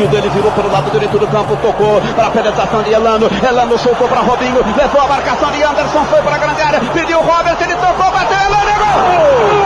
sentido, 0.00 0.16
ele 0.16 0.30
virou 0.30 0.50
pelo 0.52 0.70
lado 0.70 0.90
direito 0.90 1.18
do 1.18 1.26
campo, 1.26 1.56
tocou 1.56 2.00
para 2.14 2.26
a 2.28 2.30
penetração 2.30 2.82
de 2.82 2.92
Elano. 2.92 3.28
Elano 3.46 3.78
soltou 3.78 4.08
para 4.08 4.20
Robinho, 4.20 4.64
levou 4.76 5.02
a 5.02 5.08
marcação 5.08 5.50
de 5.50 5.62
Anderson, 5.62 6.04
foi 6.04 6.22
para 6.22 6.36
a 6.36 6.38
grande 6.38 6.62
área, 6.62 6.80
pediu 6.80 7.18
o 7.18 7.22
Robert, 7.22 7.56
ele 7.60 7.74
tocou, 7.74 8.10
bateu, 8.10 8.38
Elano, 8.38 8.70
gol! 8.78 9.60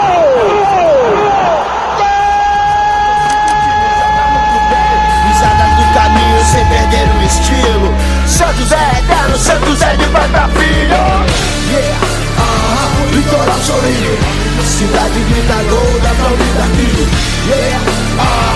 do 5.75 5.95
caminho 5.95 6.45
sem 6.45 6.65
perder 6.67 7.09
o 7.09 7.23
estilo. 7.25 7.95
Santos 8.27 8.71
é 8.71 8.99
eterno, 8.99 9.37
Santos 9.37 9.83
é 9.83 9.97
de 9.97 10.07
pai 10.07 10.29
pra 10.29 10.49
filho. 10.49 10.95
Yeah, 11.71 11.99
ah, 12.39 12.89
litoral 13.13 13.59
sorrindo. 13.59 14.19
Cidade 14.63 15.21
grita 15.21 15.55
gol, 15.69 16.01
pra 16.01 16.29
ouvir 16.29 16.53
daqui. 16.55 17.09
Yeah, 17.49 17.81
ah, 18.21 18.54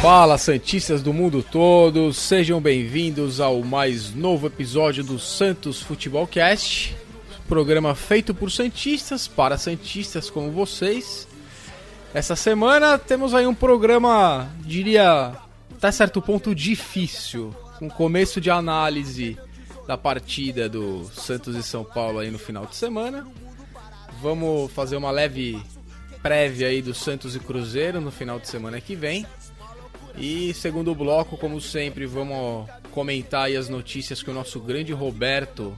Fala 0.00 0.38
Santistas 0.38 1.02
do 1.02 1.12
mundo 1.12 1.42
todo, 1.42 2.12
sejam 2.12 2.60
bem-vindos 2.60 3.40
ao 3.40 3.62
mais 3.62 4.14
novo 4.14 4.46
episódio 4.46 5.02
do 5.02 5.18
Santos 5.18 5.82
Futebol 5.82 6.26
Cast, 6.26 6.96
programa 7.48 7.94
feito 7.94 8.34
por 8.34 8.50
Santistas 8.50 9.26
para 9.26 9.58
Santistas 9.58 10.30
como 10.30 10.50
vocês. 10.50 11.26
Essa 12.14 12.36
semana 12.36 12.98
temos 12.98 13.34
aí 13.34 13.46
um 13.46 13.54
programa, 13.54 14.48
diria, 14.60 15.32
até 15.76 15.90
certo 15.90 16.22
ponto 16.22 16.54
difícil, 16.54 17.54
com 17.78 17.88
começo 17.88 18.40
de 18.40 18.50
análise 18.50 19.36
da 19.86 19.96
partida 19.96 20.68
do 20.68 21.04
Santos 21.14 21.56
e 21.56 21.62
São 21.62 21.84
Paulo 21.84 22.18
aí 22.18 22.30
no 22.30 22.38
final 22.38 22.66
de 22.66 22.76
semana. 22.76 23.26
Vamos 24.22 24.72
fazer 24.72 24.96
uma 24.96 25.10
leve 25.10 25.60
prévia 26.26 26.66
aí 26.66 26.82
do 26.82 26.92
Santos 26.92 27.36
e 27.36 27.38
Cruzeiro 27.38 28.00
no 28.00 28.10
final 28.10 28.40
de 28.40 28.48
semana 28.48 28.80
que 28.80 28.96
vem. 28.96 29.24
E 30.18 30.52
segundo 30.54 30.92
bloco, 30.92 31.36
como 31.36 31.60
sempre, 31.60 32.04
vamos 32.04 32.68
comentar 32.90 33.48
as 33.52 33.68
notícias 33.68 34.24
que 34.24 34.30
o 34.30 34.34
nosso 34.34 34.58
grande 34.58 34.92
Roberto 34.92 35.72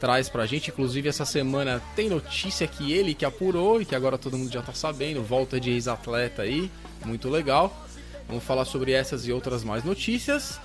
traz 0.00 0.26
pra 0.26 0.46
gente. 0.46 0.70
Inclusive, 0.70 1.10
essa 1.10 1.26
semana 1.26 1.82
tem 1.94 2.08
notícia 2.08 2.66
que 2.66 2.94
ele 2.94 3.12
que 3.12 3.26
apurou 3.26 3.82
e 3.82 3.84
que 3.84 3.94
agora 3.94 4.16
todo 4.16 4.38
mundo 4.38 4.50
já 4.50 4.62
tá 4.62 4.72
sabendo. 4.72 5.22
Volta 5.22 5.60
de 5.60 5.70
ex-atleta 5.70 6.40
aí, 6.40 6.70
muito 7.04 7.28
legal. 7.28 7.86
Vamos 8.26 8.42
falar 8.42 8.64
sobre 8.64 8.92
essas 8.92 9.26
e 9.26 9.32
outras 9.32 9.62
mais 9.62 9.84
notícias. 9.84 10.58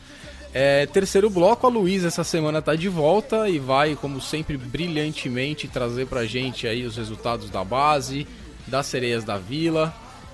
É, 0.54 0.86
terceiro 0.86 1.30
bloco, 1.30 1.68
a 1.68 1.70
Luísa 1.70 2.08
essa 2.08 2.24
semana 2.24 2.62
tá 2.62 2.74
de 2.74 2.88
volta 2.88 3.50
e 3.50 3.60
vai, 3.60 3.98
como 3.98 4.22
sempre, 4.22 4.56
brilhantemente 4.56 5.68
trazer 5.68 6.08
pra 6.08 6.26
gente 6.26 6.66
aí 6.66 6.86
os 6.86 6.96
resultados 6.96 7.50
da 7.50 7.66
base, 7.66 8.26
das 8.68 8.86
sereias 8.86 9.24
da 9.24 9.38
vila 9.38 9.94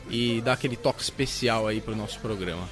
e 0.09 0.41
dar 0.41 0.53
aquele 0.53 0.75
toque 0.75 1.01
especial 1.01 1.67
aí 1.67 1.81
pro 1.81 1.95
nosso 1.95 2.19
programa. 2.19 2.67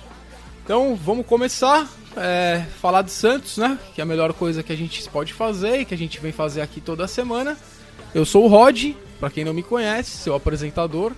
Então 0.63 0.95
vamos 0.95 1.25
começar 1.25 1.87
é, 2.15 2.63
falar 2.79 3.01
de 3.01 3.11
Santos, 3.11 3.57
né? 3.57 3.77
Que 3.95 4.01
é 4.01 4.03
a 4.03 4.05
melhor 4.05 4.33
coisa 4.33 4.61
que 4.61 4.71
a 4.71 4.77
gente 4.77 5.07
pode 5.09 5.33
fazer 5.33 5.79
e 5.79 5.85
que 5.85 5.93
a 5.93 5.97
gente 5.97 6.19
vem 6.19 6.31
fazer 6.31 6.61
aqui 6.61 6.79
toda 6.79 7.07
semana. 7.07 7.57
Eu 8.13 8.25
sou 8.25 8.45
o 8.45 8.47
Rod, 8.47 8.93
para 9.19 9.29
quem 9.29 9.43
não 9.43 9.53
me 9.53 9.63
conhece, 9.63 10.17
seu 10.17 10.35
apresentador. 10.35 11.11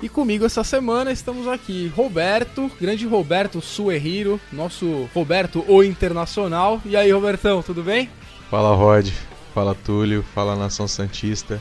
E 0.00 0.08
comigo 0.08 0.46
essa 0.46 0.62
semana 0.62 1.10
estamos 1.10 1.48
aqui 1.48 1.92
Roberto, 1.94 2.70
grande 2.80 3.04
Roberto 3.04 3.60
Suerriro, 3.60 4.40
nosso 4.52 5.08
Roberto 5.12 5.64
o 5.66 5.82
Internacional. 5.82 6.80
E 6.84 6.96
aí, 6.96 7.10
Robertão, 7.10 7.62
tudo 7.62 7.82
bem? 7.82 8.08
Fala 8.48 8.76
Rod, 8.76 9.10
fala 9.52 9.74
Túlio, 9.74 10.24
fala 10.34 10.54
Nação 10.54 10.86
Santista. 10.86 11.60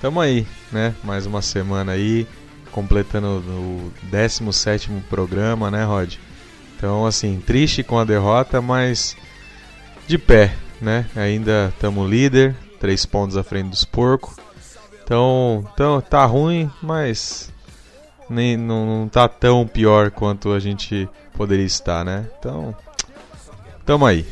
Tamo 0.00 0.20
aí, 0.20 0.46
né? 0.70 0.94
Mais 1.02 1.26
uma 1.26 1.42
semana 1.42 1.92
aí, 1.92 2.24
completando 2.70 3.26
o 3.26 3.92
17 4.04 4.90
programa, 5.10 5.72
né, 5.72 5.84
Rod? 5.84 6.14
Então, 6.76 7.04
assim, 7.04 7.42
triste 7.44 7.82
com 7.82 7.98
a 7.98 8.04
derrota, 8.04 8.62
mas 8.62 9.16
de 10.06 10.16
pé, 10.16 10.54
né? 10.80 11.04
Ainda 11.16 11.72
estamos 11.74 12.08
líder, 12.08 12.54
três 12.78 13.04
pontos 13.04 13.36
à 13.36 13.42
frente 13.42 13.70
dos 13.70 13.84
porcos. 13.84 14.36
Então, 15.02 15.68
então 15.74 16.00
tá 16.00 16.24
ruim, 16.24 16.70
mas 16.80 17.52
nem 18.30 18.56
não, 18.56 18.86
não 18.86 19.08
tá 19.08 19.26
tão 19.26 19.66
pior 19.66 20.12
quanto 20.12 20.52
a 20.52 20.60
gente 20.60 21.08
poderia 21.32 21.66
estar, 21.66 22.04
né? 22.04 22.30
Então, 22.38 22.72
tamo 23.84 24.06
aí. 24.06 24.24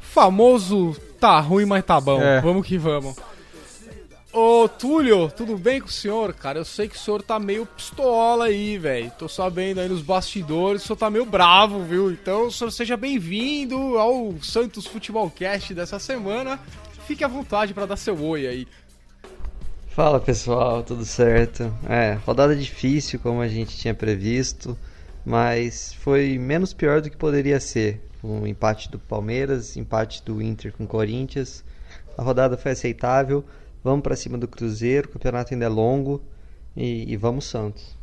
Famoso 0.00 0.96
tá 1.20 1.38
ruim, 1.38 1.66
mas 1.66 1.84
tá 1.84 2.00
bom. 2.00 2.20
É. 2.20 2.40
Vamos 2.40 2.66
que 2.66 2.76
vamos. 2.76 3.14
Ô 4.40 4.68
Túlio, 4.68 5.28
tudo 5.28 5.58
bem 5.58 5.80
com 5.80 5.88
o 5.88 5.90
senhor? 5.90 6.32
Cara, 6.32 6.60
eu 6.60 6.64
sei 6.64 6.86
que 6.86 6.94
o 6.94 6.98
senhor 6.98 7.20
tá 7.22 7.40
meio 7.40 7.66
pistola 7.66 8.44
aí, 8.44 8.78
velho. 8.78 9.10
Tô 9.18 9.28
sabendo 9.28 9.80
aí 9.80 9.88
nos 9.88 10.00
bastidores, 10.00 10.84
o 10.84 10.86
senhor 10.86 10.96
tá 10.96 11.10
meio 11.10 11.26
bravo, 11.26 11.82
viu? 11.82 12.12
Então, 12.12 12.46
o 12.46 12.52
senhor 12.52 12.70
seja 12.70 12.96
bem-vindo 12.96 13.98
ao 13.98 14.40
Santos 14.40 14.86
Futebol 14.86 15.28
Cast 15.28 15.74
dessa 15.74 15.98
semana. 15.98 16.56
Fique 17.04 17.24
à 17.24 17.26
vontade 17.26 17.74
para 17.74 17.84
dar 17.84 17.96
seu 17.96 18.16
oi 18.16 18.46
aí. 18.46 18.68
Fala 19.88 20.20
pessoal, 20.20 20.84
tudo 20.84 21.04
certo? 21.04 21.74
É, 21.88 22.16
rodada 22.24 22.54
difícil 22.54 23.18
como 23.18 23.40
a 23.40 23.48
gente 23.48 23.76
tinha 23.76 23.92
previsto, 23.92 24.78
mas 25.26 25.94
foi 25.94 26.38
menos 26.38 26.72
pior 26.72 27.00
do 27.00 27.10
que 27.10 27.16
poderia 27.16 27.58
ser. 27.58 28.00
Um 28.22 28.46
empate 28.46 28.88
do 28.88 29.00
Palmeiras, 29.00 29.76
empate 29.76 30.22
do 30.22 30.40
Inter 30.40 30.72
com 30.72 30.84
o 30.84 30.86
Corinthians. 30.86 31.64
A 32.16 32.22
rodada 32.22 32.56
foi 32.56 32.70
aceitável. 32.70 33.44
Vamos 33.82 34.02
para 34.02 34.16
cima 34.16 34.36
do 34.36 34.48
Cruzeiro, 34.48 35.08
o 35.08 35.12
campeonato 35.12 35.54
ainda 35.54 35.66
é 35.66 35.68
longo 35.68 36.22
e, 36.76 37.12
e 37.12 37.16
vamos 37.16 37.44
Santos. 37.44 37.96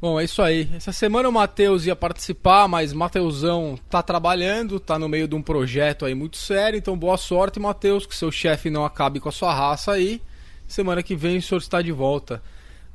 Bom, 0.00 0.18
é 0.18 0.24
isso 0.24 0.40
aí. 0.40 0.66
Essa 0.74 0.92
semana 0.92 1.28
o 1.28 1.32
Matheus 1.32 1.84
ia 1.84 1.94
participar, 1.94 2.66
mas 2.66 2.90
Mateusão 2.90 3.78
tá 3.90 4.02
trabalhando, 4.02 4.80
tá 4.80 4.98
no 4.98 5.10
meio 5.10 5.28
de 5.28 5.34
um 5.34 5.42
projeto 5.42 6.06
aí 6.06 6.14
muito 6.14 6.38
sério, 6.38 6.78
então 6.78 6.96
boa 6.96 7.18
sorte, 7.18 7.60
Matheus, 7.60 8.06
que 8.06 8.16
seu 8.16 8.32
chefe 8.32 8.70
não 8.70 8.82
acabe 8.82 9.20
com 9.20 9.28
a 9.28 9.32
sua 9.32 9.52
raça 9.52 9.92
aí. 9.92 10.22
Semana 10.66 11.02
que 11.02 11.14
vem 11.14 11.36
o 11.36 11.42
senhor 11.42 11.58
está 11.58 11.82
de 11.82 11.92
volta. 11.92 12.42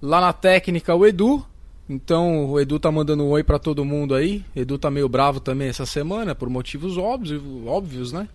Lá 0.01 0.19
na 0.19 0.33
técnica, 0.33 0.95
o 0.95 1.05
Edu. 1.05 1.45
Então, 1.87 2.49
o 2.49 2.59
Edu 2.59 2.79
tá 2.79 2.91
mandando 2.91 3.23
um 3.23 3.29
oi 3.29 3.43
para 3.43 3.59
todo 3.59 3.85
mundo 3.85 4.15
aí. 4.15 4.43
Edu 4.55 4.79
tá 4.79 4.89
meio 4.89 5.07
bravo 5.07 5.39
também 5.39 5.67
essa 5.67 5.85
semana, 5.85 6.33
por 6.33 6.49
motivos 6.49 6.97
óbvios, 6.97 7.39
óbvios 7.67 8.11
né? 8.11 8.27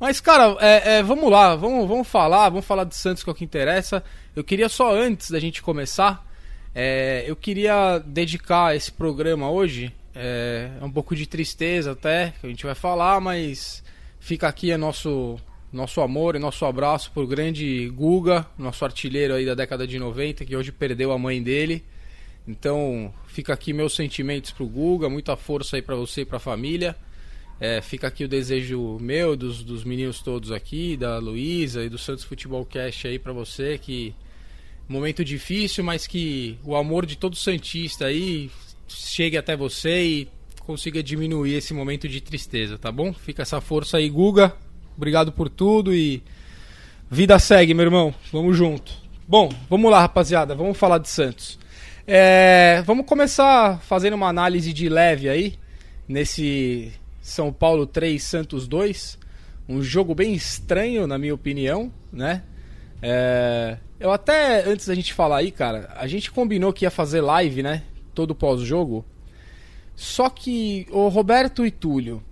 Mas, 0.00 0.18
cara, 0.18 0.56
é, 0.60 0.96
é, 0.96 1.02
vamos 1.02 1.30
lá, 1.30 1.54
vamos, 1.54 1.86
vamos 1.86 2.08
falar, 2.08 2.48
vamos 2.48 2.64
falar 2.64 2.84
de 2.84 2.96
Santos, 2.96 3.22
que 3.22 3.28
é 3.28 3.32
o 3.32 3.36
que 3.36 3.44
interessa. 3.44 4.02
Eu 4.34 4.42
queria 4.42 4.66
só, 4.66 4.94
antes 4.94 5.30
da 5.30 5.38
gente 5.38 5.60
começar, 5.60 6.26
é, 6.74 7.22
eu 7.26 7.36
queria 7.36 7.98
dedicar 7.98 8.74
esse 8.74 8.90
programa 8.90 9.50
hoje, 9.50 9.94
é, 10.14 10.70
é 10.80 10.84
um 10.84 10.90
pouco 10.90 11.14
de 11.14 11.26
tristeza 11.26 11.92
até, 11.92 12.32
que 12.40 12.46
a 12.46 12.48
gente 12.48 12.64
vai 12.64 12.74
falar, 12.74 13.20
mas 13.20 13.84
fica 14.18 14.48
aqui 14.48 14.70
é 14.70 14.78
nosso 14.78 15.38
nosso 15.72 16.00
amor 16.00 16.34
e 16.34 16.38
nosso 16.38 16.64
abraço 16.64 17.12
pro 17.12 17.26
grande 17.26 17.88
Guga, 17.90 18.44
nosso 18.58 18.84
artilheiro 18.84 19.34
aí 19.34 19.46
da 19.46 19.54
década 19.54 19.86
de 19.86 19.98
90, 20.00 20.44
que 20.44 20.56
hoje 20.56 20.72
perdeu 20.72 21.12
a 21.12 21.18
mãe 21.18 21.40
dele. 21.40 21.84
Então, 22.48 23.14
fica 23.28 23.52
aqui 23.52 23.72
meus 23.72 23.94
sentimentos 23.94 24.50
pro 24.50 24.66
Guga, 24.66 25.08
muita 25.08 25.36
força 25.36 25.76
aí 25.76 25.82
para 25.82 25.94
você 25.94 26.22
e 26.22 26.24
pra 26.24 26.40
família. 26.40 26.96
É, 27.60 27.82
fica 27.82 28.06
aqui 28.06 28.24
o 28.24 28.28
desejo 28.28 28.96
meu, 28.98 29.36
dos, 29.36 29.62
dos 29.62 29.84
meninos 29.84 30.20
todos 30.20 30.50
aqui, 30.50 30.96
da 30.96 31.18
Luísa 31.18 31.84
e 31.84 31.90
do 31.90 31.98
Santos 31.98 32.24
Futebol 32.24 32.64
Cast 32.64 33.06
aí 33.06 33.18
para 33.18 33.34
você, 33.34 33.76
que 33.76 34.14
momento 34.88 35.22
difícil, 35.22 35.84
mas 35.84 36.06
que 36.06 36.58
o 36.64 36.74
amor 36.74 37.04
de 37.04 37.16
todo 37.16 37.36
Santista 37.36 38.06
aí 38.06 38.50
chegue 38.88 39.36
até 39.36 39.54
você 39.54 40.02
e 40.02 40.28
consiga 40.60 41.02
diminuir 41.02 41.54
esse 41.54 41.74
momento 41.74 42.08
de 42.08 42.20
tristeza, 42.20 42.78
tá 42.78 42.90
bom? 42.90 43.12
Fica 43.12 43.42
essa 43.42 43.60
força 43.60 43.98
aí, 43.98 44.08
Guga. 44.08 44.56
Obrigado 44.96 45.30
por 45.30 45.48
tudo 45.48 45.94
e 45.94 46.22
vida 47.10 47.38
segue, 47.38 47.74
meu 47.74 47.84
irmão. 47.84 48.14
Vamos 48.32 48.56
junto. 48.56 48.92
Bom, 49.28 49.50
vamos 49.68 49.90
lá, 49.90 50.00
rapaziada. 50.00 50.54
Vamos 50.54 50.78
falar 50.78 50.98
de 50.98 51.08
Santos. 51.08 51.58
É, 52.06 52.82
vamos 52.86 53.06
começar 53.06 53.80
fazendo 53.82 54.14
uma 54.14 54.28
análise 54.28 54.72
de 54.72 54.88
leve 54.88 55.28
aí 55.28 55.54
nesse 56.08 56.92
São 57.30 57.52
Paulo 57.52 57.86
3 57.86 58.22
Santos 58.22 58.66
2. 58.66 59.18
Um 59.68 59.80
jogo 59.82 60.14
bem 60.14 60.34
estranho, 60.34 61.06
na 61.06 61.16
minha 61.16 61.34
opinião, 61.34 61.92
né? 62.12 62.42
É, 63.00 63.78
eu 64.00 64.10
até, 64.10 64.64
antes 64.68 64.86
da 64.88 64.94
gente 64.94 65.14
falar 65.14 65.38
aí, 65.38 65.50
cara, 65.50 65.94
a 65.96 66.06
gente 66.06 66.30
combinou 66.30 66.72
que 66.72 66.84
ia 66.84 66.90
fazer 66.90 67.20
live, 67.20 67.62
né? 67.62 67.82
Todo 68.14 68.34
pós-jogo. 68.34 69.04
Só 69.94 70.28
que 70.28 70.86
o 70.90 71.08
Roberto 71.08 71.64
e 71.64 71.70
Túlio, 71.70 72.22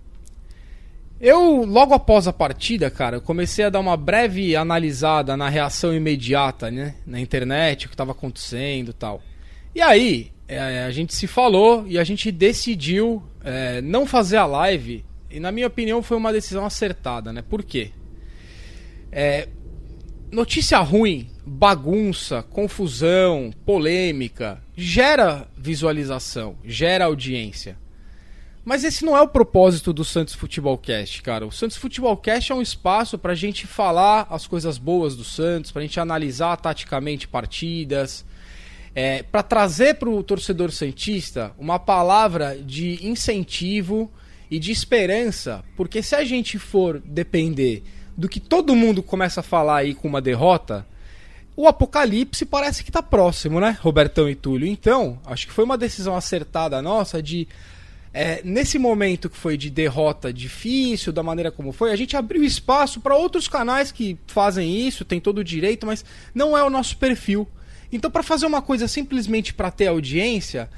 eu, 1.19 1.63
logo 1.63 1.93
após 1.93 2.27
a 2.27 2.33
partida, 2.33 2.89
cara, 2.89 3.21
comecei 3.21 3.65
a 3.65 3.69
dar 3.69 3.79
uma 3.79 3.95
breve 3.95 4.55
analisada 4.55 5.37
na 5.37 5.47
reação 5.47 5.93
imediata, 5.93 6.69
né? 6.69 6.95
Na 7.05 7.19
internet, 7.19 7.85
o 7.85 7.89
que 7.89 7.93
estava 7.93 8.11
acontecendo 8.11 8.91
tal. 8.91 9.21
E 9.73 9.81
aí, 9.81 10.31
é, 10.55 10.83
a 10.83 10.91
gente 10.91 11.13
se 11.13 11.27
falou 11.27 11.85
e 11.87 11.99
a 11.99 12.03
gente 12.03 12.31
decidiu 12.31 13.21
é, 13.43 13.81
não 13.81 14.05
fazer 14.05 14.37
a 14.37 14.45
live. 14.45 15.05
E 15.29 15.39
na 15.39 15.51
minha 15.51 15.67
opinião 15.67 16.01
foi 16.01 16.17
uma 16.17 16.33
decisão 16.33 16.65
acertada, 16.65 17.31
né? 17.31 17.43
Por 17.43 17.63
quê? 17.63 17.91
É, 19.11 19.47
notícia 20.31 20.79
ruim 20.79 21.29
bagunça, 21.45 22.43
confusão, 22.43 23.51
polêmica, 23.65 24.61
gera 24.75 25.47
visualização, 25.57 26.55
gera 26.63 27.05
audiência. 27.05 27.77
Mas 28.63 28.83
esse 28.83 29.03
não 29.03 29.17
é 29.17 29.21
o 29.21 29.27
propósito 29.27 29.91
do 29.91 30.05
Santos 30.05 30.35
Futebol 30.35 30.77
Cast, 30.77 31.23
cara. 31.23 31.45
O 31.45 31.51
Santos 31.51 31.77
Futebol 31.77 32.15
Cast 32.17 32.51
é 32.51 32.55
um 32.55 32.61
espaço 32.61 33.17
para 33.17 33.31
a 33.31 33.35
gente 33.35 33.65
falar 33.65 34.27
as 34.29 34.45
coisas 34.45 34.77
boas 34.77 35.15
do 35.15 35.23
Santos, 35.23 35.71
para 35.71 35.81
a 35.81 35.85
gente 35.85 35.99
analisar 35.99 36.55
taticamente 36.57 37.27
partidas, 37.27 38.23
é, 38.95 39.23
para 39.23 39.43
trazer 39.43 39.95
para 39.95 40.09
o 40.09 40.23
torcedor 40.23 40.71
santista 40.71 41.51
uma 41.57 41.79
palavra 41.79 42.57
de 42.57 43.05
incentivo 43.05 44.11
e 44.49 44.57
de 44.57 44.71
esperança, 44.71 45.63
porque 45.75 46.01
se 46.01 46.15
a 46.15 46.23
gente 46.23 46.57
for 46.57 46.99
depender 47.05 47.83
do 48.17 48.27
que 48.27 48.39
todo 48.39 48.75
mundo 48.75 49.03
começa 49.03 49.39
a 49.39 49.43
falar 49.43 49.77
aí 49.77 49.93
com 49.93 50.07
uma 50.07 50.21
derrota, 50.21 50.85
o 51.55 51.67
apocalipse 51.67 52.45
parece 52.45 52.83
que 52.83 52.89
está 52.89 53.01
próximo, 53.03 53.59
né, 53.59 53.77
Robertão 53.81 54.29
e 54.29 54.35
Túlio? 54.35 54.67
Então, 54.67 55.19
acho 55.25 55.45
que 55.45 55.53
foi 55.53 55.63
uma 55.63 55.77
decisão 55.77 56.15
acertada 56.15 56.81
nossa 56.81 57.21
de 57.21 57.47
é, 58.13 58.41
nesse 58.43 58.79
momento 58.79 59.29
que 59.29 59.37
foi 59.37 59.55
de 59.55 59.69
derrota 59.69 60.33
difícil, 60.33 61.13
da 61.13 61.21
maneira 61.21 61.51
como 61.51 61.71
foi, 61.71 61.91
a 61.91 61.95
gente 61.95 62.17
abriu 62.17 62.43
espaço 62.43 62.99
para 62.99 63.15
outros 63.15 63.47
canais 63.47 63.91
que 63.91 64.17
fazem 64.25 64.87
isso, 64.87 65.05
tem 65.05 65.19
todo 65.19 65.39
o 65.39 65.43
direito, 65.43 65.85
mas 65.85 66.03
não 66.33 66.57
é 66.57 66.63
o 66.63 66.69
nosso 66.69 66.97
perfil. 66.97 67.47
Então, 67.91 68.11
para 68.11 68.23
fazer 68.23 68.45
uma 68.45 68.61
coisa 68.61 68.87
simplesmente 68.87 69.53
para 69.53 69.71
ter 69.71 69.87
audiência, 69.87 70.69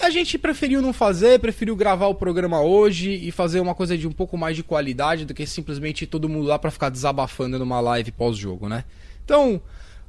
a 0.00 0.10
gente 0.10 0.36
preferiu 0.36 0.82
não 0.82 0.92
fazer, 0.92 1.38
preferiu 1.40 1.74
gravar 1.74 2.08
o 2.08 2.14
programa 2.14 2.60
hoje 2.60 3.12
e 3.12 3.30
fazer 3.30 3.60
uma 3.60 3.74
coisa 3.74 3.96
de 3.96 4.06
um 4.06 4.12
pouco 4.12 4.36
mais 4.36 4.56
de 4.56 4.62
qualidade 4.62 5.24
do 5.24 5.32
que 5.32 5.46
simplesmente 5.46 6.06
todo 6.06 6.28
mundo 6.28 6.46
lá 6.46 6.58
para 6.58 6.70
ficar 6.70 6.90
desabafando 6.90 7.58
numa 7.58 7.80
live 7.80 8.12
pós-jogo, 8.12 8.68
né? 8.68 8.84
Então, 9.24 9.60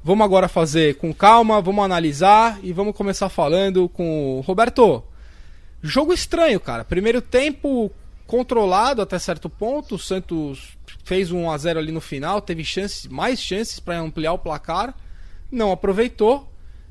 vamos 0.02 0.24
agora 0.24 0.48
fazer 0.48 0.96
com 0.96 1.12
calma, 1.14 1.60
vamos 1.60 1.84
analisar 1.84 2.58
e 2.62 2.72
vamos 2.72 2.94
começar 2.94 3.28
falando 3.28 3.88
com 3.88 4.38
o 4.38 4.40
Roberto. 4.40 5.02
Jogo 5.82 6.12
estranho, 6.12 6.60
cara. 6.60 6.84
Primeiro 6.84 7.22
tempo 7.22 7.90
controlado 8.26 9.00
até 9.00 9.18
certo 9.18 9.48
ponto. 9.48 9.94
O 9.94 9.98
Santos 9.98 10.76
fez 11.02 11.32
um 11.32 11.44
1 11.44 11.50
a 11.50 11.58
0 11.58 11.78
ali 11.78 11.92
no 11.92 12.00
final, 12.00 12.40
teve 12.40 12.62
chances, 12.62 13.06
mais 13.06 13.40
chances 13.40 13.80
para 13.80 13.98
ampliar 13.98 14.34
o 14.34 14.38
placar, 14.38 14.94
não 15.50 15.72
aproveitou. 15.72 16.48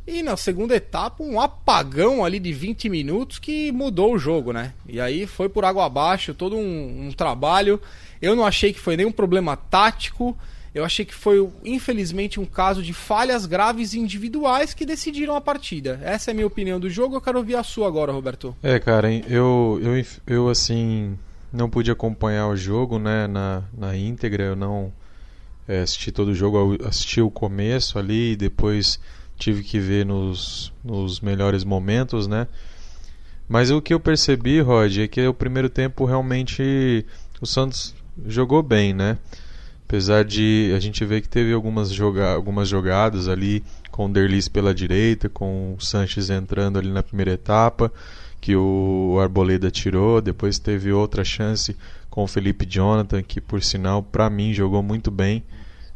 E 0.07 0.23
na 0.23 0.37
segunda 0.37 0.73
etapa, 0.73 1.21
um 1.21 1.39
apagão 1.39 2.23
ali 2.23 2.39
de 2.39 2.53
20 2.53 2.87
minutos 2.87 3.39
que 3.39 3.73
mudou 3.73 4.13
o 4.13 4.17
jogo, 4.17 4.53
né? 4.53 4.73
E 4.87 5.01
aí 5.01 5.27
foi 5.27 5.49
por 5.49 5.65
água 5.65 5.85
abaixo, 5.85 6.33
todo 6.33 6.55
um, 6.55 7.07
um 7.07 7.11
trabalho. 7.11 7.81
Eu 8.21 8.33
não 8.33 8.45
achei 8.45 8.71
que 8.71 8.79
foi 8.79 8.95
nenhum 8.95 9.11
problema 9.11 9.57
tático. 9.57 10.37
Eu 10.73 10.85
achei 10.85 11.03
que 11.03 11.13
foi, 11.13 11.45
infelizmente, 11.65 12.39
um 12.39 12.45
caso 12.45 12.81
de 12.81 12.93
falhas 12.93 13.45
graves 13.45 13.93
individuais 13.93 14.73
que 14.73 14.85
decidiram 14.85 15.35
a 15.35 15.41
partida. 15.41 15.99
Essa 16.03 16.29
é 16.29 16.31
a 16.31 16.35
minha 16.35 16.47
opinião 16.47 16.79
do 16.79 16.89
jogo. 16.89 17.15
Eu 17.15 17.21
quero 17.21 17.39
ouvir 17.39 17.55
a 17.55 17.63
sua 17.63 17.87
agora, 17.87 18.11
Roberto. 18.11 18.55
É, 18.63 18.79
cara, 18.79 19.11
eu, 19.11 19.79
eu, 19.81 20.05
eu 20.25 20.49
assim, 20.49 21.17
não 21.51 21.69
pude 21.69 21.91
acompanhar 21.91 22.47
o 22.47 22.55
jogo, 22.55 22.97
né, 22.99 23.27
na, 23.27 23.63
na 23.77 23.97
íntegra. 23.97 24.43
Eu 24.43 24.55
não 24.55 24.93
é, 25.67 25.81
assisti 25.81 26.11
todo 26.11 26.29
o 26.29 26.35
jogo, 26.35 26.77
assisti 26.85 27.21
o 27.21 27.29
começo 27.29 27.99
ali, 27.99 28.35
depois 28.35 28.99
tive 29.37 29.63
que 29.63 29.79
ver 29.79 30.05
nos, 30.05 30.71
nos 30.83 31.19
melhores 31.19 31.63
momentos, 31.63 32.27
né. 32.27 32.47
Mas 33.47 33.71
o 33.71 33.81
que 33.81 33.93
eu 33.93 33.99
percebi, 33.99 34.59
Rod, 34.59 34.97
é 34.97 35.07
que 35.07 35.25
o 35.25 35.33
primeiro 35.33 35.69
tempo 35.69 36.05
realmente 36.05 37.05
o 37.39 37.45
Santos 37.45 37.95
jogou 38.25 38.61
bem, 38.61 38.93
né? 38.93 39.17
Apesar 39.87 40.25
de 40.25 40.73
a 40.75 40.79
gente 40.81 41.05
ver 41.05 41.21
que 41.21 41.29
teve 41.29 41.53
algumas, 41.53 41.93
joga 41.93 42.33
algumas 42.33 42.67
jogadas 42.67 43.29
ali 43.29 43.63
com 43.89 44.05
o 44.05 44.09
Derlis 44.11 44.49
pela 44.49 44.73
direita, 44.73 45.29
com 45.29 45.75
o 45.75 45.81
Sanches 45.81 46.29
entrando 46.29 46.77
ali 46.77 46.89
na 46.89 47.01
primeira 47.01 47.31
etapa, 47.31 47.91
que 48.41 48.53
o 48.53 49.17
Arboleda 49.21 49.71
tirou. 49.71 50.21
Depois 50.21 50.59
teve 50.59 50.91
outra 50.91 51.23
chance 51.23 51.73
com 52.09 52.23
o 52.23 52.27
Felipe 52.27 52.65
Jonathan, 52.65 53.23
que 53.23 53.39
por 53.39 53.63
sinal, 53.63 54.03
para 54.03 54.29
mim, 54.29 54.53
jogou 54.53 54.83
muito 54.83 55.09
bem. 55.09 55.41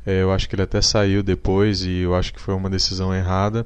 É, 0.05 0.21
eu 0.21 0.31
acho 0.31 0.49
que 0.49 0.55
ele 0.55 0.63
até 0.63 0.81
saiu 0.81 1.21
depois 1.21 1.83
e 1.83 1.99
eu 1.99 2.15
acho 2.15 2.33
que 2.33 2.39
foi 2.39 2.53
uma 2.53 2.69
decisão 2.69 3.13
errada. 3.13 3.65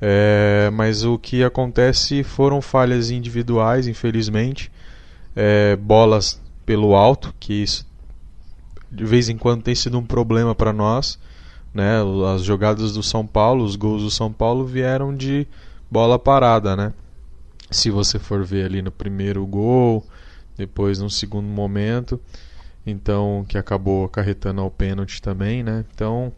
É, 0.00 0.70
mas 0.72 1.04
o 1.04 1.18
que 1.18 1.42
acontece 1.42 2.22
foram 2.22 2.60
falhas 2.60 3.10
individuais, 3.10 3.86
infelizmente. 3.86 4.70
É, 5.34 5.76
bolas 5.76 6.40
pelo 6.66 6.94
alto, 6.94 7.34
que 7.40 7.54
isso 7.62 7.86
de 8.94 9.04
vez 9.04 9.28
em 9.28 9.36
quando 9.36 9.62
tem 9.62 9.74
sido 9.74 9.98
um 9.98 10.06
problema 10.06 10.54
para 10.54 10.72
nós. 10.72 11.18
Né? 11.72 11.96
As 12.32 12.42
jogadas 12.42 12.92
do 12.92 13.02
São 13.02 13.26
Paulo, 13.26 13.64
os 13.64 13.74
gols 13.74 14.02
do 14.02 14.10
São 14.10 14.32
Paulo 14.32 14.64
vieram 14.64 15.14
de 15.14 15.46
bola 15.90 16.18
parada, 16.18 16.76
né? 16.76 16.92
Se 17.70 17.90
você 17.90 18.18
for 18.18 18.44
ver 18.44 18.66
ali 18.66 18.80
no 18.80 18.92
primeiro 18.92 19.44
gol, 19.44 20.06
depois 20.56 21.00
no 21.00 21.10
segundo 21.10 21.48
momento, 21.48 22.20
então 22.86 23.44
que 23.48 23.56
acabou 23.56 24.04
acarretando 24.04 24.60
ao 24.60 24.70
pênalti 24.70 25.20
também, 25.22 25.62
né? 25.62 25.84
Então 25.94 26.32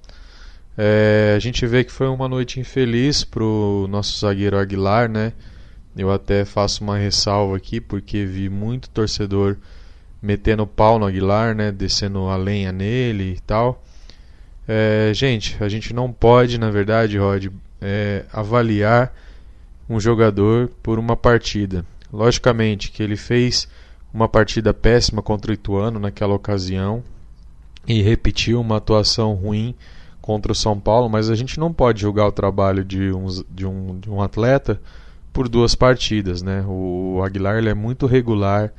é, 0.76 1.34
a 1.37 1.38
gente 1.38 1.66
vê 1.66 1.82
que 1.84 1.93
foi 1.93 2.06
uma 2.08 2.28
noite 2.28 2.60
infeliz 2.60 3.25
pro 3.25 3.87
nosso 3.88 4.19
zagueiro 4.19 4.58
Aguilar, 4.58 5.08
né? 5.08 5.32
Eu 5.96 6.10
até 6.12 6.44
faço 6.44 6.84
uma 6.84 6.98
ressalva 6.98 7.56
aqui 7.56 7.81
porque 7.81 8.26
vi 8.26 8.50
muito 8.50 8.90
torcedor 8.90 9.56
metendo 10.20 10.66
pau 10.66 10.98
no 10.98 11.06
Aguilar, 11.06 11.54
né? 11.54 11.72
Descendo 11.72 12.28
a 12.28 12.37
lenha 12.37 12.72
nele 12.72 13.34
e 13.37 13.40
tal. 13.40 13.82
É, 14.69 15.12
gente, 15.14 15.56
a 15.62 15.69
gente 15.69 15.94
não 15.94 16.12
pode, 16.12 16.58
na 16.58 16.70
verdade, 16.70 17.16
Rod, 17.16 17.46
é, 17.81 18.25
avaliar 18.32 19.14
um 19.88 19.99
jogador 19.99 20.69
por 20.82 20.99
uma 20.99 21.16
partida. 21.16 21.87
Logicamente 22.12 22.90
que 22.90 23.02
ele 23.02 23.16
fez 23.16 23.69
uma 24.12 24.28
partida 24.28 24.72
péssima 24.72 25.22
contra 25.22 25.50
o 25.50 25.54
Ituano 25.54 25.98
naquela 25.98 26.34
ocasião 26.34 27.02
e 27.86 28.02
repetiu 28.02 28.60
uma 28.60 28.78
atuação 28.78 29.34
ruim 29.34 29.74
contra 30.20 30.52
o 30.52 30.54
São 30.54 30.78
Paulo, 30.78 31.08
mas 31.08 31.30
a 31.30 31.34
gente 31.34 31.60
não 31.60 31.72
pode 31.72 32.00
julgar 32.00 32.26
o 32.26 32.32
trabalho 32.32 32.84
de 32.84 33.12
um, 33.12 33.26
de 33.50 33.66
um, 33.66 33.98
de 34.00 34.10
um 34.10 34.20
atleta 34.20 34.80
por 35.32 35.48
duas 35.48 35.74
partidas. 35.74 36.42
Né? 36.42 36.64
O 36.66 37.22
Aguilar 37.24 37.64
é 37.64 37.74
muito 37.74 38.06
regular 38.06 38.72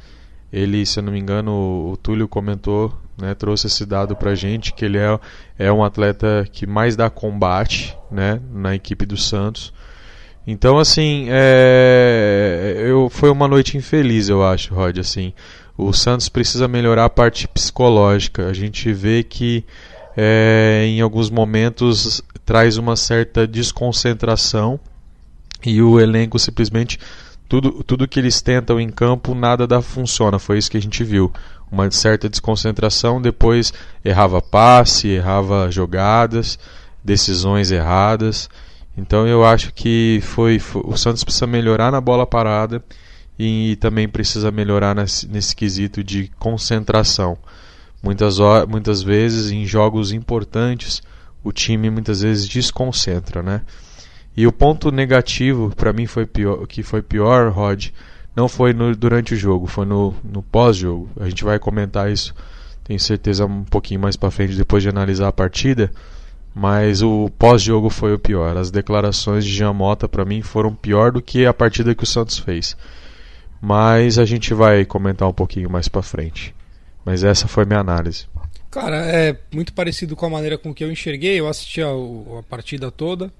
ele, 0.51 0.85
se 0.85 0.99
eu 0.99 1.03
não 1.03 1.11
me 1.11 1.19
engano, 1.19 1.91
o 1.91 1.97
Túlio 1.97 2.27
comentou, 2.27 2.93
né, 3.17 3.35
trouxe 3.35 3.67
esse 3.67 3.85
dado 3.85 4.15
pra 4.15 4.33
gente, 4.33 4.73
que 4.73 4.85
ele 4.85 4.97
é, 4.97 5.19
é 5.57 5.71
um 5.71 5.83
atleta 5.83 6.47
que 6.51 6.65
mais 6.65 6.95
dá 6.95 7.09
combate 7.09 7.97
né, 8.09 8.41
na 8.51 8.73
equipe 8.73 9.05
do 9.05 9.17
Santos. 9.17 9.73
Então, 10.49 10.79
assim, 10.79 11.27
é, 11.29 12.77
eu, 12.79 13.09
foi 13.09 13.29
uma 13.29 13.49
noite 13.49 13.75
infeliz, 13.75 14.29
eu 14.29 14.41
acho, 14.41 14.73
Rod. 14.73 14.97
Assim, 14.97 15.33
o 15.77 15.91
Santos 15.91 16.29
precisa 16.29 16.69
melhorar 16.69 17.03
a 17.03 17.09
parte 17.09 17.49
psicológica. 17.49 18.47
A 18.47 18.53
gente 18.53 18.93
vê 18.93 19.23
que 19.23 19.65
é, 20.15 20.85
em 20.87 21.01
alguns 21.01 21.29
momentos 21.29 22.23
traz 22.45 22.77
uma 22.77 22.95
certa 22.95 23.45
desconcentração 23.45 24.79
e 25.65 25.81
o 25.81 25.99
elenco 25.99 26.39
simplesmente 26.39 26.97
tudo, 27.49 27.83
tudo 27.83 28.07
que 28.07 28.17
eles 28.17 28.41
tentam 28.41 28.79
em 28.79 28.89
campo, 28.89 29.35
nada 29.35 29.67
dá 29.67 29.81
funciona. 29.81 30.39
Foi 30.39 30.57
isso 30.57 30.71
que 30.71 30.77
a 30.77 30.81
gente 30.81 31.03
viu. 31.03 31.29
Uma 31.69 31.91
certa 31.91 32.29
desconcentração, 32.29 33.21
depois 33.21 33.73
errava 34.03 34.41
passe, 34.41 35.09
errava 35.09 35.69
jogadas, 35.69 36.57
decisões 37.03 37.69
erradas. 37.69 38.49
Então 38.97 39.27
eu 39.27 39.45
acho 39.45 39.71
que 39.73 40.19
foi, 40.23 40.57
foi 40.57 40.81
o 40.83 40.97
Santos 40.97 41.23
precisa 41.23 41.45
melhorar 41.45 41.91
na 41.91 42.01
bola 42.01 42.25
parada 42.25 42.83
e, 43.37 43.75
também 43.75 44.09
precisa 44.09 44.51
melhorar 44.51 44.95
nesse, 44.95 45.27
nesse 45.27 45.55
quesito 45.55 46.03
de 46.03 46.31
concentração. 46.39 47.37
Muitas, 48.01 48.37
muitas 48.67 49.03
vezes 49.03 49.51
em 49.51 49.65
jogos 49.65 50.11
importantes 50.11 51.03
o 51.43 51.51
time 51.51 51.89
muitas 51.89 52.21
vezes 52.21 52.47
desconcentra, 52.47 53.43
né? 53.43 53.61
E 54.35 54.45
o 54.45 54.51
ponto 54.51 54.91
negativo 54.91 55.71
para 55.75 55.93
mim 55.93 56.05
foi 56.05 56.25
pior, 56.25 56.65
que 56.67 56.83
foi 56.83 57.01
pior, 57.01 57.51
Rod, 57.51 57.89
não 58.35 58.47
foi 58.47 58.73
no, 58.73 58.95
durante 58.95 59.33
o 59.33 59.37
jogo, 59.37 59.65
foi 59.65 59.85
no, 59.85 60.13
no 60.23 60.43
pós-jogo. 60.43 61.09
A 61.19 61.25
gente 61.27 61.43
vai 61.43 61.57
comentar 61.57 62.11
isso, 62.11 62.35
tenho 62.83 62.99
certeza 62.99 63.45
um 63.45 63.63
pouquinho 63.63 63.99
mais 63.99 64.15
para 64.15 64.29
frente 64.29 64.55
depois 64.55 64.83
de 64.83 64.89
analisar 64.89 65.27
a 65.27 65.31
partida. 65.31 65.91
Mas 66.57 67.03
o 67.03 67.29
pós-jogo 67.37 67.87
foi 67.87 68.15
o 68.15 68.17
pior. 68.17 68.57
As 68.57 68.71
declarações 68.71 69.45
de 69.45 69.53
Jean 69.53 69.73
Mota 69.73 70.09
para 70.09 70.25
mim 70.25 70.41
foram 70.41 70.73
pior 70.73 71.11
do 71.11 71.21
que 71.21 71.45
a 71.45 71.53
partida 71.53 71.93
que 71.93 72.03
o 72.03 72.07
Santos 72.07 72.39
fez. 72.39 72.75
Mas 73.61 74.17
a 74.17 74.25
gente 74.25 74.55
vai 74.55 74.83
comentar 74.83 75.27
um 75.29 75.33
pouquinho 75.33 75.69
mais 75.69 75.87
para 75.87 76.01
frente. 76.01 76.55
Mas 77.05 77.23
essa 77.23 77.47
foi 77.47 77.63
minha 77.63 77.79
análise. 77.79 78.25
Cara, 78.71 78.95
é 79.05 79.37
muito 79.53 79.71
parecido 79.71 80.15
com 80.15 80.25
a 80.25 80.31
maneira 80.31 80.57
com 80.57 80.73
que 80.73 80.83
eu 80.83 80.91
enxerguei. 80.91 81.39
Eu 81.39 81.47
assisti 81.47 81.79
a, 81.79 81.89
a 81.89 82.41
partida 82.49 82.89
toda. 82.89 83.31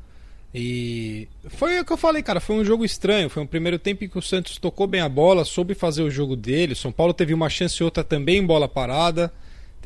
E 0.54 1.28
foi 1.48 1.80
o 1.80 1.86
que 1.86 1.94
eu 1.94 1.98
falei, 1.98 2.22
cara. 2.22 2.40
Foi 2.40 2.56
um 2.56 2.64
jogo 2.64 2.86
estranho. 2.86 3.32
Foi 3.32 3.42
um 3.42 3.48
primeiro 3.48 3.80
tempo 3.80 4.04
em 4.04 4.08
que 4.08 4.20
o 4.20 4.22
Santos 4.22 4.60
tocou 4.60 4.86
bem 4.86 5.02
a 5.02 5.10
bola, 5.10 5.44
soube 5.44 5.74
fazer 5.74 6.04
o 6.04 6.12
jogo 6.12 6.36
dele. 6.36 6.76
São 6.76 6.92
Paulo 6.92 7.16
teve 7.16 7.34
uma 7.34 7.50
chance 7.50 7.82
e 7.82 7.84
outra 7.84 8.04
também 8.04 8.38
em 8.38 8.46
bola 8.46 8.68
parada. 8.68 9.34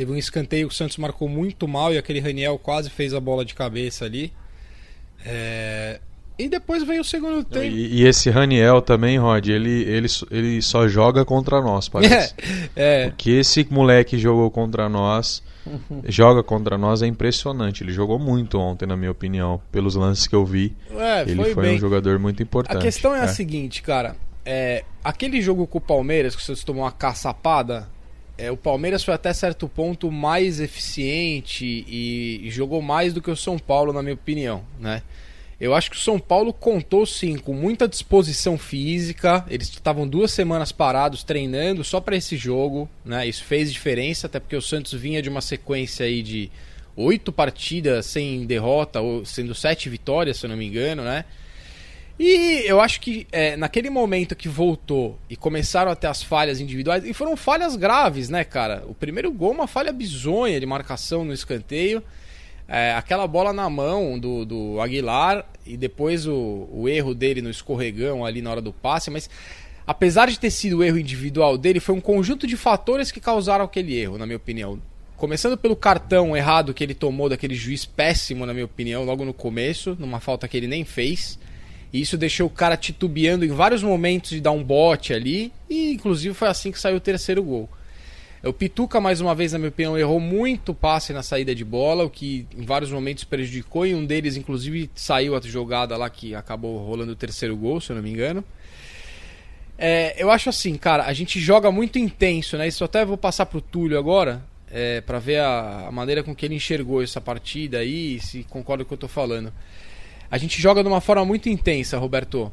Teve 0.01 0.13
um 0.13 0.17
escanteio 0.17 0.67
que 0.67 0.74
o 0.74 0.75
Santos 0.75 0.98
marcou 0.98 1.29
muito 1.29 1.67
mal 1.67 1.93
e 1.93 1.98
aquele 2.00 2.20
Raniel 2.20 2.58
quase 2.58 2.89
fez 2.89 3.13
a 3.13 3.20
bola 3.20 3.46
de 3.46 3.53
cabeça 3.53 4.03
ali. 4.03 4.34
É... 5.24 6.00
E 6.39 6.50
depois 6.50 6.81
veio 6.81 7.01
o 7.01 7.03
segundo 7.03 7.43
tempo. 7.43 7.65
E, 7.65 8.01
e, 8.01 8.08
esse 8.08 8.31
Raniel 8.31 8.81
também, 8.81 9.20
Rod, 9.20 9.48
ele, 9.48 9.84
ele, 9.84 10.08
ele 10.31 10.60
só 10.63 10.88
joga 10.88 11.24
contra 11.24 11.62
nós, 11.62 11.88
parece. 11.88 12.34
É, 12.75 13.03
é. 13.03 13.08
O 13.10 13.12
que 13.12 13.29
esse 13.29 13.63
moleque 13.70 14.17
jogou 14.17 14.50
contra 14.50 14.89
nós, 14.89 15.43
joga 16.10 16.41
contra 16.41 16.79
nós 16.79 17.03
é 17.03 17.05
impressionante. 17.05 17.84
Ele 17.84 17.93
jogou 17.93 18.17
muito 18.17 18.58
ontem, 18.58 18.88
na 18.88 18.98
minha 18.98 19.12
opinião, 19.12 19.62
pelos 19.72 19.93
lances 19.93 20.25
que 20.25 20.34
eu 20.34 20.43
vi. 20.43 20.75
É, 20.98 21.22
ele 21.29 21.43
foi, 21.43 21.53
foi 21.53 21.75
um 21.75 21.77
jogador 21.77 22.17
muito 22.17 22.41
importante. 22.41 22.75
A 22.75 22.81
questão 22.81 23.13
é, 23.13 23.20
é. 23.20 23.22
a 23.22 23.27
seguinte, 23.27 23.84
cara. 23.84 24.15
É, 24.43 24.84
aquele 25.03 25.39
jogo 25.43 25.67
com 25.67 25.77
o 25.77 25.81
Palmeiras, 25.81 26.36
que 26.36 26.41
o 26.41 26.43
Santos 26.43 26.63
tomou 26.63 26.86
uma 26.86 26.91
caçapada, 26.91 27.88
é, 28.41 28.50
o 28.50 28.57
Palmeiras 28.57 29.03
foi 29.03 29.13
até 29.13 29.31
certo 29.33 29.69
ponto 29.69 30.12
mais 30.12 30.60
eficiente 30.60 31.63
e, 31.88 32.48
e, 32.48 32.50
jogou 32.50 32.81
mais 32.81 33.13
do 33.13 33.21
que 33.21 33.29
o 33.29 33.36
São 33.36 33.60
Paulo, 33.60 33.93
na 33.93 34.01
minha 34.01 34.15
opinião, 34.15 34.63
né? 34.79 35.03
Eu 35.60 35.75
acho 35.75 35.91
que 35.91 35.95
o 35.95 36.00
São 36.00 36.19
Paulo 36.19 36.51
contou 36.51 37.05
sim 37.05 37.38
com 37.38 37.53
muita 37.53 37.88
disposição 37.88 38.57
física. 38.57 39.45
Eles 39.48 39.69
estavam 39.69 40.07
duas 40.07 40.31
semanas 40.31 40.71
parados 40.71 41.24
treinando 41.24 41.83
só 41.83 42.01
para 42.01 42.15
esse 42.15 42.36
jogo, 42.36 42.89
né? 43.05 43.27
Isso 43.27 43.43
fez 43.43 43.71
diferença, 43.71 44.25
até 44.25 44.39
porque 44.39 44.55
o 44.55 44.62
Santos 44.62 44.93
vinha 44.93 45.21
de 45.21 45.29
uma 45.29 45.39
sequência 45.39 46.03
aí 46.03 46.24
de 46.24 46.50
oito 46.95 47.31
partidas 47.31 48.07
sem 48.07 48.43
derrota, 48.48 49.01
ou 49.01 49.24
sendo 49.24 49.53
sete 49.53 49.88
vitórias, 49.88 50.38
se 50.38 50.48
eu 50.48 50.50
não 50.50 50.57
me 50.57 50.65
engano, 50.65 51.03
né? 51.03 51.25
E 52.24 52.62
eu 52.68 52.80
acho 52.80 53.01
que 53.01 53.25
é, 53.32 53.58
naquele 53.58 53.90
momento 53.90 54.36
que 54.36 54.48
voltou 54.48 55.18
e 55.28 55.36
começaram 55.36 55.90
a 55.90 55.96
ter 55.96 56.06
as 56.06 56.22
falhas 56.22 56.60
individuais, 56.60 57.04
e 57.04 57.16
foram 57.16 57.36
falhas 57.36 57.75
graves, 57.75 58.30
né, 58.30 58.44
cara? 58.44 58.84
O 58.88 58.94
primeiro 58.94 59.32
gol, 59.32 59.50
uma 59.50 59.66
falha 59.66 59.92
bizonha 59.92 60.60
de 60.60 60.66
marcação 60.68 61.25
no 61.25 61.34
escanteio. 61.34 62.04
É, 62.68 62.94
aquela 62.94 63.25
bola 63.25 63.51
na 63.51 63.68
mão 63.72 64.20
do, 64.20 64.46
do 64.46 64.80
Aguilar 64.80 65.44
e 65.66 65.75
depois 65.75 66.28
o, 66.28 66.70
o, 66.72 66.88
erro 66.88 67.16
dele 67.16 67.42
no 67.42 67.50
escorregão 67.50 68.24
ali 68.24 68.40
na 68.40 68.51
hora 68.51 68.62
do 68.62 68.72
passe, 68.72 69.10
mas 69.10 69.28
apesar 69.88 70.30
de 70.30 70.38
ter 70.38 70.51
sido 70.51 70.78
o 70.78 70.84
erro 70.84 71.00
individual 71.00 71.58
dele, 71.58 71.80
foi 71.80 71.96
um 71.96 72.00
conjunto 72.00 72.46
de 72.46 72.56
fatores 72.56 73.12
que 73.12 73.20
causaram 73.20 73.66
aquele 73.66 73.98
erro, 73.98 74.20
na 74.20 74.28
minha 74.28 74.38
opinião. 74.38 74.80
Começando 75.18 75.58
pelo 75.58 75.75
cartão 75.75 76.38
errado 76.38 76.72
que 76.72 76.84
ele 76.84 76.94
tomou 76.94 77.28
daquele 77.28 77.56
juiz 77.56 77.84
péssimo, 77.84 78.46
na 78.46 78.54
minha 78.54 78.66
opinião, 78.66 79.04
logo 79.04 79.25
no 79.25 79.34
começo, 79.34 79.98
numa 80.00 80.20
falta 80.20 80.48
que 80.48 80.56
ele 80.56 80.68
nem 80.68 80.86
fez. 80.86 81.40
E 81.93 82.01
isso 82.01 82.17
deixou 82.17 82.48
o 82.48 82.50
cara 82.50 82.77
titubeando 82.77 83.43
em 83.43 83.50
vários 83.50 83.83
momentos 83.83 84.31
de 84.31 84.41
dar 84.41 84.51
um 84.51 84.63
bote 84.63 85.13
ali, 85.13 85.51
e 85.69 85.91
inclusive 85.91 86.33
foi 86.33 86.48
assim 86.48 86.71
que 86.71 86.79
saiu 86.79 86.98
o 86.98 87.01
terceiro 87.01 87.43
gol. 87.43 87.69
O 88.43 88.51
Pituca, 88.51 89.00
mais 89.00 89.21
uma 89.21 89.36
vez, 89.36 89.53
na 89.53 89.60
minha 89.60 89.69
opinião, 89.69 89.95
errou 89.95 90.19
muito 90.19 90.74
passe 90.74 91.13
na 91.13 91.21
saída 91.21 91.53
de 91.53 91.63
bola, 91.63 92.05
o 92.05 92.10
que 92.10 92.48
em 92.57 92.65
vários 92.65 92.91
momentos 92.91 93.24
prejudicou, 93.24 93.86
e 93.86 93.93
um 93.93 94.03
deles, 94.03 94.36
inclusive, 94.36 94.89
saiu 94.95 95.36
a 95.36 95.41
jogada 95.41 95.95
lá 95.95 96.10
que 96.10 96.33
acabou 96.33 96.83
rolando 96.83 97.12
o 97.12 97.15
terceiro 97.15 97.55
gol, 97.55 97.79
se 97.79 97.91
eu 97.91 97.95
não 97.95 98.01
me 98.01 98.10
engano. 98.10 98.43
É, 99.77 100.15
eu 100.17 100.31
acho 100.31 100.50
assim, 100.50 100.75
cara, 100.75 101.05
a 101.05 101.13
gente 101.13 101.39
joga 101.39 101.71
muito 101.71 102.00
intenso, 102.00 102.57
né? 102.57 102.67
Isso 102.67 102.83
até 102.83 103.05
vou 103.05 103.17
passar 103.17 103.45
pro 103.45 103.62
Túlio 103.62 103.98
agora, 103.98 104.43
é, 104.71 105.01
para 105.01 105.19
ver 105.19 105.39
a, 105.39 105.88
a, 105.88 105.91
maneira 105.91 106.24
com 106.24 106.36
que 106.36 106.45
ele 106.45 106.55
enxergou 106.55 107.03
essa 107.03 107.21
partida 107.21 107.79
aí, 107.79 108.19
se 108.19 108.43
concorda 108.50 108.83
com 108.83 108.88
o 108.88 108.89
que 108.89 108.93
eu 108.93 108.98
tô 108.98 109.07
falando. 109.07 109.53
A 110.32 110.38
gente 110.38 110.62
joga 110.62 110.82
de 110.82 110.88
uma 110.88 111.02
forma 111.02 111.26
muito 111.26 111.50
intensa, 111.50 111.98
Roberto. 111.98 112.50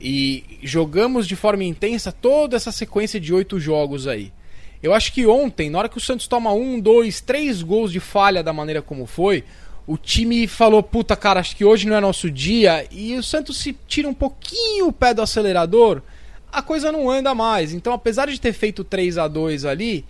E 0.00 0.44
jogamos 0.62 1.26
de 1.26 1.34
forma 1.34 1.64
intensa 1.64 2.12
toda 2.12 2.54
essa 2.54 2.70
sequência 2.70 3.18
de 3.18 3.34
oito 3.34 3.58
jogos 3.58 4.06
aí. 4.06 4.32
Eu 4.80 4.94
acho 4.94 5.12
que 5.12 5.26
ontem, 5.26 5.68
na 5.68 5.78
hora 5.78 5.88
que 5.88 5.98
o 5.98 6.00
Santos 6.00 6.28
toma 6.28 6.52
um, 6.52 6.78
dois, 6.78 7.20
três 7.20 7.62
gols 7.62 7.90
de 7.90 7.98
falha 7.98 8.42
da 8.42 8.52
maneira 8.52 8.80
como 8.80 9.06
foi, 9.06 9.42
o 9.86 9.96
time 9.96 10.46
falou, 10.46 10.82
puta 10.82 11.16
cara, 11.16 11.40
acho 11.40 11.56
que 11.56 11.64
hoje 11.64 11.88
não 11.88 11.96
é 11.96 12.00
nosso 12.00 12.30
dia, 12.30 12.86
e 12.90 13.16
o 13.16 13.22
Santos 13.22 13.56
se 13.56 13.76
tira 13.88 14.08
um 14.08 14.14
pouquinho 14.14 14.88
o 14.88 14.92
pé 14.92 15.14
do 15.14 15.22
acelerador, 15.22 16.02
a 16.52 16.62
coisa 16.62 16.92
não 16.92 17.10
anda 17.10 17.34
mais. 17.34 17.72
Então, 17.72 17.92
apesar 17.92 18.26
de 18.28 18.40
ter 18.40 18.52
feito 18.52 18.84
3 18.84 19.18
a 19.18 19.26
2 19.26 19.64
ali, 19.64 20.04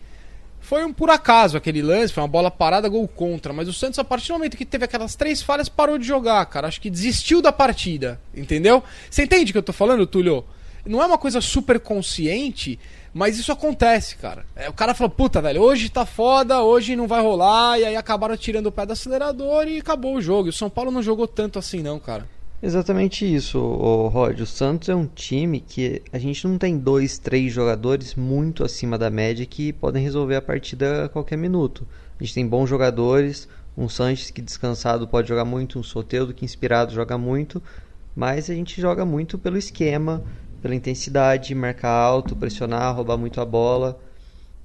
foi 0.67 0.85
um 0.85 0.93
por 0.93 1.11
acaso 1.11 1.57
aquele 1.57 1.81
lance, 1.81 2.13
foi 2.13 2.25
uma 2.25 2.29
bola 2.29 2.51
parada, 2.51 2.89
gol 2.89 3.07
contra. 3.07 3.53
Mas 3.53 3.69
o 3.69 3.73
Santos, 3.73 4.01
a 4.01 4.05
partir 4.05 4.29
do 4.29 4.33
momento 4.33 4.57
que 4.57 4.67
teve 4.67 4.85
aquelas 4.85 5.15
três 5.15 5.41
falhas, 5.41 5.69
parou 5.69 5.97
de 5.97 6.05
jogar, 6.05 6.45
cara. 6.47 6.67
Acho 6.67 6.81
que 6.81 6.91
desistiu 6.91 7.41
da 7.41 7.53
partida, 7.53 8.21
entendeu? 8.35 8.83
Você 9.09 9.23
entende 9.23 9.51
o 9.51 9.55
que 9.55 9.59
eu 9.59 9.63
tô 9.63 9.73
falando, 9.73 10.09
Túlio? 10.09 10.45
Não 10.85 11.01
é 11.01 11.07
uma 11.07 11.19
coisa 11.19 11.41
super 11.41 11.79
consciente, 11.79 12.81
mas 13.15 13.39
isso 13.39 13.53
acontece, 13.53 14.17
cara. 14.17 14.45
É, 14.57 14.69
o 14.69 14.73
cara 14.73 14.93
falou, 14.93 15.11
puta, 15.11 15.41
velho, 15.41 15.63
hoje 15.63 15.89
tá 15.89 16.05
foda, 16.05 16.61
hoje 16.61 16.97
não 16.97 17.07
vai 17.07 17.23
rolar, 17.23 17.79
e 17.79 17.85
aí 17.85 17.95
acabaram 17.95 18.37
tirando 18.37 18.67
o 18.67 18.73
pé 18.73 18.85
do 18.85 18.93
acelerador 18.93 19.69
e 19.69 19.79
acabou 19.79 20.17
o 20.17 20.21
jogo. 20.21 20.49
E 20.49 20.51
o 20.51 20.53
São 20.53 20.69
Paulo 20.69 20.91
não 20.91 21.03
jogou 21.03 21.29
tanto 21.29 21.61
assim, 21.61 21.81
não, 21.81 22.01
cara. 22.01 22.29
Exatamente 22.63 23.25
isso, 23.25 23.59
o 23.59 24.09
Rod. 24.09 24.41
O 24.41 24.47
Santos 24.47 24.89
é 24.89 24.95
um 24.95 25.07
time 25.07 25.61
que 25.61 26.03
a 26.11 26.19
gente 26.19 26.47
não 26.47 26.57
tem 26.57 26.79
dois, 26.79 27.19
três 27.19 27.53
jogadores 27.53 28.15
muito 28.15 28.65
acima 28.65 28.97
da 28.97 29.11
média 29.11 29.45
que 29.45 29.73
podem 29.75 30.03
resolver 30.03 30.37
a 30.37 30.43
partida 30.43 31.05
a 31.05 31.09
qualquer 31.09 31.37
minuto. 31.37 31.87
A 32.19 32.25
gente 32.25 32.35
tem 32.35 32.47
bons 32.49 32.67
jogadores, 32.69 33.47
um 33.77 33.89
Sanches 33.89 34.31
que 34.31 34.41
descansado 34.41 35.07
pode 35.07 35.29
jogar 35.29 35.45
muito, 35.45 35.79
um 35.79 35.83
Soteldo 35.83 36.33
que 36.33 36.47
inspirado 36.47 36.95
joga 36.95 37.19
muito, 37.19 37.63
mas 38.15 38.49
a 38.49 38.55
gente 38.55 38.81
joga 38.81 39.05
muito 39.05 39.39
pelo 39.39 39.59
esquema, 39.59 40.23
pela 40.63 40.75
intensidade, 40.75 41.55
marcar 41.55 41.91
alto, 41.91 42.35
pressionar, 42.35 42.97
roubar 42.97 43.19
muito 43.19 43.39
a 43.39 43.45
bola. 43.45 44.01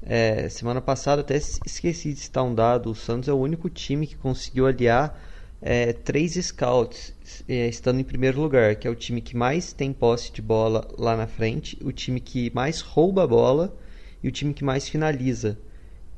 É, 0.02 0.48
semana 0.50 0.82
passada 0.82 1.22
até 1.22 1.36
esqueci 1.36 2.14
de 2.14 2.22
citar 2.22 2.44
um 2.44 2.56
dado, 2.56 2.90
o 2.90 2.96
Santos 2.96 3.28
é 3.28 3.34
o 3.34 3.38
único 3.38 3.70
time 3.70 4.08
que 4.08 4.16
conseguiu 4.16 4.66
aliar 4.66 5.14
é, 5.62 5.94
três 5.94 6.34
scouts 6.34 7.14
é, 7.48 7.68
estando 7.68 8.00
em 8.00 8.04
primeiro 8.04 8.42
lugar, 8.42 8.76
que 8.76 8.88
é 8.88 8.92
o 8.92 8.96
time 8.96 9.22
que 9.22 9.38
mais 9.38 9.72
tem 9.72 9.94
posse 9.94 10.32
de 10.32 10.42
bola 10.42 10.88
lá 10.98 11.16
na 11.16 11.28
frente, 11.28 11.78
o 11.84 11.92
time 11.92 12.20
que 12.20 12.52
mais 12.54 12.82
rouba 12.82 13.24
a 13.24 13.28
bola 13.28 13.78
e 14.24 14.28
o 14.28 14.32
time 14.32 14.54
que 14.54 14.64
mais 14.64 14.90
finaliza. 14.90 15.58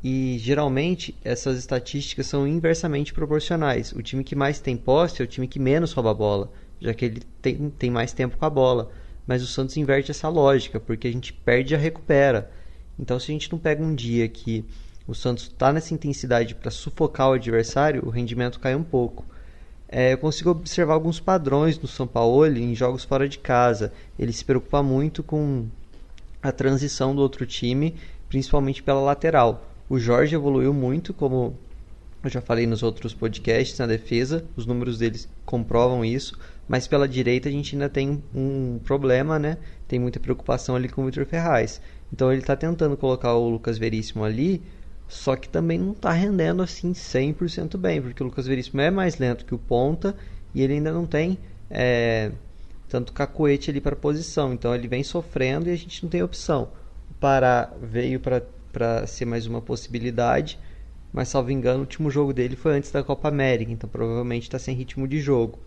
E 0.01 0.37
geralmente 0.39 1.17
essas 1.23 1.57
estatísticas 1.57 2.27
são 2.27 2.47
inversamente 2.47 3.13
proporcionais. 3.13 3.91
O 3.91 4.01
time 4.01 4.23
que 4.23 4.35
mais 4.35 4.59
tem 4.59 4.77
posse 4.77 5.21
é 5.21 5.25
o 5.25 5.27
time 5.27 5.47
que 5.47 5.59
menos 5.59 5.93
rouba 5.93 6.11
a 6.11 6.13
bola, 6.13 6.51
já 6.79 6.93
que 6.93 7.05
ele 7.05 7.21
tem, 7.41 7.69
tem 7.69 7.91
mais 7.91 8.13
tempo 8.13 8.37
com 8.37 8.45
a 8.45 8.49
bola. 8.49 8.91
Mas 9.25 9.41
o 9.41 9.47
Santos 9.47 9.77
inverte 9.77 10.11
essa 10.11 10.27
lógica, 10.27 10.79
porque 10.79 11.07
a 11.07 11.11
gente 11.11 11.31
perde 11.31 11.73
e 11.73 11.77
recupera. 11.77 12.51
Então, 12.99 13.19
se 13.19 13.31
a 13.31 13.33
gente 13.33 13.51
não 13.51 13.57
pega 13.57 13.81
um 13.81 13.95
dia 13.95 14.27
que 14.27 14.65
o 15.07 15.15
Santos 15.15 15.45
está 15.45 15.71
nessa 15.71 15.93
intensidade 15.93 16.55
para 16.55 16.69
sufocar 16.69 17.29
o 17.29 17.33
adversário, 17.33 18.05
o 18.05 18.09
rendimento 18.09 18.59
cai 18.59 18.75
um 18.75 18.83
pouco. 18.83 19.25
É, 19.95 20.11
eu 20.11 20.17
consigo 20.17 20.49
observar 20.49 20.95
alguns 20.95 21.19
padrões 21.19 21.77
do 21.77 21.87
São 21.87 22.07
Paulo 22.07 22.47
em 22.47 22.73
jogos 22.73 23.03
fora 23.03 23.29
de 23.29 23.37
casa. 23.37 23.93
Ele 24.17 24.33
se 24.33 24.43
preocupa 24.43 24.81
muito 24.81 25.21
com 25.21 25.67
a 26.41 26.51
transição 26.51 27.15
do 27.15 27.21
outro 27.21 27.45
time, 27.45 27.93
principalmente 28.27 28.81
pela 28.81 28.99
lateral. 28.99 29.69
O 29.87 29.99
Jorge 29.99 30.33
evoluiu 30.33 30.73
muito, 30.73 31.13
como 31.13 31.55
eu 32.23 32.29
já 32.31 32.41
falei 32.41 32.65
nos 32.65 32.81
outros 32.81 33.13
podcasts, 33.13 33.77
na 33.77 33.85
defesa. 33.85 34.43
Os 34.55 34.65
números 34.65 34.97
deles 34.97 35.29
comprovam 35.45 36.03
isso. 36.03 36.39
Mas 36.67 36.87
pela 36.87 37.07
direita 37.07 37.47
a 37.47 37.51
gente 37.51 37.75
ainda 37.75 37.87
tem 37.87 38.23
um 38.33 38.79
problema, 38.83 39.37
né? 39.37 39.59
Tem 39.87 39.99
muita 39.99 40.19
preocupação 40.19 40.75
ali 40.75 40.89
com 40.89 41.03
o 41.03 41.05
Vitor 41.05 41.27
Ferraz. 41.27 41.79
Então 42.11 42.31
ele 42.31 42.41
está 42.41 42.55
tentando 42.55 42.97
colocar 42.97 43.35
o 43.35 43.47
Lucas 43.47 43.77
Veríssimo 43.77 44.23
ali 44.23 44.59
só 45.13 45.35
que 45.35 45.47
também 45.47 45.77
não 45.77 45.91
está 45.91 46.11
rendendo 46.11 46.63
assim 46.63 46.91
100% 46.91 47.77
bem, 47.77 48.01
porque 48.01 48.21
o 48.21 48.25
Lucas 48.25 48.47
Veríssimo 48.47 48.81
é 48.81 48.89
mais 48.89 49.17
lento 49.17 49.45
que 49.45 49.53
o 49.53 49.59
ponta 49.59 50.15
e 50.53 50.61
ele 50.61 50.73
ainda 50.73 50.91
não 50.91 51.05
tem 51.05 51.37
é, 51.69 52.31
tanto 52.89 53.13
cacoete 53.13 53.69
ali 53.69 53.79
para 53.79 53.95
posição. 53.95 54.53
Então 54.53 54.73
ele 54.73 54.87
vem 54.87 55.03
sofrendo 55.03 55.69
e 55.69 55.71
a 55.71 55.75
gente 55.75 56.01
não 56.03 56.09
tem 56.09 56.23
opção. 56.23 56.69
O 57.11 57.13
Pará 57.13 57.71
veio 57.81 58.19
para 58.19 59.05
ser 59.05 59.25
mais 59.25 59.45
uma 59.45 59.61
possibilidade, 59.61 60.59
mas 61.11 61.29
salvo 61.29 61.51
engano, 61.51 61.79
o 61.79 61.81
último 61.81 62.09
jogo 62.09 62.33
dele 62.33 62.55
foi 62.55 62.75
antes 62.75 62.91
da 62.91 63.03
Copa 63.03 63.27
América, 63.27 63.71
então 63.71 63.87
provavelmente 63.87 64.43
está 64.43 64.57
sem 64.57 64.75
ritmo 64.75 65.07
de 65.07 65.19
jogo. 65.19 65.59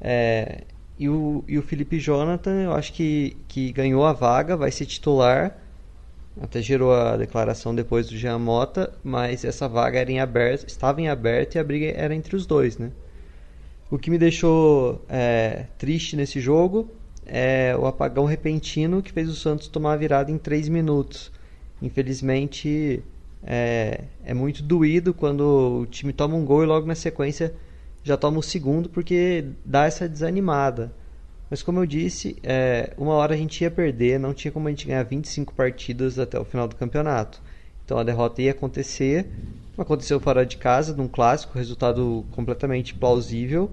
É, 0.00 0.62
e, 0.96 1.08
o, 1.08 1.44
e 1.48 1.58
o 1.58 1.62
Felipe 1.62 1.98
Jonathan, 1.98 2.62
eu 2.62 2.72
acho 2.72 2.92
que, 2.92 3.36
que 3.48 3.72
ganhou 3.72 4.04
a 4.06 4.12
vaga, 4.12 4.56
vai 4.56 4.70
ser 4.70 4.86
titular 4.86 5.56
até 6.40 6.60
gerou 6.60 6.92
a 6.92 7.16
declaração 7.16 7.74
depois 7.74 8.08
do 8.08 8.16
Jean 8.16 8.38
Mota, 8.38 8.92
mas 9.02 9.44
essa 9.44 9.68
vaga 9.68 9.98
era 9.98 10.12
em 10.12 10.20
aberto, 10.20 10.66
estava 10.68 11.00
em 11.00 11.08
aberto 11.08 11.54
e 11.54 11.58
a 11.58 11.64
briga 11.64 11.86
era 11.86 12.14
entre 12.14 12.36
os 12.36 12.46
dois, 12.46 12.76
né? 12.76 12.90
O 13.90 13.98
que 13.98 14.10
me 14.10 14.18
deixou 14.18 15.04
é, 15.08 15.66
triste 15.76 16.14
nesse 16.14 16.40
jogo 16.40 16.88
é 17.26 17.74
o 17.76 17.86
apagão 17.86 18.24
repentino 18.24 19.02
que 19.02 19.10
fez 19.10 19.28
o 19.28 19.34
Santos 19.34 19.68
tomar 19.68 19.94
a 19.94 19.96
virada 19.96 20.30
em 20.30 20.38
3 20.38 20.68
minutos. 20.68 21.32
Infelizmente, 21.82 23.02
é, 23.42 24.04
é 24.24 24.34
muito 24.34 24.62
doído 24.62 25.12
quando 25.12 25.80
o 25.82 25.86
time 25.86 26.12
toma 26.12 26.36
um 26.36 26.44
gol 26.44 26.62
e 26.62 26.66
logo 26.66 26.86
na 26.86 26.94
sequência 26.94 27.54
já 28.02 28.16
toma 28.16 28.38
o 28.38 28.42
segundo, 28.42 28.88
porque 28.88 29.44
dá 29.64 29.86
essa 29.86 30.08
desanimada. 30.08 30.92
Mas 31.50 31.62
como 31.62 31.80
eu 31.80 31.86
disse, 31.86 32.36
é, 32.44 32.92
uma 32.96 33.14
hora 33.14 33.34
a 33.34 33.36
gente 33.36 33.60
ia 33.62 33.70
perder, 33.70 34.20
não 34.20 34.32
tinha 34.32 34.52
como 34.52 34.68
a 34.68 34.70
gente 34.70 34.86
ganhar 34.86 35.02
25 35.02 35.52
partidas 35.52 36.16
até 36.16 36.38
o 36.38 36.44
final 36.44 36.68
do 36.68 36.76
campeonato. 36.76 37.42
Então 37.84 37.98
a 37.98 38.04
derrota 38.04 38.40
ia 38.40 38.52
acontecer. 38.52 39.26
Aconteceu 39.76 40.20
fora 40.20 40.46
de 40.46 40.56
casa, 40.56 40.94
num 40.94 41.08
clássico, 41.08 41.58
resultado 41.58 42.24
completamente 42.30 42.94
plausível. 42.94 43.68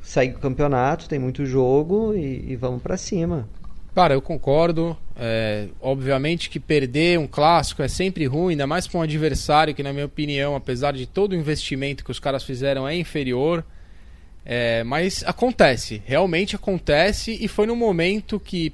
Segue 0.00 0.36
o 0.36 0.38
campeonato, 0.38 1.08
tem 1.08 1.18
muito 1.18 1.44
jogo 1.44 2.14
e, 2.14 2.52
e 2.52 2.56
vamos 2.56 2.80
para 2.80 2.96
cima. 2.96 3.48
Cara, 3.94 4.14
eu 4.14 4.22
concordo. 4.22 4.96
É, 5.16 5.68
obviamente 5.80 6.48
que 6.48 6.60
perder 6.60 7.18
um 7.18 7.26
clássico 7.26 7.82
é 7.82 7.88
sempre 7.88 8.26
ruim, 8.26 8.52
ainda 8.52 8.66
mais 8.66 8.86
para 8.86 9.00
um 9.00 9.02
adversário 9.02 9.74
que, 9.74 9.82
na 9.82 9.92
minha 9.92 10.06
opinião, 10.06 10.54
apesar 10.54 10.92
de 10.92 11.06
todo 11.06 11.32
o 11.32 11.36
investimento 11.36 12.04
que 12.04 12.10
os 12.10 12.20
caras 12.20 12.44
fizeram, 12.44 12.86
é 12.86 12.96
inferior. 12.96 13.64
É, 14.44 14.82
mas 14.82 15.22
acontece, 15.24 16.02
realmente 16.04 16.56
acontece, 16.56 17.36
e 17.40 17.46
foi 17.46 17.66
num 17.66 17.76
momento 17.76 18.40
que. 18.40 18.72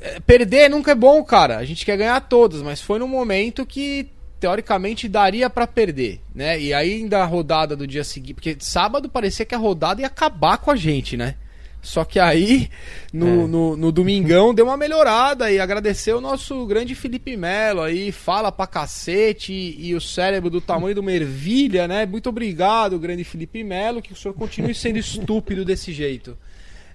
É, 0.00 0.18
perder 0.20 0.70
nunca 0.70 0.92
é 0.92 0.94
bom, 0.94 1.22
cara. 1.22 1.58
A 1.58 1.64
gente 1.64 1.84
quer 1.84 1.96
ganhar 1.96 2.20
todas, 2.20 2.62
mas 2.62 2.80
foi 2.80 2.98
num 2.98 3.08
momento 3.08 3.66
que 3.66 4.08
teoricamente 4.40 5.06
daria 5.06 5.50
para 5.50 5.66
perder, 5.66 6.20
né? 6.34 6.58
E 6.58 6.72
ainda 6.72 7.22
a 7.22 7.26
rodada 7.26 7.76
do 7.76 7.86
dia 7.86 8.02
seguinte, 8.02 8.34
porque 8.34 8.56
sábado 8.58 9.08
parecia 9.08 9.44
que 9.44 9.54
a 9.54 9.58
rodada 9.58 10.00
ia 10.00 10.06
acabar 10.06 10.56
com 10.56 10.70
a 10.70 10.76
gente, 10.76 11.16
né? 11.16 11.34
Só 11.82 12.04
que 12.04 12.18
aí, 12.18 12.68
no, 13.12 13.26
é. 13.26 13.46
no, 13.46 13.76
no, 13.76 13.92
domingão, 13.92 14.52
deu 14.52 14.66
uma 14.66 14.76
melhorada 14.76 15.50
e 15.50 15.58
agradecer 15.58 16.12
o 16.12 16.20
nosso 16.20 16.66
grande 16.66 16.94
Felipe 16.94 17.36
Melo 17.36 17.80
aí, 17.80 18.12
fala 18.12 18.52
pra 18.52 18.66
cacete 18.66 19.52
e, 19.52 19.88
e 19.88 19.94
o 19.94 20.00
cérebro 20.00 20.50
do 20.50 20.60
tamanho 20.60 20.94
de 20.94 21.00
uma 21.00 21.12
ervilha, 21.12 21.88
né? 21.88 22.04
Muito 22.04 22.28
obrigado, 22.28 22.98
grande 22.98 23.24
Felipe 23.24 23.64
Melo, 23.64 24.02
que 24.02 24.12
o 24.12 24.16
senhor 24.16 24.34
continue 24.34 24.74
sendo 24.74 24.98
estúpido 24.98 25.64
desse 25.64 25.92
jeito. 25.92 26.36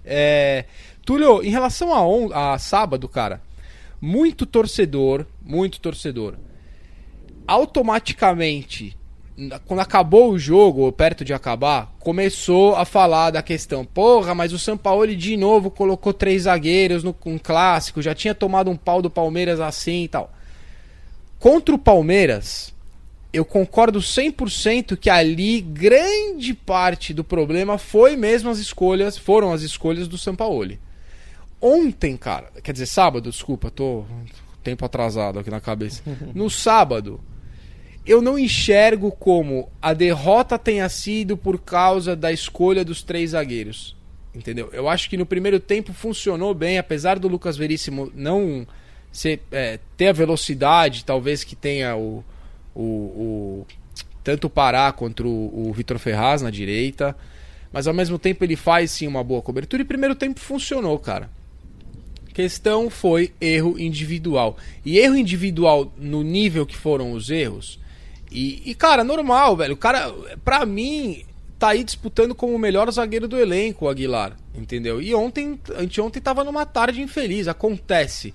É, 0.04 0.66
Túlio, 1.04 1.42
em 1.42 1.50
relação 1.50 1.92
a, 1.92 2.06
on, 2.06 2.30
a 2.32 2.56
sábado, 2.58 3.08
cara, 3.08 3.42
muito 4.00 4.46
torcedor, 4.46 5.26
muito 5.42 5.80
torcedor, 5.80 6.34
automaticamente 7.46 8.96
quando 9.66 9.80
acabou 9.80 10.30
o 10.30 10.38
jogo, 10.38 10.82
ou 10.82 10.92
perto 10.92 11.24
de 11.24 11.34
acabar, 11.34 11.94
começou 12.00 12.74
a 12.74 12.84
falar 12.86 13.30
da 13.30 13.42
questão. 13.42 13.84
Porra, 13.84 14.34
mas 14.34 14.52
o 14.52 14.58
São 14.58 14.78
Paulo 14.78 15.14
de 15.14 15.36
novo 15.36 15.70
colocou 15.70 16.12
três 16.12 16.42
zagueiros 16.42 17.04
no 17.04 17.14
um 17.26 17.38
clássico, 17.38 18.00
já 18.00 18.14
tinha 18.14 18.34
tomado 18.34 18.70
um 18.70 18.76
pau 18.76 19.02
do 19.02 19.10
Palmeiras 19.10 19.60
assim 19.60 20.04
e 20.04 20.08
tal. 20.08 20.32
Contra 21.38 21.74
o 21.74 21.78
Palmeiras, 21.78 22.74
eu 23.30 23.44
concordo 23.44 23.98
100% 23.98 24.96
que 24.96 25.10
ali 25.10 25.60
grande 25.60 26.54
parte 26.54 27.12
do 27.12 27.22
problema 27.22 27.76
foi 27.76 28.16
mesmo 28.16 28.48
as 28.48 28.58
escolhas, 28.58 29.18
foram 29.18 29.52
as 29.52 29.60
escolhas 29.60 30.08
do 30.08 30.16
São 30.16 30.34
Paulo. 30.34 30.78
Ontem, 31.60 32.16
cara, 32.16 32.50
quer 32.62 32.72
dizer, 32.72 32.86
sábado, 32.86 33.30
desculpa, 33.30 33.70
tô 33.70 34.04
tempo 34.62 34.84
atrasado 34.84 35.38
aqui 35.38 35.50
na 35.50 35.60
cabeça. 35.60 36.02
No 36.34 36.48
sábado, 36.48 37.20
eu 38.06 38.22
não 38.22 38.38
enxergo 38.38 39.10
como 39.10 39.68
a 39.82 39.92
derrota 39.92 40.58
tenha 40.58 40.88
sido 40.88 41.36
por 41.36 41.58
causa 41.58 42.14
da 42.14 42.30
escolha 42.30 42.84
dos 42.84 43.02
três 43.02 43.30
zagueiros. 43.30 43.96
Entendeu? 44.34 44.68
Eu 44.72 44.88
acho 44.88 45.08
que 45.08 45.16
no 45.16 45.26
primeiro 45.26 45.58
tempo 45.58 45.92
funcionou 45.92 46.54
bem, 46.54 46.78
apesar 46.78 47.18
do 47.18 47.26
Lucas 47.26 47.56
Veríssimo 47.56 48.12
não 48.14 48.66
ser, 49.10 49.40
é, 49.50 49.80
ter 49.96 50.08
a 50.08 50.12
velocidade, 50.12 51.04
talvez 51.04 51.42
que 51.42 51.56
tenha 51.56 51.96
o, 51.96 52.22
o, 52.74 52.82
o 52.82 53.66
tanto 54.22 54.46
o 54.46 54.50
Pará 54.50 54.92
quanto 54.92 55.26
o, 55.26 55.68
o 55.68 55.72
Vitor 55.72 55.98
Ferraz 55.98 56.42
na 56.42 56.50
direita. 56.50 57.16
Mas 57.72 57.86
ao 57.86 57.94
mesmo 57.94 58.18
tempo 58.18 58.44
ele 58.44 58.56
faz 58.56 58.90
sim 58.90 59.06
uma 59.06 59.24
boa 59.24 59.42
cobertura 59.42 59.82
e 59.82 59.84
primeiro 59.84 60.14
tempo 60.14 60.38
funcionou, 60.38 60.98
cara. 60.98 61.30
Questão 62.32 62.90
foi 62.90 63.32
erro 63.40 63.78
individual. 63.78 64.58
E 64.84 64.98
erro 64.98 65.16
individual 65.16 65.92
no 65.96 66.22
nível 66.22 66.66
que 66.66 66.76
foram 66.76 67.12
os 67.12 67.30
erros, 67.30 67.80
e, 68.36 68.62
e, 68.66 68.74
cara, 68.74 69.02
normal, 69.02 69.56
velho. 69.56 69.72
O 69.72 69.78
cara, 69.78 70.12
pra 70.44 70.66
mim, 70.66 71.24
tá 71.58 71.68
aí 71.68 71.82
disputando 71.82 72.34
como 72.34 72.54
o 72.54 72.58
melhor 72.58 72.92
zagueiro 72.92 73.26
do 73.26 73.38
elenco, 73.38 73.86
o 73.86 73.88
Aguilar. 73.88 74.36
Entendeu? 74.54 75.00
E 75.00 75.14
ontem, 75.14 75.58
anteontem 75.74 76.20
tava 76.20 76.44
numa 76.44 76.66
tarde 76.66 77.00
infeliz. 77.00 77.48
Acontece. 77.48 78.34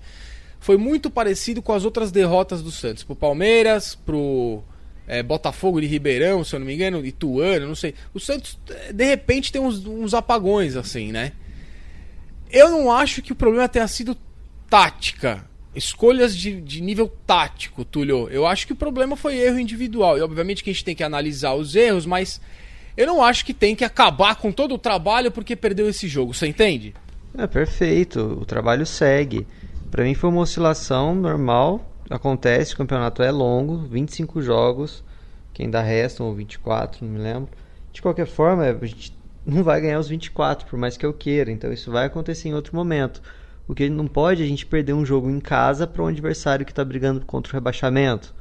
Foi 0.60 0.76
muito 0.76 1.12
parecido 1.12 1.62
com 1.62 1.72
as 1.72 1.86
outras 1.86 2.12
derrotas 2.12 2.64
do 2.64 2.72
Santos. 2.72 3.04
Pro 3.04 3.16
Palmeiras, 3.16 3.94
pro 3.94 4.64
é, 5.08 5.22
Botafogo 5.22 5.80
de 5.80 5.86
Ribeirão, 5.86 6.44
se 6.44 6.56
eu 6.56 6.60
não 6.60 6.66
me 6.66 6.74
engano, 6.74 7.06
Ituano, 7.06 7.68
não 7.68 7.76
sei. 7.76 7.94
O 8.12 8.20
Santos, 8.20 8.58
de 8.92 9.06
repente, 9.06 9.52
tem 9.52 9.62
uns, 9.62 9.86
uns 9.86 10.16
apagões, 10.16 10.76
assim, 10.76 11.12
né? 11.12 11.34
Eu 12.50 12.72
não 12.72 12.92
acho 12.92 13.22
que 13.22 13.32
o 13.32 13.36
problema 13.36 13.70
tenha 13.70 13.88
sido 13.88 14.18
tática 14.68 15.48
escolhas 15.76 16.36
de, 16.36 16.60
de 16.60 16.82
nível 16.82 17.12
tático, 17.26 17.86
Túlio. 17.86 18.28
Eu 18.30 18.46
acho 18.46 18.68
que 18.68 18.74
o 18.74 18.76
problema 18.76 19.16
foi 19.16 19.38
erro 19.38 19.60
individual. 19.60 20.18
E 20.18 20.22
obviamente 20.22 20.64
que 20.64 20.70
a 20.70 20.74
gente 20.74 20.86
tem 20.86 20.96
que 20.96 21.04
analisar 21.04 21.54
os 21.54 21.76
erros, 21.76 22.06
mas 22.06 22.42
eu 22.96 23.08
não 23.08 23.24
acho 23.24 23.46
que 23.46 23.54
tem 23.54 23.76
que 23.76 23.86
acabar 23.86 24.36
com 24.36 24.52
todo 24.52 24.76
o 24.76 24.78
trabalho 24.78 25.32
porque 25.32 25.56
perdeu 25.56 25.88
esse 25.90 26.08
jogo. 26.08 26.34
Você 26.34 26.48
entende? 26.48 26.94
É 27.38 27.48
perfeito. 27.48 28.20
O 28.20 28.46
trabalho 28.46 28.86
segue. 28.86 29.48
Para 29.90 30.04
mim 30.04 30.14
foi 30.14 30.30
uma 30.30 30.42
oscilação 30.42 31.16
normal. 31.16 31.88
Acontece, 32.10 32.74
o 32.74 32.78
campeonato 32.78 33.24
é 33.24 33.32
longo, 33.32 33.78
25 33.88 34.42
jogos. 34.42 35.04
Quem 35.54 35.70
dá 35.70 35.82
restam, 35.82 36.26
ou 36.26 36.34
24, 36.34 37.06
não 37.06 37.14
me 37.14 37.20
lembro. 37.20 37.50
De 37.94 38.02
qualquer 38.02 38.26
forma, 38.26 38.64
a 38.64 38.86
gente 38.86 39.14
não 39.46 39.64
vai 39.64 39.80
ganhar 39.80 40.00
os 40.00 40.08
24, 40.10 40.68
por 40.68 40.78
mais 40.78 40.98
que 40.98 41.06
eu 41.06 41.14
queira. 41.14 41.52
Então 41.52 41.72
isso 41.72 41.92
vai 41.92 42.06
acontecer 42.06 42.50
em 42.50 42.54
outro 42.54 42.76
momento. 42.76 43.22
O 43.72 43.74
que 43.74 43.90
não 43.90 44.06
pode 44.06 44.44
a 44.44 44.46
gente 44.46 44.66
perder 44.66 44.92
um 44.92 45.06
jogo 45.06 45.30
em 45.30 45.40
casa 45.40 45.88
para 45.88 46.04
um 46.04 46.08
adversário 46.08 46.66
que 46.66 46.74
está 46.74 46.84
brigando 46.84 47.26
contra 47.26 47.54
o 47.54 47.54
rebaixamento. 47.54 48.36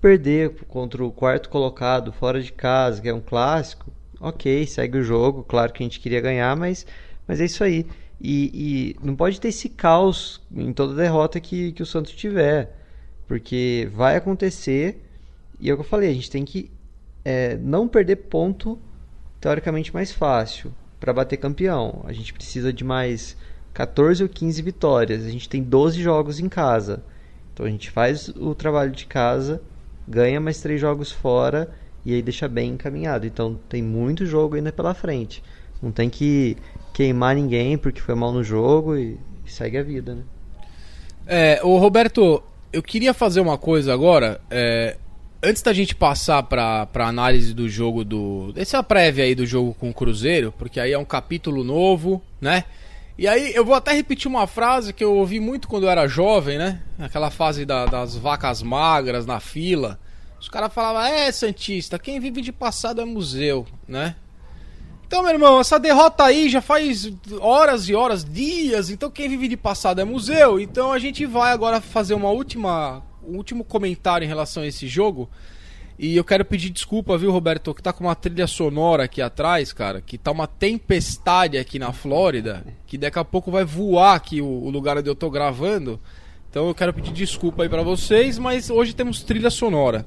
Perder 0.00 0.64
contra 0.66 1.04
o 1.04 1.12
quarto 1.12 1.50
colocado 1.50 2.10
fora 2.10 2.40
de 2.40 2.50
casa, 2.50 3.02
que 3.02 3.08
é 3.10 3.12
um 3.12 3.20
clássico, 3.20 3.92
ok, 4.18 4.66
segue 4.66 4.96
o 4.96 5.02
jogo. 5.02 5.44
Claro 5.44 5.74
que 5.74 5.82
a 5.82 5.84
gente 5.84 6.00
queria 6.00 6.22
ganhar, 6.22 6.56
mas, 6.56 6.86
mas 7.28 7.38
é 7.38 7.44
isso 7.44 7.62
aí. 7.62 7.86
E, 8.18 8.94
e 8.98 9.06
não 9.06 9.14
pode 9.14 9.38
ter 9.38 9.48
esse 9.48 9.68
caos 9.68 10.40
em 10.50 10.72
toda 10.72 10.94
derrota 10.94 11.38
que, 11.38 11.72
que 11.72 11.82
o 11.82 11.86
Santos 11.86 12.12
tiver, 12.12 12.74
porque 13.28 13.90
vai 13.92 14.16
acontecer. 14.16 15.04
E 15.60 15.68
é 15.68 15.74
o 15.74 15.76
que 15.76 15.82
eu 15.82 15.86
falei, 15.86 16.08
a 16.08 16.14
gente 16.14 16.30
tem 16.30 16.46
que 16.46 16.70
é, 17.22 17.58
não 17.58 17.86
perder 17.86 18.16
ponto 18.16 18.78
teoricamente 19.38 19.92
mais 19.92 20.12
fácil 20.12 20.72
para 20.98 21.12
bater 21.12 21.36
campeão. 21.36 22.02
A 22.06 22.12
gente 22.14 22.32
precisa 22.32 22.72
de 22.72 22.82
mais 22.82 23.36
14 23.76 24.22
ou 24.22 24.28
15 24.28 24.62
vitórias. 24.62 25.26
A 25.26 25.28
gente 25.28 25.50
tem 25.50 25.62
12 25.62 26.02
jogos 26.02 26.40
em 26.40 26.48
casa. 26.48 27.02
Então 27.52 27.66
a 27.66 27.68
gente 27.68 27.90
faz 27.90 28.28
o 28.28 28.54
trabalho 28.54 28.90
de 28.90 29.04
casa, 29.04 29.60
ganha 30.08 30.40
mais 30.40 30.62
3 30.62 30.80
jogos 30.80 31.12
fora 31.12 31.68
e 32.02 32.14
aí 32.14 32.22
deixa 32.22 32.48
bem 32.48 32.70
encaminhado. 32.70 33.26
Então 33.26 33.60
tem 33.68 33.82
muito 33.82 34.24
jogo 34.24 34.56
ainda 34.56 34.72
pela 34.72 34.94
frente. 34.94 35.42
Não 35.82 35.92
tem 35.92 36.08
que 36.08 36.56
queimar 36.94 37.34
ninguém 37.34 37.76
porque 37.76 38.00
foi 38.00 38.14
mal 38.14 38.32
no 38.32 38.42
jogo 38.42 38.96
e, 38.96 39.18
segue 39.46 39.76
a 39.76 39.82
vida, 39.82 40.14
né? 40.14 40.22
É, 41.26 41.60
o 41.62 41.76
Roberto, 41.76 42.42
eu 42.72 42.82
queria 42.82 43.12
fazer 43.12 43.40
uma 43.40 43.58
coisa 43.58 43.92
agora. 43.92 44.40
É, 44.50 44.96
antes 45.42 45.60
da 45.60 45.74
gente 45.74 45.94
passar 45.94 46.42
para 46.44 46.88
a 46.94 47.06
análise 47.06 47.52
do 47.52 47.68
jogo 47.68 48.04
do. 48.04 48.54
Essa 48.56 48.82
prévia 48.82 49.24
aí 49.24 49.34
do 49.34 49.44
jogo 49.44 49.74
com 49.74 49.90
o 49.90 49.94
Cruzeiro, 49.94 50.54
porque 50.56 50.80
aí 50.80 50.92
é 50.92 50.98
um 50.98 51.04
capítulo 51.04 51.62
novo, 51.62 52.22
né? 52.40 52.64
E 53.18 53.26
aí, 53.26 53.54
eu 53.54 53.64
vou 53.64 53.74
até 53.74 53.92
repetir 53.92 54.28
uma 54.28 54.46
frase 54.46 54.92
que 54.92 55.02
eu 55.02 55.14
ouvi 55.14 55.40
muito 55.40 55.68
quando 55.68 55.84
eu 55.84 55.90
era 55.90 56.06
jovem, 56.06 56.58
né? 56.58 56.82
Aquela 56.98 57.30
fase 57.30 57.64
da, 57.64 57.86
das 57.86 58.14
vacas 58.14 58.62
magras 58.62 59.24
na 59.24 59.40
fila. 59.40 59.98
Os 60.38 60.50
caras 60.50 60.72
falavam, 60.72 61.02
é, 61.02 61.32
Santista, 61.32 61.98
quem 61.98 62.20
vive 62.20 62.42
de 62.42 62.52
passado 62.52 63.00
é 63.00 63.04
museu, 63.06 63.66
né? 63.88 64.16
Então, 65.06 65.22
meu 65.22 65.32
irmão, 65.32 65.60
essa 65.60 65.78
derrota 65.78 66.24
aí 66.24 66.48
já 66.48 66.60
faz 66.60 67.10
horas 67.40 67.88
e 67.88 67.94
horas, 67.94 68.24
dias. 68.24 68.90
Então, 68.90 69.10
quem 69.10 69.28
vive 69.28 69.48
de 69.48 69.56
passado 69.56 70.00
é 70.00 70.04
museu. 70.04 70.60
Então, 70.60 70.92
a 70.92 70.98
gente 70.98 71.24
vai 71.24 71.52
agora 71.52 71.80
fazer 71.80 72.12
uma 72.12 72.30
última, 72.30 73.02
um 73.26 73.36
último 73.36 73.64
comentário 73.64 74.24
em 74.24 74.28
relação 74.28 74.64
a 74.64 74.66
esse 74.66 74.86
jogo. 74.88 75.30
E 75.98 76.14
eu 76.14 76.24
quero 76.24 76.44
pedir 76.44 76.68
desculpa, 76.68 77.16
viu, 77.16 77.32
Roberto, 77.32 77.74
que 77.74 77.82
tá 77.82 77.90
com 77.90 78.04
uma 78.04 78.14
trilha 78.14 78.46
sonora 78.46 79.04
aqui 79.04 79.22
atrás, 79.22 79.72
cara, 79.72 80.02
que 80.02 80.18
tá 80.18 80.30
uma 80.30 80.46
tempestade 80.46 81.56
aqui 81.56 81.78
na 81.78 81.90
Flórida, 81.90 82.66
que 82.86 82.98
daqui 82.98 83.18
a 83.18 83.24
pouco 83.24 83.50
vai 83.50 83.64
voar 83.64 84.14
aqui 84.14 84.42
o, 84.42 84.46
o 84.46 84.68
lugar 84.68 84.98
onde 84.98 85.08
eu 85.08 85.14
tô 85.14 85.30
gravando. 85.30 85.98
Então 86.50 86.68
eu 86.68 86.74
quero 86.74 86.92
pedir 86.92 87.12
desculpa 87.12 87.62
aí 87.62 87.68
para 87.68 87.82
vocês, 87.82 88.38
mas 88.38 88.68
hoje 88.68 88.94
temos 88.94 89.22
trilha 89.22 89.48
sonora. 89.48 90.04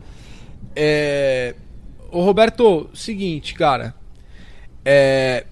É... 0.76 1.56
Ô 2.12 2.24
Roberto, 2.24 2.88
seguinte, 2.94 3.56
cara. 3.56 3.96
É... 4.86 5.46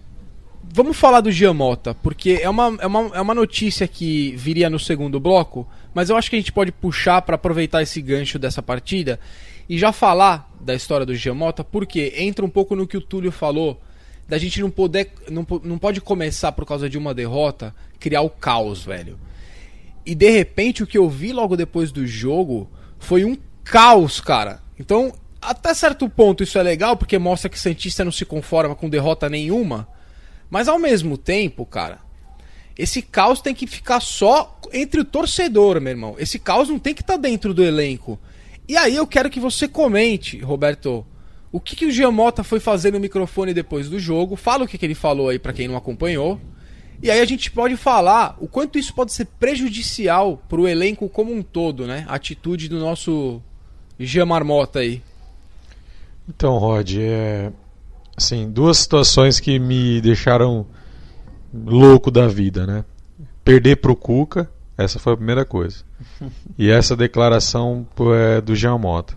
Vamos 0.72 0.98
falar 0.98 1.22
do 1.22 1.32
Giamota, 1.32 1.96
porque 1.96 2.40
é 2.42 2.50
uma, 2.50 2.78
é, 2.80 2.86
uma, 2.86 3.16
é 3.16 3.22
uma 3.22 3.34
notícia 3.34 3.88
que 3.88 4.36
viria 4.36 4.70
no 4.70 4.78
segundo 4.78 5.20
bloco, 5.20 5.68
mas 5.94 6.10
eu 6.10 6.18
acho 6.18 6.30
que 6.30 6.36
a 6.36 6.40
gente 6.40 6.52
pode 6.52 6.72
puxar 6.72 7.22
para 7.22 7.36
aproveitar 7.36 7.82
esse 7.82 8.02
gancho 8.02 8.38
dessa 8.38 8.62
partida 8.62 9.20
e 9.70 9.78
já 9.78 9.92
falar 9.92 10.52
da 10.60 10.74
história 10.74 11.06
do 11.06 11.16
Giamota, 11.16 11.64
porque 11.64 12.14
entra 12.18 12.46
um 12.46 12.50
pouco 12.50 12.76
no 12.76 12.88
que 12.88 12.98
o 12.98 13.02
Túlio 13.02 13.32
falou, 13.32 13.82
da 14.28 14.38
gente 14.38 14.62
não 14.62 14.70
poder. 14.70 15.12
Não, 15.30 15.46
não 15.64 15.78
pode 15.78 16.02
começar 16.02 16.52
por 16.52 16.66
causa 16.66 16.90
de 16.90 16.98
uma 16.98 17.14
derrota, 17.14 17.74
criar 18.00 18.22
o 18.22 18.30
caos, 18.30 18.84
velho. 18.84 19.18
E 20.06 20.14
de 20.16 20.30
repente 20.30 20.84
o 20.84 20.88
que 20.88 20.98
eu 20.98 21.10
vi 21.10 21.32
logo 21.32 21.56
depois 21.56 21.92
do 21.92 22.06
jogo 22.06 22.70
foi 23.00 23.26
um 23.26 23.38
caos, 23.64 24.22
cara. 24.22 24.62
Então, 24.80 25.14
até 25.42 25.74
certo 25.74 26.10
ponto 26.10 26.44
isso 26.44 26.58
é 26.58 26.64
legal, 26.64 26.96
porque 26.96 27.18
mostra 27.18 27.50
que 27.50 27.60
Santista 27.60 28.06
não 28.06 28.12
se 28.12 28.26
conforma 28.26 28.76
com 28.76 28.90
derrota 28.90 29.30
nenhuma. 29.30 29.88
Mas 30.50 30.68
ao 30.68 30.80
mesmo 30.80 31.18
tempo, 31.18 31.66
cara, 31.66 32.00
esse 32.78 33.02
caos 33.02 33.42
tem 33.42 33.54
que 33.54 33.68
ficar 33.68 34.00
só 34.00 34.60
entre 34.72 35.02
o 35.02 35.06
torcedor, 35.06 35.82
meu 35.82 35.92
irmão. 35.92 36.16
Esse 36.18 36.40
caos 36.40 36.70
não 36.70 36.80
tem 36.80 36.94
que 36.94 37.02
estar 37.02 37.16
tá 37.16 37.20
dentro 37.20 37.54
do 37.54 37.64
elenco. 37.64 38.20
E 38.68 38.76
aí 38.76 38.96
eu 38.96 39.08
quero 39.08 39.30
que 39.30 39.40
você 39.40 39.68
comente, 39.68 40.40
Roberto, 40.40 41.06
o 41.52 41.60
que, 41.60 41.76
que 41.76 41.86
o 41.86 41.92
Giamota 41.92 42.44
foi 42.44 42.60
fazer 42.60 42.92
no 42.92 43.00
microfone 43.00 43.54
depois 43.54 43.90
do 43.90 43.98
jogo. 43.98 44.36
Fala 44.36 44.66
o 44.66 44.68
que, 44.68 44.78
que 44.78 44.86
ele 44.86 44.96
falou 44.96 45.30
aí 45.30 45.40
para 45.40 45.54
quem 45.54 45.68
não 45.68 45.78
acompanhou. 45.78 46.40
E 47.02 47.12
aí 47.12 47.22
a 47.22 47.26
gente 47.26 47.52
pode 47.52 47.78
falar 47.78 48.36
o 48.40 48.48
quanto 48.48 48.78
isso 48.78 48.94
pode 48.94 49.14
ser 49.14 49.26
prejudicial 49.40 50.42
para 50.50 50.60
o 50.60 50.68
elenco 50.68 51.08
como 51.08 51.32
um 51.32 51.44
todo, 51.44 51.86
né? 51.86 52.06
A 52.08 52.16
atitude 52.16 52.68
do 52.68 52.80
nosso 52.80 53.42
Jean 54.00 54.26
Marmota 54.26 54.80
aí. 54.80 55.02
Então, 56.28 56.58
Rod, 56.58 56.98
é 57.00 57.52
assim, 58.18 58.50
duas 58.50 58.80
situações 58.80 59.40
que 59.40 59.60
me 59.60 60.02
deixaram 60.02 60.66
louco 61.54 62.12
da 62.12 62.28
vida, 62.28 62.66
né? 62.66 62.84
Perder 63.44 63.78
pro 63.78 63.96
Cuca, 63.96 64.50
essa 64.78 65.00
foi 65.00 65.14
a 65.14 65.18
primeira 65.18 65.44
coisa. 65.44 65.84
E 66.58 66.70
essa 66.70 66.96
declaração 66.96 67.86
é, 68.14 68.42
do 68.42 68.56
Jean 68.56 68.78
Mota. 68.78 69.16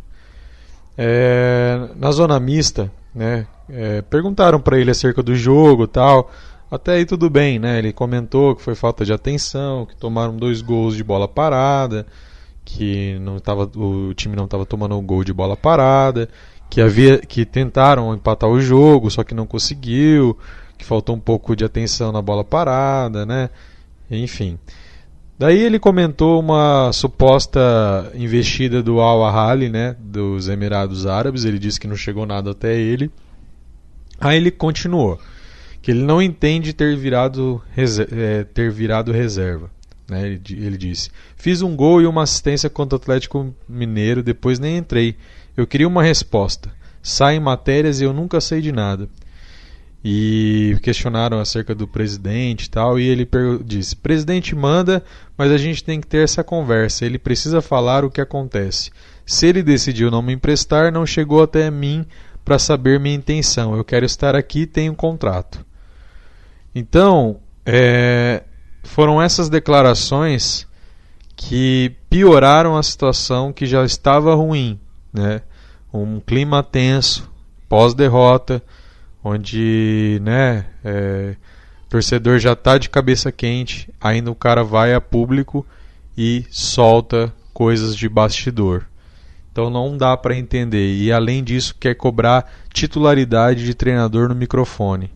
É, 0.96 1.88
na 1.96 2.10
zona 2.12 2.38
mista, 2.40 2.90
né? 3.14 3.46
É, 3.68 4.02
perguntaram 4.02 4.60
para 4.60 4.78
ele 4.78 4.90
acerca 4.90 5.22
do 5.22 5.34
jogo, 5.34 5.86
tal. 5.86 6.30
Até 6.70 6.92
aí 6.94 7.04
tudo 7.04 7.28
bem, 7.28 7.58
né? 7.58 7.78
Ele 7.78 7.92
comentou 7.92 8.54
que 8.54 8.62
foi 8.62 8.74
falta 8.74 9.04
de 9.04 9.12
atenção, 9.12 9.86
que 9.86 9.96
tomaram 9.96 10.36
dois 10.36 10.62
gols 10.62 10.96
de 10.96 11.04
bola 11.04 11.26
parada, 11.26 12.06
que 12.64 13.18
não 13.20 13.38
tava, 13.38 13.70
o 13.76 14.14
time 14.14 14.36
não 14.36 14.44
estava 14.44 14.64
tomando 14.64 14.96
um 14.96 15.04
gol 15.04 15.24
de 15.24 15.32
bola 15.32 15.56
parada, 15.56 16.28
que 16.68 16.80
havia 16.80 17.18
que 17.18 17.44
tentaram 17.44 18.14
empatar 18.14 18.48
o 18.48 18.60
jogo, 18.60 19.10
só 19.10 19.24
que 19.24 19.34
não 19.34 19.46
conseguiu, 19.46 20.38
que 20.78 20.84
faltou 20.84 21.16
um 21.16 21.20
pouco 21.20 21.56
de 21.56 21.64
atenção 21.64 22.12
na 22.12 22.22
bola 22.22 22.44
parada, 22.44 23.26
né? 23.26 23.50
Enfim. 24.10 24.58
Daí 25.40 25.64
ele 25.64 25.78
comentou 25.78 26.38
uma 26.38 26.92
suposta 26.92 28.12
investida 28.14 28.82
do 28.82 29.00
Al 29.00 29.24
Ahly, 29.24 29.70
né, 29.70 29.96
dos 29.98 30.50
Emirados 30.50 31.06
Árabes, 31.06 31.46
ele 31.46 31.58
disse 31.58 31.80
que 31.80 31.88
não 31.88 31.96
chegou 31.96 32.26
nada 32.26 32.50
até 32.50 32.78
ele. 32.78 33.10
Aí 34.20 34.36
ele 34.36 34.50
continuou 34.50 35.18
que 35.80 35.92
ele 35.92 36.02
não 36.02 36.20
entende 36.20 36.74
ter 36.74 36.94
virado, 36.94 37.58
é, 37.74 38.44
ter 38.44 38.70
virado 38.70 39.12
reserva. 39.12 39.70
Né? 40.06 40.26
Ele, 40.26 40.40
ele 40.50 40.76
disse: 40.76 41.10
Fiz 41.36 41.62
um 41.62 41.74
gol 41.74 42.02
e 42.02 42.06
uma 42.06 42.24
assistência 42.24 42.68
contra 42.68 42.98
o 42.98 43.00
Atlético 43.00 43.54
Mineiro, 43.66 44.22
depois 44.22 44.58
nem 44.58 44.76
entrei. 44.76 45.16
Eu 45.56 45.66
queria 45.66 45.88
uma 45.88 46.02
resposta. 46.02 46.70
Saem 47.02 47.40
matérias 47.40 47.98
e 48.02 48.04
eu 48.04 48.12
nunca 48.12 48.42
sei 48.42 48.60
de 48.60 48.72
nada. 48.72 49.08
E 50.02 50.78
questionaram 50.82 51.38
acerca 51.38 51.74
do 51.74 51.86
presidente 51.86 52.64
e 52.64 52.70
tal, 52.70 52.98
e 52.98 53.06
ele 53.06 53.28
disse: 53.62 53.94
Presidente 53.94 54.54
manda, 54.54 55.04
mas 55.36 55.52
a 55.52 55.58
gente 55.58 55.84
tem 55.84 56.00
que 56.00 56.06
ter 56.06 56.24
essa 56.24 56.42
conversa. 56.42 57.04
Ele 57.04 57.18
precisa 57.18 57.60
falar 57.60 58.04
o 58.04 58.10
que 58.10 58.20
acontece. 58.20 58.90
Se 59.26 59.46
ele 59.46 59.62
decidiu 59.62 60.10
não 60.10 60.22
me 60.22 60.32
emprestar, 60.32 60.90
não 60.90 61.04
chegou 61.04 61.42
até 61.42 61.70
mim 61.70 62.06
para 62.44 62.58
saber 62.58 62.98
minha 62.98 63.14
intenção. 63.14 63.76
Eu 63.76 63.84
quero 63.84 64.06
estar 64.06 64.34
aqui, 64.34 64.66
tenho 64.66 64.92
um 64.92 64.96
contrato. 64.96 65.64
Então, 66.74 67.38
é, 67.64 68.42
foram 68.82 69.20
essas 69.20 69.48
declarações 69.48 70.66
que 71.36 71.94
pioraram 72.08 72.76
a 72.76 72.82
situação 72.82 73.52
que 73.52 73.66
já 73.66 73.84
estava 73.84 74.34
ruim, 74.34 74.80
né? 75.12 75.42
Um 75.92 76.20
clima 76.20 76.62
tenso, 76.62 77.30
pós-derrota, 77.68 78.62
onde, 79.22 80.18
né, 80.22 80.66
é, 80.84 81.36
o 81.86 81.90
torcedor 81.90 82.38
já 82.38 82.52
está 82.52 82.78
de 82.78 82.88
cabeça 82.88 83.30
quente, 83.30 83.88
ainda 84.00 84.30
o 84.30 84.34
cara 84.34 84.64
vai 84.64 84.94
a 84.94 85.00
público 85.00 85.66
e 86.16 86.44
solta 86.50 87.32
coisas 87.52 87.96
de 87.96 88.08
bastidor. 88.08 88.86
Então 89.52 89.68
não 89.68 89.96
dá 89.96 90.16
para 90.16 90.36
entender. 90.36 90.94
E 90.96 91.12
além 91.12 91.42
disso, 91.42 91.74
quer 91.78 91.94
cobrar 91.94 92.50
titularidade 92.72 93.64
de 93.64 93.74
treinador 93.74 94.28
no 94.28 94.34
microfone. 94.34 95.10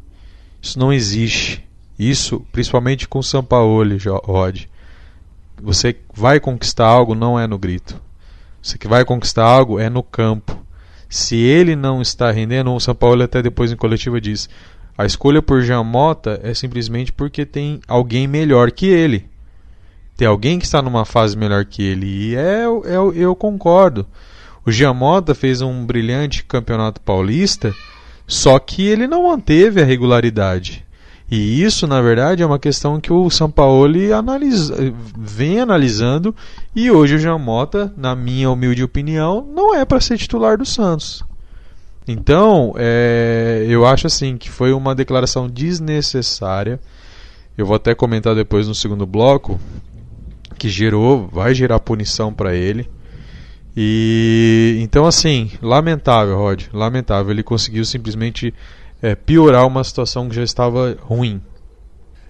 Isso 0.60 0.78
não 0.78 0.92
existe. 0.92 1.64
Isso, 1.98 2.40
principalmente 2.50 3.06
com 3.06 3.22
São 3.22 3.44
Paulo, 3.44 3.96
Rod. 4.24 4.64
Você 5.62 5.96
vai 6.12 6.40
conquistar 6.40 6.86
algo 6.86 7.14
não 7.14 7.38
é 7.38 7.46
no 7.46 7.58
grito. 7.58 8.00
Você 8.60 8.76
que 8.76 8.88
vai 8.88 9.04
conquistar 9.04 9.44
algo 9.44 9.78
é 9.78 9.88
no 9.88 10.02
campo. 10.02 10.63
Se 11.14 11.36
ele 11.36 11.76
não 11.76 12.02
está 12.02 12.32
rendendo, 12.32 12.74
o 12.74 12.80
São 12.80 12.92
Paulo 12.92 13.22
até 13.22 13.40
depois 13.40 13.70
em 13.70 13.76
coletiva 13.76 14.20
diz: 14.20 14.48
a 14.98 15.06
escolha 15.06 15.40
por 15.40 15.62
Jamota 15.62 16.40
é 16.42 16.52
simplesmente 16.52 17.12
porque 17.12 17.46
tem 17.46 17.80
alguém 17.86 18.26
melhor 18.26 18.72
que 18.72 18.86
ele. 18.86 19.24
Tem 20.16 20.26
alguém 20.26 20.58
que 20.58 20.64
está 20.64 20.82
numa 20.82 21.04
fase 21.04 21.38
melhor 21.38 21.66
que 21.66 21.84
ele. 21.84 22.04
E 22.04 22.34
é, 22.34 22.64
é 22.64 22.96
eu 23.14 23.32
concordo. 23.36 24.04
O 24.66 24.72
Jamota 24.72 25.36
fez 25.36 25.62
um 25.62 25.86
brilhante 25.86 26.42
campeonato 26.42 27.00
paulista 27.00 27.72
só 28.26 28.58
que 28.58 28.84
ele 28.84 29.06
não 29.06 29.28
manteve 29.28 29.80
a 29.80 29.84
regularidade. 29.84 30.84
E 31.34 31.64
isso, 31.64 31.84
na 31.88 32.00
verdade, 32.00 32.44
é 32.44 32.46
uma 32.46 32.60
questão 32.60 33.00
que 33.00 33.12
o 33.12 33.28
Sampaoli 33.28 34.12
analisa, 34.12 34.76
vem 35.18 35.58
analisando 35.58 36.32
e 36.76 36.92
hoje 36.92 37.16
o 37.16 37.18
Jean 37.18 37.38
Mota, 37.38 37.92
na 37.96 38.14
minha 38.14 38.48
humilde 38.48 38.84
opinião, 38.84 39.44
não 39.52 39.74
é 39.74 39.84
para 39.84 40.00
ser 40.00 40.16
titular 40.16 40.56
do 40.56 40.64
Santos. 40.64 41.24
Então, 42.06 42.72
é, 42.76 43.66
eu 43.68 43.84
acho 43.84 44.06
assim 44.06 44.36
que 44.36 44.48
foi 44.48 44.72
uma 44.72 44.94
declaração 44.94 45.48
desnecessária. 45.48 46.78
Eu 47.58 47.66
vou 47.66 47.74
até 47.74 47.96
comentar 47.96 48.36
depois 48.36 48.68
no 48.68 48.74
segundo 48.74 49.04
bloco 49.04 49.58
que 50.56 50.68
gerou, 50.68 51.26
vai 51.26 51.52
gerar 51.52 51.80
punição 51.80 52.32
para 52.32 52.54
ele. 52.54 52.88
E 53.76 54.78
então 54.82 55.04
assim, 55.04 55.50
lamentável, 55.60 56.36
Rod, 56.36 56.66
lamentável. 56.72 57.32
Ele 57.32 57.42
conseguiu 57.42 57.84
simplesmente 57.84 58.54
é, 59.04 59.14
piorar 59.14 59.66
uma 59.66 59.84
situação 59.84 60.30
que 60.30 60.34
já 60.34 60.42
estava 60.42 60.96
ruim. 60.98 61.38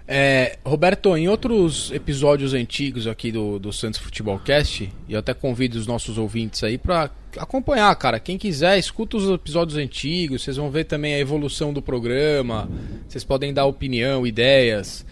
É, 0.05 0.57
Roberto, 0.65 1.15
em 1.15 1.29
outros 1.29 1.89
episódios 1.91 2.53
antigos 2.53 3.07
aqui 3.07 3.31
do, 3.31 3.57
do 3.57 3.71
Santos 3.71 3.97
Futebol 3.97 4.37
Cast, 4.39 4.91
e 5.07 5.13
eu 5.13 5.19
até 5.19 5.33
convido 5.33 5.79
os 5.79 5.87
nossos 5.87 6.17
ouvintes 6.17 6.65
aí 6.65 6.77
para 6.77 7.09
acompanhar, 7.37 7.95
cara. 7.95 8.19
Quem 8.19 8.37
quiser, 8.37 8.77
escuta 8.77 9.15
os 9.15 9.29
episódios 9.29 9.77
antigos, 9.77 10.43
vocês 10.43 10.57
vão 10.57 10.69
ver 10.69 10.83
também 10.83 11.15
a 11.15 11.19
evolução 11.19 11.71
do 11.71 11.81
programa, 11.81 12.69
vocês 13.07 13.23
podem 13.23 13.53
dar 13.53 13.65
opinião, 13.65 14.27
ideias. 14.27 15.05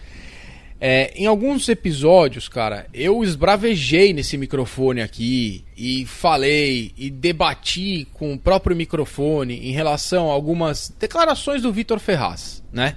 É, 0.86 1.14
em 1.16 1.24
alguns 1.24 1.66
episódios, 1.70 2.46
cara, 2.46 2.86
eu 2.92 3.24
esbravejei 3.24 4.12
nesse 4.12 4.36
microfone 4.36 5.00
aqui 5.00 5.64
e 5.74 6.04
falei 6.04 6.92
e 6.98 7.08
debati 7.08 8.06
com 8.12 8.34
o 8.34 8.38
próprio 8.38 8.76
microfone 8.76 9.66
em 9.66 9.72
relação 9.72 10.28
a 10.28 10.34
algumas 10.34 10.94
declarações 11.00 11.62
do 11.62 11.72
Vitor 11.72 11.98
Ferraz, 11.98 12.62
né? 12.70 12.96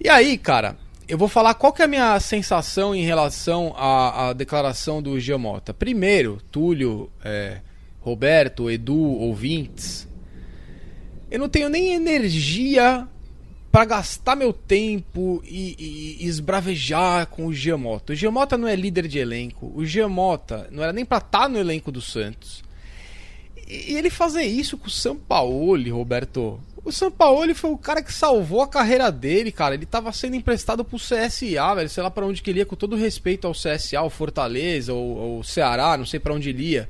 E 0.00 0.08
aí, 0.08 0.38
cara, 0.38 0.76
eu 1.08 1.18
vou 1.18 1.26
falar 1.26 1.54
qual 1.54 1.72
que 1.72 1.82
é 1.82 1.84
a 1.84 1.88
minha 1.88 2.20
sensação 2.20 2.94
em 2.94 3.02
relação 3.02 3.74
à, 3.76 4.28
à 4.28 4.32
declaração 4.32 5.02
do 5.02 5.18
Giamota. 5.18 5.74
Primeiro, 5.74 6.40
Túlio, 6.48 7.10
é, 7.24 7.58
Roberto, 7.98 8.70
Edu, 8.70 8.96
ouvintes, 8.96 10.06
eu 11.28 11.40
não 11.40 11.48
tenho 11.48 11.68
nem 11.68 11.94
energia 11.94 13.08
para 13.70 13.84
gastar 13.84 14.34
meu 14.34 14.52
tempo 14.52 15.42
e, 15.44 15.76
e, 15.78 16.24
e, 16.24 16.26
esbravejar 16.26 17.26
com 17.26 17.46
o 17.46 17.52
Giamota. 17.52 18.12
O 18.12 18.16
Giamota 18.16 18.56
não 18.56 18.66
é 18.66 18.74
líder 18.74 19.06
de 19.06 19.18
elenco. 19.18 19.70
O 19.74 19.84
Giamota 19.84 20.68
não 20.70 20.82
era 20.82 20.92
nem 20.92 21.04
para 21.04 21.18
estar 21.18 21.40
tá 21.40 21.48
no 21.48 21.58
elenco 21.58 21.92
do 21.92 22.00
Santos. 22.00 22.64
E, 23.66 23.92
e 23.92 23.96
ele 23.98 24.08
fazer 24.08 24.44
isso 24.44 24.78
com 24.78 24.86
o 24.86 24.90
Sampaoli, 24.90 25.90
Roberto. 25.90 26.58
O 26.82 26.90
Sampaoli 26.90 27.52
foi 27.52 27.70
o 27.70 27.76
cara 27.76 28.02
que 28.02 28.12
salvou 28.12 28.62
a 28.62 28.68
carreira 28.68 29.12
dele, 29.12 29.52
cara. 29.52 29.74
Ele 29.74 29.84
tava 29.84 30.10
sendo 30.12 30.36
emprestado 30.36 30.82
pro 30.82 30.96
CSA, 30.96 31.74
velho. 31.74 31.88
Sei 31.90 32.02
lá 32.02 32.10
para 32.10 32.24
onde 32.24 32.40
que 32.40 32.48
ele 32.48 32.60
ia, 32.60 32.66
com 32.66 32.74
todo 32.74 32.96
respeito 32.96 33.46
ao 33.46 33.52
CSA, 33.52 33.98
ao 33.98 34.08
Fortaleza, 34.08 34.94
ou 34.94 35.44
Ceará, 35.44 35.98
não 35.98 36.06
sei 36.06 36.18
para 36.18 36.32
onde 36.32 36.48
ele 36.48 36.70
ia. 36.70 36.88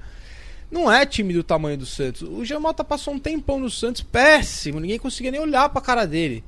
Não 0.71 0.93
é 0.93 1.05
time 1.05 1.33
do 1.33 1.43
tamanho 1.43 1.79
do 1.79 1.87
Santos. 1.87 2.23
O 2.23 2.45
Giamota 2.45 2.85
passou 2.85 3.15
um 3.15 3.19
tempão 3.19 3.59
no 3.59 3.71
Santos 3.71 4.03
péssimo. 4.03 4.79
Ninguém 4.79 4.99
conseguia 4.99 5.33
nem 5.33 5.41
olhar 5.41 5.69
pra 5.71 5.81
cara 5.81 6.07
dele. 6.07 6.45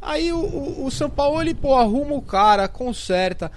Aí 0.00 0.32
o, 0.32 0.38
o, 0.38 0.86
o 0.86 0.90
São 0.90 1.10
Paulo, 1.10 1.40
ele, 1.40 1.54
pô, 1.54 1.74
arruma 1.74 2.14
o 2.14 2.22
cara, 2.22 2.66
conserta. 2.68 3.50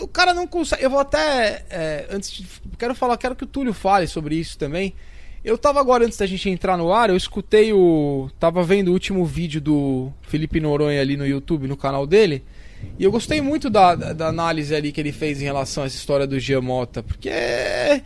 O 0.00 0.06
cara 0.06 0.34
não 0.34 0.46
consegue. 0.46 0.84
Eu 0.84 0.90
vou 0.90 1.00
até. 1.00 1.64
É, 1.70 2.06
antes 2.10 2.30
de, 2.30 2.46
Quero 2.78 2.94
falar, 2.94 3.16
quero 3.16 3.34
que 3.34 3.44
o 3.44 3.46
Túlio 3.46 3.72
fale 3.72 4.06
sobre 4.06 4.36
isso 4.36 4.58
também. 4.58 4.94
Eu 5.42 5.56
tava 5.56 5.80
agora, 5.80 6.04
antes 6.04 6.18
da 6.18 6.26
gente 6.26 6.50
entrar 6.50 6.76
no 6.76 6.92
ar, 6.92 7.08
eu 7.08 7.16
escutei 7.16 7.72
o. 7.72 8.28
Tava 8.38 8.62
vendo 8.62 8.88
o 8.88 8.92
último 8.92 9.24
vídeo 9.24 9.60
do 9.60 10.12
Felipe 10.22 10.60
Noronha 10.60 11.00
ali 11.00 11.16
no 11.16 11.26
YouTube, 11.26 11.68
no 11.68 11.76
canal 11.76 12.06
dele. 12.06 12.44
E 12.98 13.04
eu 13.04 13.10
gostei 13.10 13.40
muito 13.40 13.70
da, 13.70 13.94
da, 13.94 14.12
da 14.12 14.26
análise 14.26 14.74
ali 14.74 14.92
que 14.92 15.00
ele 15.00 15.12
fez 15.12 15.40
em 15.40 15.44
relação 15.44 15.84
a 15.84 15.86
essa 15.86 15.96
história 15.96 16.26
do 16.26 16.38
Giamota. 16.38 17.02
Porque. 17.02 17.30
é 17.30 18.02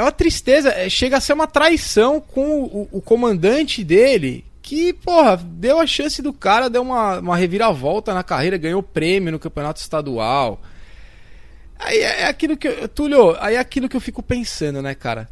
uma 0.00 0.10
tristeza, 0.10 0.70
é, 0.70 0.88
chega 0.88 1.18
a 1.18 1.20
ser 1.20 1.32
uma 1.32 1.46
traição 1.46 2.20
com 2.20 2.62
o, 2.62 2.88
o, 2.90 3.00
comandante 3.00 3.84
dele, 3.84 4.44
que, 4.66 4.92
porra, 4.92 5.36
deu 5.36 5.78
a 5.78 5.86
chance 5.86 6.20
do 6.20 6.32
cara, 6.32 6.68
deu 6.68 6.82
uma, 6.82 7.20
uma 7.20 7.36
reviravolta 7.36 8.12
na 8.12 8.24
carreira, 8.24 8.58
ganhou 8.58 8.82
prêmio 8.82 9.30
no 9.30 9.38
campeonato 9.38 9.80
estadual. 9.80 10.60
Aí 11.78 11.98
é, 11.98 12.22
é 12.22 12.26
aquilo 12.26 12.56
que 12.56 12.66
eu, 12.66 12.88
Túlio, 12.88 13.36
aí 13.38 13.54
é 13.54 13.58
aquilo 13.60 13.88
que 13.88 13.96
eu 13.96 14.00
fico 14.00 14.24
pensando, 14.24 14.82
né, 14.82 14.92
cara? 14.92 15.28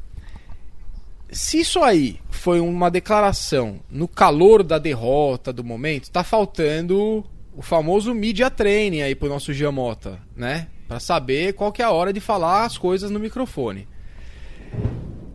Se 1.32 1.58
isso 1.58 1.82
aí 1.82 2.20
foi 2.30 2.60
uma 2.60 2.88
declaração 2.88 3.80
no 3.90 4.06
calor 4.06 4.62
da 4.62 4.78
derrota 4.78 5.52
do 5.52 5.64
momento, 5.64 6.12
tá 6.12 6.22
faltando 6.22 7.24
o 7.56 7.60
famoso 7.60 8.14
media 8.14 8.48
training 8.48 9.02
aí 9.02 9.16
pro 9.16 9.28
nosso 9.28 9.52
Giamota, 9.52 10.20
né? 10.36 10.68
Para 10.86 11.00
saber 11.00 11.54
qual 11.54 11.72
que 11.72 11.82
é 11.82 11.84
a 11.84 11.90
hora 11.90 12.12
de 12.12 12.20
falar 12.20 12.66
as 12.66 12.78
coisas 12.78 13.10
no 13.10 13.18
microfone. 13.18 13.88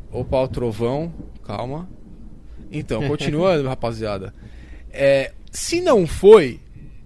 Opa, 0.10 0.40
o 0.40 0.48
trovão, 0.48 1.14
calma. 1.44 1.99
Então, 2.72 3.06
continuando, 3.08 3.68
rapaziada. 3.68 4.34
É, 4.92 5.32
se 5.52 5.82
não 5.82 6.06
foi, 6.08 6.60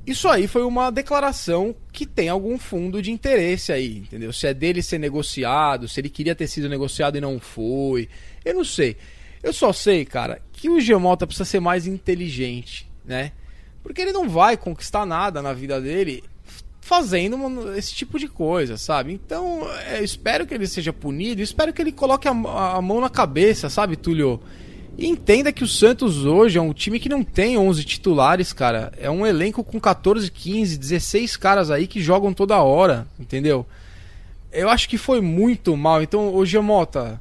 isso 0.06 0.28
aí 0.28 0.48
foi 0.48 0.64
uma 0.64 0.92
declaração 0.92 1.74
que 1.92 2.06
tem 2.06 2.28
algum 2.28 2.58
fundo 2.58 3.02
de 3.02 3.12
interesse 3.12 3.72
aí, 3.72 4.00
entendeu? 4.00 4.34
Se 4.34 4.48
é 4.48 4.54
dele 4.54 4.82
ser 4.82 4.98
negociado, 4.98 5.88
se 5.88 6.00
ele 6.02 6.10
queria 6.10 6.36
ter 6.36 6.48
sido 6.48 6.68
negociado 6.68 7.18
e 7.18 7.22
não 7.22 7.40
foi. 7.40 8.10
Eu 8.44 8.56
não 8.56 8.66
sei. 8.66 8.98
Eu 9.42 9.54
só 9.54 9.72
sei, 9.72 10.06
cara, 10.06 10.42
que 10.52 10.70
o 10.70 10.80
Giamota 10.80 11.28
precisa 11.28 11.46
ser 11.46 11.60
mais 11.60 11.88
inteligente, 11.88 12.90
né? 13.06 13.32
Porque 13.82 14.02
ele 14.02 14.14
não 14.14 14.30
vai 14.30 14.56
conquistar 14.56 15.06
nada 15.06 15.42
na 15.42 15.54
vida 15.54 15.80
dele 15.80 16.24
fazendo 16.84 17.74
esse 17.78 17.94
tipo 17.94 18.20
de 18.20 18.28
coisa, 18.28 18.78
sabe? 18.78 19.14
Então, 19.14 19.66
é, 19.88 20.04
espero 20.04 20.46
que 20.46 20.54
ele 20.54 20.68
seja 20.68 20.92
punido, 20.92 21.42
espero 21.42 21.72
que 21.72 21.82
ele 21.82 21.94
coloque 21.94 22.28
a, 22.28 22.32
a 22.32 22.82
mão 22.82 23.00
na 23.00 23.10
cabeça, 23.10 23.70
sabe, 23.70 23.96
Túlio? 23.96 24.42
E 24.98 25.08
entenda 25.08 25.52
que 25.52 25.64
o 25.64 25.68
Santos 25.68 26.24
hoje 26.24 26.58
é 26.58 26.62
um 26.62 26.74
time 26.74 27.00
que 27.00 27.10
não 27.10 27.24
tem 27.24 27.58
11 27.58 27.84
titulares, 27.84 28.54
cara. 28.54 28.92
É 28.98 29.10
um 29.10 29.26
elenco 29.26 29.64
com 29.64 29.80
14, 29.80 30.30
15, 30.30 30.78
16 30.78 31.36
caras 31.36 31.72
aí 31.72 31.88
que 31.88 32.02
jogam 32.02 32.34
toda 32.34 32.62
hora, 32.62 33.08
entendeu? 33.20 33.66
Eu 34.52 34.70
acho 34.70 34.88
que 34.88 34.98
foi 34.98 35.20
muito 35.20 35.76
mal. 35.76 36.04
Então, 36.04 36.34
ô 36.34 36.46
Giamota, 36.46 37.20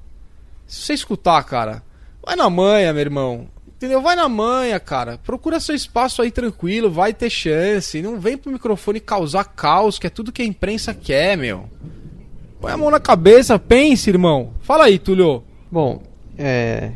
se 0.67 0.83
você 0.83 0.93
escutar, 0.93 1.43
cara, 1.45 1.83
vai 2.23 2.37
na 2.37 2.51
manha, 2.51 2.93
meu 2.93 3.01
irmão. 3.01 3.49
Entendeu? 3.67 4.03
Vai 4.03 4.15
na 4.15 4.29
manha, 4.29 4.79
cara. 4.79 5.19
Procura 5.19 5.59
seu 5.59 5.75
espaço 5.75 6.23
aí 6.23 6.31
tranquilo, 6.31 6.91
vai 6.91 7.13
ter 7.13 7.31
chance. 7.31 8.03
Não 8.03 8.21
vem 8.21 8.37
pro 8.37 8.53
microfone 8.53 9.01
causar 9.01 9.45
caos, 9.45 9.99
que 9.99 10.07
é 10.07 10.11
tudo 10.11 10.31
que 10.31 10.43
a 10.43 10.45
imprensa 10.47 10.95
quer, 10.95 11.37
meu. 11.37 11.69
Põe 12.61 12.71
a 12.71 12.77
mão 12.77 12.91
na 12.91 13.01
cabeça, 13.01 13.59
pense, 13.59 14.09
irmão. 14.09 14.53
Fala 14.61 14.85
aí, 14.85 15.01
Tulio. 15.01 15.43
Bom, 15.69 16.01
é, 16.39 16.93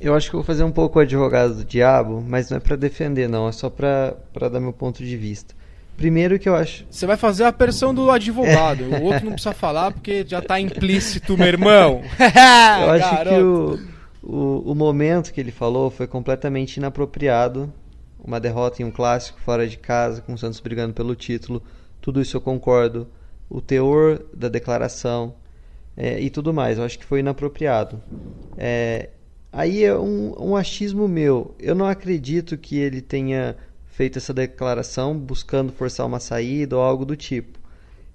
eu 0.00 0.14
acho 0.14 0.30
que 0.30 0.36
eu 0.36 0.40
vou 0.40 0.46
fazer 0.46 0.64
um 0.64 0.70
pouco 0.70 0.98
o 0.98 1.02
advogado 1.02 1.54
do 1.54 1.64
diabo, 1.64 2.24
mas 2.26 2.50
não 2.50 2.56
é 2.56 2.60
para 2.60 2.76
defender, 2.76 3.28
não, 3.28 3.48
é 3.48 3.52
só 3.52 3.68
para 3.68 4.16
dar 4.50 4.60
meu 4.60 4.72
ponto 4.72 5.04
de 5.04 5.16
vista. 5.16 5.54
Primeiro 5.96 6.38
que 6.38 6.48
eu 6.48 6.54
acho. 6.54 6.86
Você 6.88 7.06
vai 7.06 7.16
fazer 7.16 7.42
a 7.42 7.50
versão 7.50 7.92
do 7.92 8.08
advogado. 8.08 8.84
O 8.84 9.02
outro 9.02 9.24
não 9.24 9.32
precisa 9.32 9.52
falar 9.52 9.90
porque 9.90 10.24
já 10.24 10.40
tá 10.40 10.60
implícito, 10.60 11.36
meu 11.36 11.48
irmão. 11.48 12.02
eu 12.16 12.90
acho 12.90 13.10
Garoto. 13.16 13.28
que 13.34 13.42
o, 14.22 14.32
o, 14.32 14.72
o 14.72 14.74
momento 14.76 15.32
que 15.32 15.40
ele 15.40 15.50
falou 15.50 15.90
foi 15.90 16.06
completamente 16.06 16.76
inapropriado. 16.76 17.72
Uma 18.24 18.38
derrota 18.38 18.80
em 18.80 18.84
um 18.84 18.92
clássico 18.92 19.40
fora 19.40 19.66
de 19.66 19.76
casa, 19.76 20.20
com 20.20 20.34
o 20.34 20.38
Santos 20.38 20.60
brigando 20.60 20.94
pelo 20.94 21.16
título. 21.16 21.60
Tudo 22.00 22.20
isso 22.20 22.36
eu 22.36 22.40
concordo. 22.40 23.08
O 23.50 23.60
teor 23.60 24.22
da 24.32 24.48
declaração 24.48 25.34
é, 25.96 26.20
e 26.20 26.30
tudo 26.30 26.54
mais, 26.54 26.78
eu 26.78 26.84
acho 26.84 26.96
que 26.96 27.04
foi 27.04 27.18
inapropriado. 27.18 28.00
É, 28.56 29.08
Aí 29.58 29.82
é 29.82 29.98
um, 29.98 30.34
um 30.38 30.54
achismo 30.54 31.08
meu. 31.08 31.52
Eu 31.58 31.74
não 31.74 31.86
acredito 31.86 32.56
que 32.56 32.78
ele 32.78 33.00
tenha 33.00 33.56
feito 33.88 34.16
essa 34.16 34.32
declaração 34.32 35.18
buscando 35.18 35.72
forçar 35.72 36.06
uma 36.06 36.20
saída 36.20 36.76
ou 36.76 36.82
algo 36.82 37.04
do 37.04 37.16
tipo. 37.16 37.58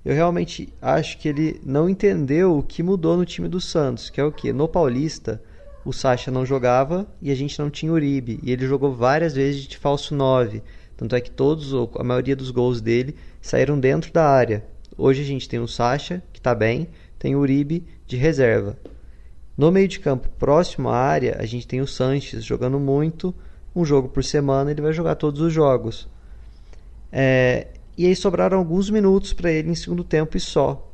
Eu 0.05 0.15
realmente 0.15 0.69
acho 0.81 1.17
que 1.17 1.27
ele 1.27 1.59
não 1.61 1.89
entendeu 1.89 2.57
o 2.57 2.63
que 2.63 2.81
mudou 2.81 3.17
no 3.17 3.25
time 3.25 3.49
do 3.49 3.59
Santos, 3.59 4.09
que 4.09 4.21
é 4.21 4.23
o 4.23 4.31
que? 4.31 4.53
No 4.53 4.69
Paulista, 4.69 5.43
o 5.83 5.91
Sacha 5.91 6.31
não 6.31 6.45
jogava 6.45 7.05
e 7.21 7.29
a 7.29 7.35
gente 7.35 7.59
não 7.59 7.69
tinha 7.69 7.91
Uribe. 7.91 8.39
E 8.41 8.49
ele 8.49 8.65
jogou 8.65 8.95
várias 8.95 9.35
vezes 9.35 9.63
de 9.63 9.77
falso 9.77 10.15
9. 10.15 10.63
Tanto 10.95 11.13
é 11.13 11.19
que 11.19 11.29
todos, 11.29 11.73
a 11.99 12.03
maioria 12.05 12.37
dos 12.37 12.51
gols 12.51 12.79
dele 12.79 13.17
saíram 13.41 13.77
dentro 13.77 14.13
da 14.13 14.25
área. 14.25 14.63
Hoje 14.97 15.21
a 15.21 15.25
gente 15.25 15.49
tem 15.49 15.59
o 15.59 15.67
Sacha, 15.67 16.23
que 16.31 16.39
está 16.39 16.55
bem, 16.55 16.87
tem 17.19 17.35
o 17.35 17.39
Uribe 17.39 17.85
de 18.07 18.15
reserva. 18.15 18.77
No 19.57 19.71
meio 19.71 19.87
de 19.87 19.99
campo, 19.99 20.29
próximo 20.39 20.89
à 20.89 20.97
área, 20.97 21.37
a 21.39 21.45
gente 21.45 21.67
tem 21.67 21.79
o 21.79 21.87
Sanches 21.87 22.43
jogando 22.43 22.79
muito, 22.79 23.33
um 23.75 23.85
jogo 23.85 24.09
por 24.09 24.23
semana, 24.23 24.71
ele 24.71 24.81
vai 24.81 24.93
jogar 24.93 25.15
todos 25.15 25.41
os 25.41 25.53
jogos. 25.53 26.07
É, 27.11 27.67
e 27.95 28.07
aí 28.07 28.15
sobraram 28.15 28.57
alguns 28.57 28.89
minutos 28.89 29.33
para 29.33 29.51
ele 29.51 29.69
em 29.69 29.75
segundo 29.75 30.03
tempo 30.03 30.35
e 30.35 30.39
só. 30.39 30.89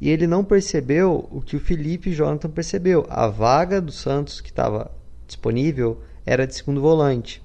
E 0.00 0.08
ele 0.08 0.26
não 0.26 0.44
percebeu 0.44 1.26
o 1.30 1.40
que 1.40 1.56
o 1.56 1.60
Felipe 1.60 2.10
e 2.10 2.12
Jonathan 2.12 2.50
percebeu. 2.50 3.06
A 3.08 3.26
vaga 3.26 3.80
do 3.80 3.90
Santos 3.90 4.40
que 4.40 4.50
estava 4.50 4.90
disponível 5.26 6.00
era 6.24 6.46
de 6.46 6.54
segundo 6.54 6.80
volante. 6.80 7.42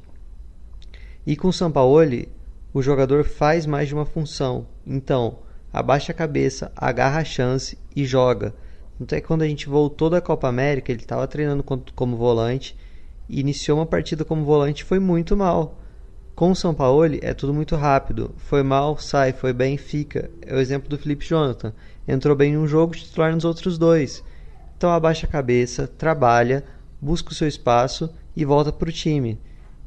E 1.26 1.36
com 1.36 1.47
o 1.47 1.54
Sampaoli, 1.54 2.30
o 2.74 2.82
jogador 2.82 3.24
faz 3.24 3.65
mais 3.65 3.88
de 3.88 3.93
uma 3.93 4.06
função. 4.06 4.67
Então, 4.86 5.39
abaixa 5.71 6.12
a 6.12 6.15
cabeça, 6.15 6.71
agarra 6.76 7.21
a 7.21 7.26
chance 7.26 7.78
e 7.95 8.06
joga. 8.06 8.54
Então 9.02 9.18
é 9.18 9.22
que 9.22 9.28
quando 9.28 9.42
a 9.42 9.48
gente 9.48 9.68
voltou 9.68 10.10
da 10.10 10.22
Copa 10.22 10.48
América, 10.48 10.92
ele 10.92 11.02
estava 11.02 11.28
treinando 11.28 11.64
como 11.96 12.16
volante 12.16 12.78
iniciou 13.32 13.80
uma 13.80 13.86
partida 13.86 14.26
como 14.26 14.44
volante 14.44 14.84
foi 14.84 15.00
muito 15.00 15.38
mal. 15.38 15.80
Com 16.36 16.52
o 16.52 16.56
São 16.56 16.74
Paulo 16.74 17.04
é 17.22 17.34
tudo 17.34 17.54
muito 17.54 17.76
rápido. 17.76 18.34
Foi 18.38 18.64
mal, 18.64 18.98
sai, 18.98 19.32
foi 19.32 19.54
bem, 19.54 19.78
fica. 19.78 20.30
É 20.42 20.56
o 20.56 20.60
exemplo 20.60 20.90
do 20.90 20.98
Felipe 20.98 21.26
Jonathan. 21.26 21.74
Entrou 22.08 22.36
bem 22.36 22.54
em 22.54 22.58
um 22.58 22.68
jogo, 22.68 22.96
titular 22.96 23.34
nos 23.34 23.46
outros 23.46 23.78
dois. 23.78 24.24
Então 24.78 24.92
abaixa 24.92 25.28
a 25.28 25.30
cabeça, 25.30 25.88
trabalha, 25.88 26.64
busca 27.00 27.32
o 27.32 27.36
seu 27.36 27.48
espaço 27.48 28.10
e 28.36 28.44
volta 28.44 28.72
para 28.72 28.90
o 28.90 28.92
time. 28.92 29.40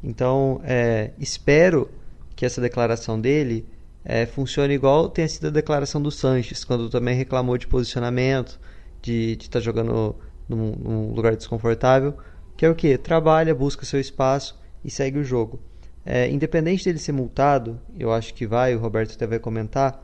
Então 0.03 0.61
é, 0.64 1.11
espero 1.18 1.90
que 2.37 2.46
essa 2.46 2.61
declaração 2.61 3.20
dele 3.20 3.66
é, 4.05 4.27
funcione 4.27 4.74
igual 4.74 5.09
tenha 5.09 5.29
sido 5.29 5.48
a 5.48 5.50
declaração 5.50 6.00
do 6.00 6.11
Sanches, 6.11 6.64
quando 6.64 6.90
também 6.90 7.16
reclamou 7.16 7.59
de 7.59 7.66
posicionamento, 7.66 8.61
de 9.04 9.32
estar 9.32 9.58
tá 9.58 9.60
jogando 9.60 10.16
num, 10.48 10.72
num, 10.72 11.12
lugar 11.12 11.36
desconfortável, 11.36 12.14
que 12.56 12.64
é 12.64 12.70
o 12.70 12.74
que? 12.74 12.96
Trabalha, 12.96 13.54
busca 13.54 13.84
seu 13.84 14.00
espaço 14.00 14.58
e 14.84 14.90
segue 14.90 15.18
o 15.18 15.24
jogo. 15.24 15.60
É, 16.06 16.28
independente 16.30 16.84
dele 16.84 16.98
ser 16.98 17.12
multado, 17.12 17.80
eu 17.98 18.12
acho 18.12 18.34
que 18.34 18.46
vai, 18.46 18.74
o 18.74 18.78
Roberto 18.78 19.14
até 19.14 19.26
vai 19.26 19.38
comentar, 19.38 20.02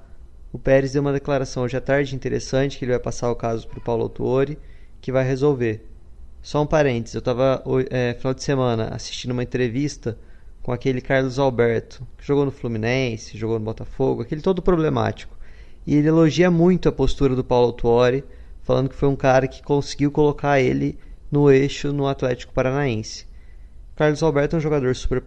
o 0.52 0.58
Pérez 0.58 0.92
deu 0.92 1.02
uma 1.02 1.12
declaração 1.12 1.62
hoje 1.62 1.76
à 1.76 1.80
tarde 1.80 2.14
interessante, 2.14 2.78
que 2.78 2.84
ele 2.84 2.92
vai 2.92 3.00
passar 3.00 3.30
o 3.30 3.36
caso 3.36 3.68
para 3.68 3.78
o 3.78 3.82
Paulo 3.82 4.02
Autuori, 4.02 4.58
que 5.00 5.12
vai 5.12 5.24
resolver. 5.24 5.86
Só 6.42 6.62
um 6.62 6.66
parênteses, 6.66 7.14
eu 7.14 7.20
estava 7.20 7.62
é, 7.90 8.14
final 8.14 8.34
de 8.34 8.42
semana 8.42 8.88
assistindo 8.92 9.30
uma 9.30 9.42
entrevista 9.42 10.18
com 10.62 10.72
aquele 10.72 11.00
Carlos 11.00 11.38
Alberto, 11.38 12.06
que 12.18 12.26
jogou 12.26 12.44
no 12.44 12.50
Fluminense, 12.50 13.38
jogou 13.38 13.58
no 13.58 13.64
Botafogo, 13.64 14.22
aquele 14.22 14.40
todo 14.40 14.60
problemático. 14.60 15.38
E 15.86 15.94
ele 15.94 16.08
elogia 16.08 16.50
muito 16.50 16.88
a 16.88 16.92
postura 16.92 17.34
do 17.34 17.44
Paulo 17.44 17.68
Autuori, 17.68 18.24
falando 18.62 18.88
que 18.88 18.94
foi 18.94 19.08
um 19.08 19.16
cara 19.16 19.48
que 19.48 19.62
conseguiu 19.62 20.10
colocar 20.10 20.60
ele 20.60 20.98
no 21.30 21.50
eixo 21.50 21.92
no 21.92 22.06
Atlético 22.06 22.52
Paranaense. 22.52 23.26
Carlos 23.94 24.22
Alberto 24.22 24.56
é 24.56 24.58
um 24.58 24.62
jogador 24.62 24.94
super 24.96 25.22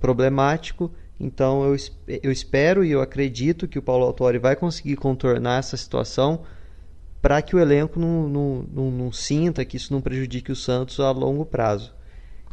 problemático, 0.00 0.90
então 1.20 1.64
eu, 1.64 1.76
eu 2.22 2.32
espero 2.32 2.84
e 2.84 2.90
eu 2.90 3.00
acredito 3.00 3.68
que 3.68 3.78
o 3.78 3.82
Paulo 3.82 4.04
Autori 4.04 4.38
vai 4.38 4.56
conseguir 4.56 4.96
contornar 4.96 5.58
essa 5.58 5.76
situação 5.76 6.42
para 7.20 7.42
que 7.42 7.56
o 7.56 7.58
elenco 7.58 7.98
não, 7.98 8.28
não, 8.28 8.66
não, 8.72 8.90
não, 8.90 9.12
sinta 9.12 9.64
que 9.64 9.76
isso 9.76 9.92
não 9.92 10.00
prejudique 10.00 10.52
o 10.52 10.56
Santos 10.56 11.00
a 11.00 11.10
longo 11.10 11.44
prazo. 11.44 11.94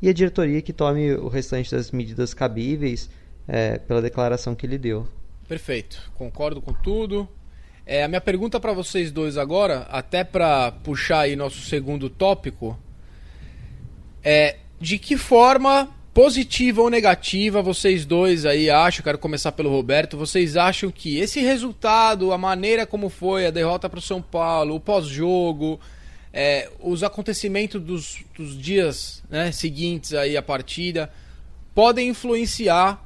E 0.02 0.10
a 0.10 0.14
diretoria 0.14 0.62
que 0.62 0.74
tome 0.74 1.14
o 1.14 1.28
restante 1.28 1.72
das 1.72 1.92
medidas 1.92 2.34
cabíveis 2.34 3.10
é, 3.48 3.78
pela 3.78 4.02
declaração 4.02 4.56
que 4.56 4.66
ele 4.66 4.78
deu. 4.78 5.08
Perfeito, 5.48 6.12
concordo 6.16 6.62
com 6.62 6.74
tudo. 6.74 7.28
É, 7.86 8.04
a 8.04 8.08
minha 8.08 8.22
pergunta 8.22 8.60
para 8.60 8.72
vocês 8.72 9.12
dois 9.12 9.38
agora, 9.38 9.88
até 9.90 10.24
para 10.24 10.72
puxar 10.72 11.22
aí 11.22 11.36
nosso 11.36 11.62
segundo 11.62 12.10
tópico, 12.10 12.80
é 14.24 14.58
de 14.80 14.98
que 14.98 15.18
forma 15.18 15.90
positiva 16.14 16.82
ou 16.82 16.90
negativa 16.90 17.62
vocês 17.62 18.06
dois 18.06 18.46
aí 18.46 18.70
acham, 18.70 19.04
quero 19.04 19.18
começar 19.18 19.52
pelo 19.52 19.70
Roberto, 19.70 20.16
vocês 20.16 20.56
acham 20.56 20.92
que 20.92 21.18
esse 21.18 21.42
resultado, 21.42 22.32
a 22.32 22.38
maneira 22.38 22.86
como 22.86 23.10
foi 23.10 23.48
a 23.48 23.52
derrota 23.52 23.90
para 23.90 24.00
o 24.00 24.02
São 24.02 24.22
Paulo, 24.22 24.76
o 24.76 24.80
pós-jogo, 24.80 25.78
é, 26.32 26.70
os 26.80 27.04
acontecimentos 27.04 27.82
dos, 27.82 28.24
dos 28.38 28.58
dias 28.58 29.24
né, 29.30 29.52
seguintes 29.52 30.14
aí 30.14 30.38
à 30.38 30.42
partida, 30.42 31.12
podem 31.76 32.10
influenciar 32.10 33.03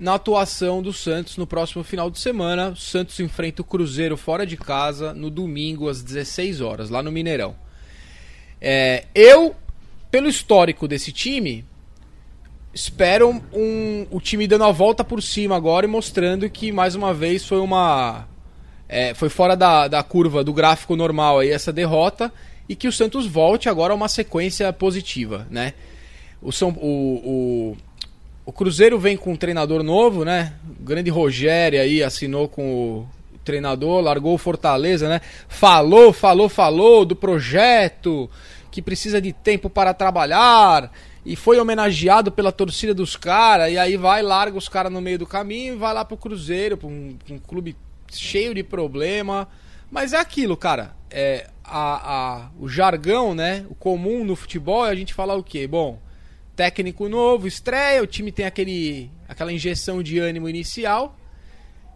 na 0.00 0.14
atuação 0.14 0.82
do 0.82 0.94
Santos 0.94 1.36
no 1.36 1.46
próximo 1.46 1.84
final 1.84 2.10
de 2.10 2.18
semana. 2.18 2.70
O 2.70 2.76
Santos 2.76 3.20
enfrenta 3.20 3.60
o 3.60 3.64
Cruzeiro 3.64 4.16
fora 4.16 4.46
de 4.46 4.56
casa 4.56 5.12
no 5.12 5.28
domingo 5.30 5.90
às 5.90 6.02
16 6.02 6.62
horas, 6.62 6.88
lá 6.88 7.02
no 7.02 7.12
Mineirão. 7.12 7.54
É, 8.58 9.04
eu, 9.14 9.54
pelo 10.10 10.26
histórico 10.26 10.88
desse 10.88 11.12
time, 11.12 11.66
espero 12.72 13.42
um, 13.52 14.06
o 14.10 14.20
time 14.20 14.46
dando 14.46 14.64
a 14.64 14.72
volta 14.72 15.04
por 15.04 15.22
cima 15.22 15.54
agora 15.54 15.84
e 15.84 15.88
mostrando 15.88 16.48
que 16.48 16.72
mais 16.72 16.94
uma 16.94 17.12
vez 17.12 17.44
foi 17.44 17.58
uma. 17.58 18.26
É, 18.88 19.12
foi 19.12 19.28
fora 19.28 19.54
da, 19.54 19.86
da 19.86 20.02
curva 20.02 20.42
do 20.42 20.52
gráfico 20.52 20.96
normal 20.96 21.40
aí 21.40 21.50
essa 21.50 21.72
derrota 21.72 22.32
e 22.68 22.74
que 22.74 22.88
o 22.88 22.92
Santos 22.92 23.26
volte 23.26 23.68
agora 23.68 23.92
a 23.92 23.96
uma 23.96 24.08
sequência 24.08 24.72
positiva, 24.72 25.46
né? 25.50 25.74
O, 26.40 26.50
São, 26.50 26.70
o, 26.70 27.74
o, 27.74 27.76
o 28.44 28.52
Cruzeiro 28.52 28.98
vem 28.98 29.16
com 29.16 29.32
um 29.32 29.36
treinador 29.36 29.82
novo, 29.82 30.24
né? 30.24 30.54
O 30.80 30.82
grande 30.82 31.10
Rogério 31.10 31.80
aí 31.80 32.02
assinou 32.02 32.48
com 32.48 33.00
o 33.00 33.08
treinador, 33.44 34.00
largou 34.00 34.34
o 34.34 34.38
Fortaleza, 34.38 35.08
né? 35.08 35.20
Falou, 35.48 36.12
falou, 36.12 36.48
falou 36.48 37.04
do 37.04 37.14
projeto 37.14 38.30
que 38.70 38.80
precisa 38.80 39.20
de 39.20 39.32
tempo 39.32 39.68
para 39.68 39.92
trabalhar 39.92 40.92
e 41.24 41.36
foi 41.36 41.58
homenageado 41.58 42.32
pela 42.32 42.50
torcida 42.50 42.94
dos 42.94 43.16
caras, 43.16 43.70
e 43.70 43.76
aí 43.76 43.96
vai, 43.96 44.22
larga 44.22 44.56
os 44.56 44.68
caras 44.68 44.92
no 44.92 45.00
meio 45.00 45.18
do 45.18 45.26
caminho 45.26 45.74
e 45.74 45.76
vai 45.76 45.92
lá 45.92 46.04
pro 46.04 46.16
Cruzeiro, 46.16 46.76
pra 46.76 46.88
um, 46.88 47.16
um 47.30 47.38
clube 47.38 47.76
cheio 48.10 48.54
de 48.54 48.62
problema. 48.62 49.46
Mas 49.90 50.12
é 50.12 50.18
aquilo, 50.18 50.56
cara. 50.56 50.94
É, 51.10 51.48
a, 51.64 52.14
a, 52.14 52.50
o 52.58 52.68
jargão, 52.68 53.34
né? 53.34 53.66
O 53.68 53.74
comum 53.74 54.24
no 54.24 54.34
futebol 54.34 54.86
é 54.86 54.90
a 54.90 54.94
gente 54.94 55.12
falar 55.12 55.34
o 55.34 55.42
quê? 55.42 55.66
Bom, 55.66 55.98
técnico 56.60 57.08
novo, 57.08 57.48
estreia, 57.48 58.02
o 58.02 58.06
time 58.06 58.30
tem 58.30 58.44
aquele, 58.44 59.10
aquela 59.26 59.50
injeção 59.50 60.02
de 60.02 60.18
ânimo 60.18 60.46
inicial. 60.46 61.16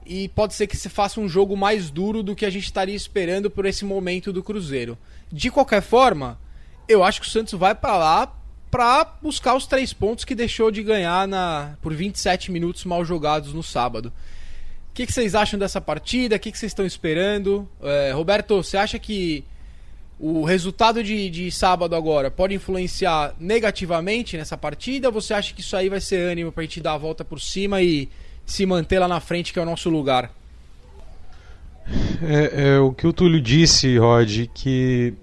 E 0.07 0.29
pode 0.31 0.55
ser 0.55 0.67
que 0.67 0.75
se 0.75 0.89
faça 0.89 1.21
um 1.21 1.29
jogo 1.29 1.55
mais 1.55 1.91
duro 1.91 2.23
do 2.23 2.35
que 2.35 2.47
a 2.47 2.51
gente 2.51 2.65
estaria 2.65 2.95
esperando 2.95 3.51
por 3.51 3.67
esse 3.67 3.85
momento 3.85 4.33
do 4.33 4.43
Cruzeiro. 4.43 4.97
De 5.31 5.51
qualquer 5.51 5.83
forma, 5.83 6.41
eu 6.89 7.05
acho 7.05 7.21
que 7.21 7.27
o 7.27 7.31
Santos 7.31 7.53
vai 7.53 7.75
para 7.75 7.99
lá 7.99 8.35
para 8.71 9.05
buscar 9.21 9.55
os 9.55 9.67
três 9.67 9.93
pontos 9.93 10.25
que 10.25 10.35
deixou 10.35 10.71
de 10.71 10.83
ganhar 10.83 11.29
na, 11.29 11.77
por 11.83 11.93
27 11.93 12.51
minutos 12.51 12.87
mal 12.87 13.05
jogados 13.05 13.53
no 13.53 13.63
sábado. 13.63 14.11
O 14.91 14.95
que, 14.95 15.05
que 15.05 15.13
vocês 15.13 15.35
acham 15.35 15.59
dessa 15.59 15.81
partida? 15.81 16.37
O 16.37 16.41
que, 16.41 16.51
que 16.51 16.57
vocês 16.57 16.71
estão 16.71 16.87
esperando? 16.87 17.69
É, 17.83 18.13
Roberto, 18.13 18.63
você 18.63 18.79
acha 18.79 18.99
que 18.99 19.45
o 20.19 20.45
resultado 20.45 21.03
de, 21.03 21.29
de 21.29 21.51
sábado 21.51 21.95
agora 21.95 22.31
pode 22.31 22.55
influenciar 22.55 23.35
negativamente 23.39 24.37
nessa 24.37 24.57
partida? 24.57 25.09
Ou 25.09 25.13
você 25.13 25.35
acha 25.35 25.53
que 25.53 25.61
isso 25.61 25.77
aí 25.77 25.89
vai 25.89 26.01
ser 26.01 26.31
ânimo 26.31 26.53
para 26.53 26.63
a 26.63 26.67
gente 26.67 26.81
dar 26.81 26.95
a 26.95 26.99
volta 26.99 27.25
por 27.25 27.41
cima 27.41 27.83
e 27.83 28.09
se 28.47 28.65
manter 28.65 28.99
lá 28.99 29.09
na 29.09 29.21
frente, 29.21 29.53
que 29.53 29.59
é 29.59 29.63
o 29.63 29.67
nosso 29.67 29.91
lugar? 29.91 30.31
É, 32.23 32.69
é 32.69 32.79
o 32.79 32.93
que 32.93 33.07
o 33.07 33.13
Túlio 33.13 33.41
disse, 33.41 33.99
Rod, 33.99 34.47
que 34.55 35.15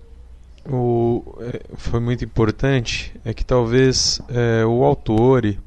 o, 0.65 1.23
é, 1.39 1.61
foi 1.75 1.99
muito 1.99 2.23
importante 2.23 3.13
é 3.25 3.33
que 3.33 3.43
talvez 3.43 4.21
é, 4.29 4.65
o 4.65 4.83
autor 4.83 5.57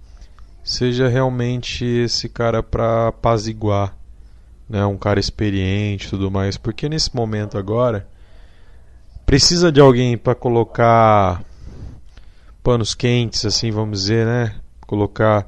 seja 0.62 1.08
realmente 1.08 1.84
esse 1.84 2.28
cara 2.28 2.62
para 2.62 3.08
apaziguar, 3.08 3.96
né, 4.68 4.84
um 4.86 4.96
cara 4.96 5.18
experiente 5.18 6.06
e 6.06 6.10
tudo 6.10 6.30
mais, 6.30 6.56
porque 6.56 6.88
nesse 6.88 7.14
momento 7.14 7.58
agora 7.58 8.06
precisa 9.34 9.72
de 9.72 9.80
alguém 9.80 10.16
para 10.16 10.32
colocar 10.32 11.42
panos 12.62 12.94
quentes, 12.94 13.44
assim, 13.44 13.72
vamos 13.72 14.02
dizer, 14.02 14.24
né, 14.24 14.54
colocar 14.86 15.44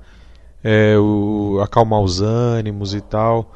é, 0.64 0.98
o, 0.98 1.60
acalmar 1.62 2.00
os 2.00 2.20
ânimos 2.20 2.94
e 2.94 3.00
tal, 3.00 3.54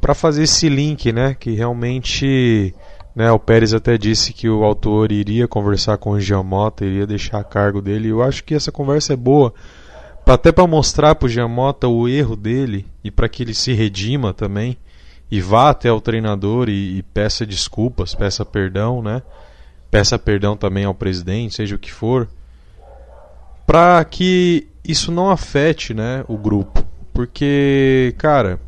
para 0.00 0.14
fazer 0.14 0.44
esse 0.44 0.68
link, 0.68 1.12
né, 1.12 1.34
que 1.34 1.50
realmente 1.50 2.72
né, 3.12 3.32
o 3.32 3.40
Pérez 3.40 3.74
até 3.74 3.98
disse 3.98 4.32
que 4.32 4.48
o 4.48 4.62
autor 4.62 5.10
iria 5.10 5.48
conversar 5.48 5.98
com 5.98 6.10
o 6.10 6.20
Giamota, 6.20 6.84
iria 6.84 7.04
deixar 7.04 7.40
a 7.40 7.44
cargo 7.44 7.82
dele. 7.82 8.06
Eu 8.06 8.22
acho 8.22 8.44
que 8.44 8.54
essa 8.54 8.70
conversa 8.70 9.14
é 9.14 9.16
boa, 9.16 9.52
até 10.24 10.52
para 10.52 10.64
mostrar 10.68 11.16
para 11.16 11.26
o 11.26 11.28
Giamota 11.28 11.88
o 11.88 12.06
erro 12.06 12.36
dele 12.36 12.86
e 13.02 13.10
para 13.10 13.28
que 13.28 13.42
ele 13.42 13.52
se 13.52 13.72
redima 13.72 14.32
também 14.32 14.78
e 15.28 15.40
vá 15.40 15.70
até 15.70 15.90
o 15.90 16.00
treinador 16.00 16.68
e, 16.68 16.98
e, 16.98 17.02
peça 17.02 17.44
desculpas, 17.44 18.14
peça 18.14 18.44
perdão, 18.44 19.02
né? 19.02 19.22
Peça 19.96 20.18
perdão 20.18 20.58
também 20.58 20.84
ao 20.84 20.92
presidente, 20.92 21.54
seja 21.54 21.74
o 21.74 21.78
que 21.78 21.90
for, 21.90 22.28
para 23.66 24.04
que 24.04 24.68
isso 24.84 25.10
não 25.10 25.30
afete, 25.30 25.94
né, 25.94 26.22
o 26.28 26.36
grupo, 26.36 26.84
porque, 27.14 28.14
cara, 28.18 28.60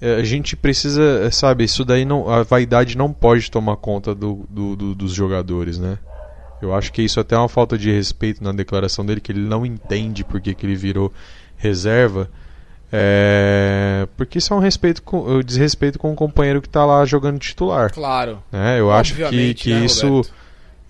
é, 0.00 0.14
a 0.14 0.24
gente 0.24 0.56
precisa, 0.56 1.26
é, 1.26 1.30
sabe, 1.30 1.64
isso 1.64 1.84
daí 1.84 2.06
não, 2.06 2.30
a 2.30 2.44
vaidade 2.44 2.96
não 2.96 3.12
pode 3.12 3.50
tomar 3.50 3.76
conta 3.76 4.14
do, 4.14 4.46
do, 4.48 4.74
do, 4.74 4.94
dos 4.94 5.12
jogadores, 5.12 5.76
né? 5.78 5.98
Eu 6.62 6.74
acho 6.74 6.94
que 6.94 7.02
isso 7.02 7.20
até 7.20 7.34
é 7.34 7.38
uma 7.38 7.46
falta 7.46 7.76
de 7.76 7.92
respeito 7.92 8.42
na 8.42 8.52
declaração 8.52 9.04
dele, 9.04 9.20
que 9.20 9.32
ele 9.32 9.46
não 9.46 9.66
entende 9.66 10.24
porque 10.24 10.54
que 10.54 10.64
ele 10.64 10.76
virou 10.76 11.12
reserva. 11.58 12.30
É, 12.94 14.06
porque 14.18 14.36
isso 14.36 14.52
é 14.52 14.56
um 14.56 14.60
respeito 14.60 15.02
com, 15.02 15.40
desrespeito 15.40 15.98
com 15.98 16.12
o 16.12 16.14
companheiro 16.14 16.60
que 16.60 16.68
está 16.68 16.84
lá 16.84 17.04
jogando 17.06 17.38
titular. 17.38 17.90
Claro. 17.90 18.42
É, 18.52 18.78
eu 18.78 18.92
acho 18.92 19.14
que, 19.14 19.54
que 19.54 19.70
né, 19.70 19.84
isso. 19.86 20.06
Roberto? 20.06 20.32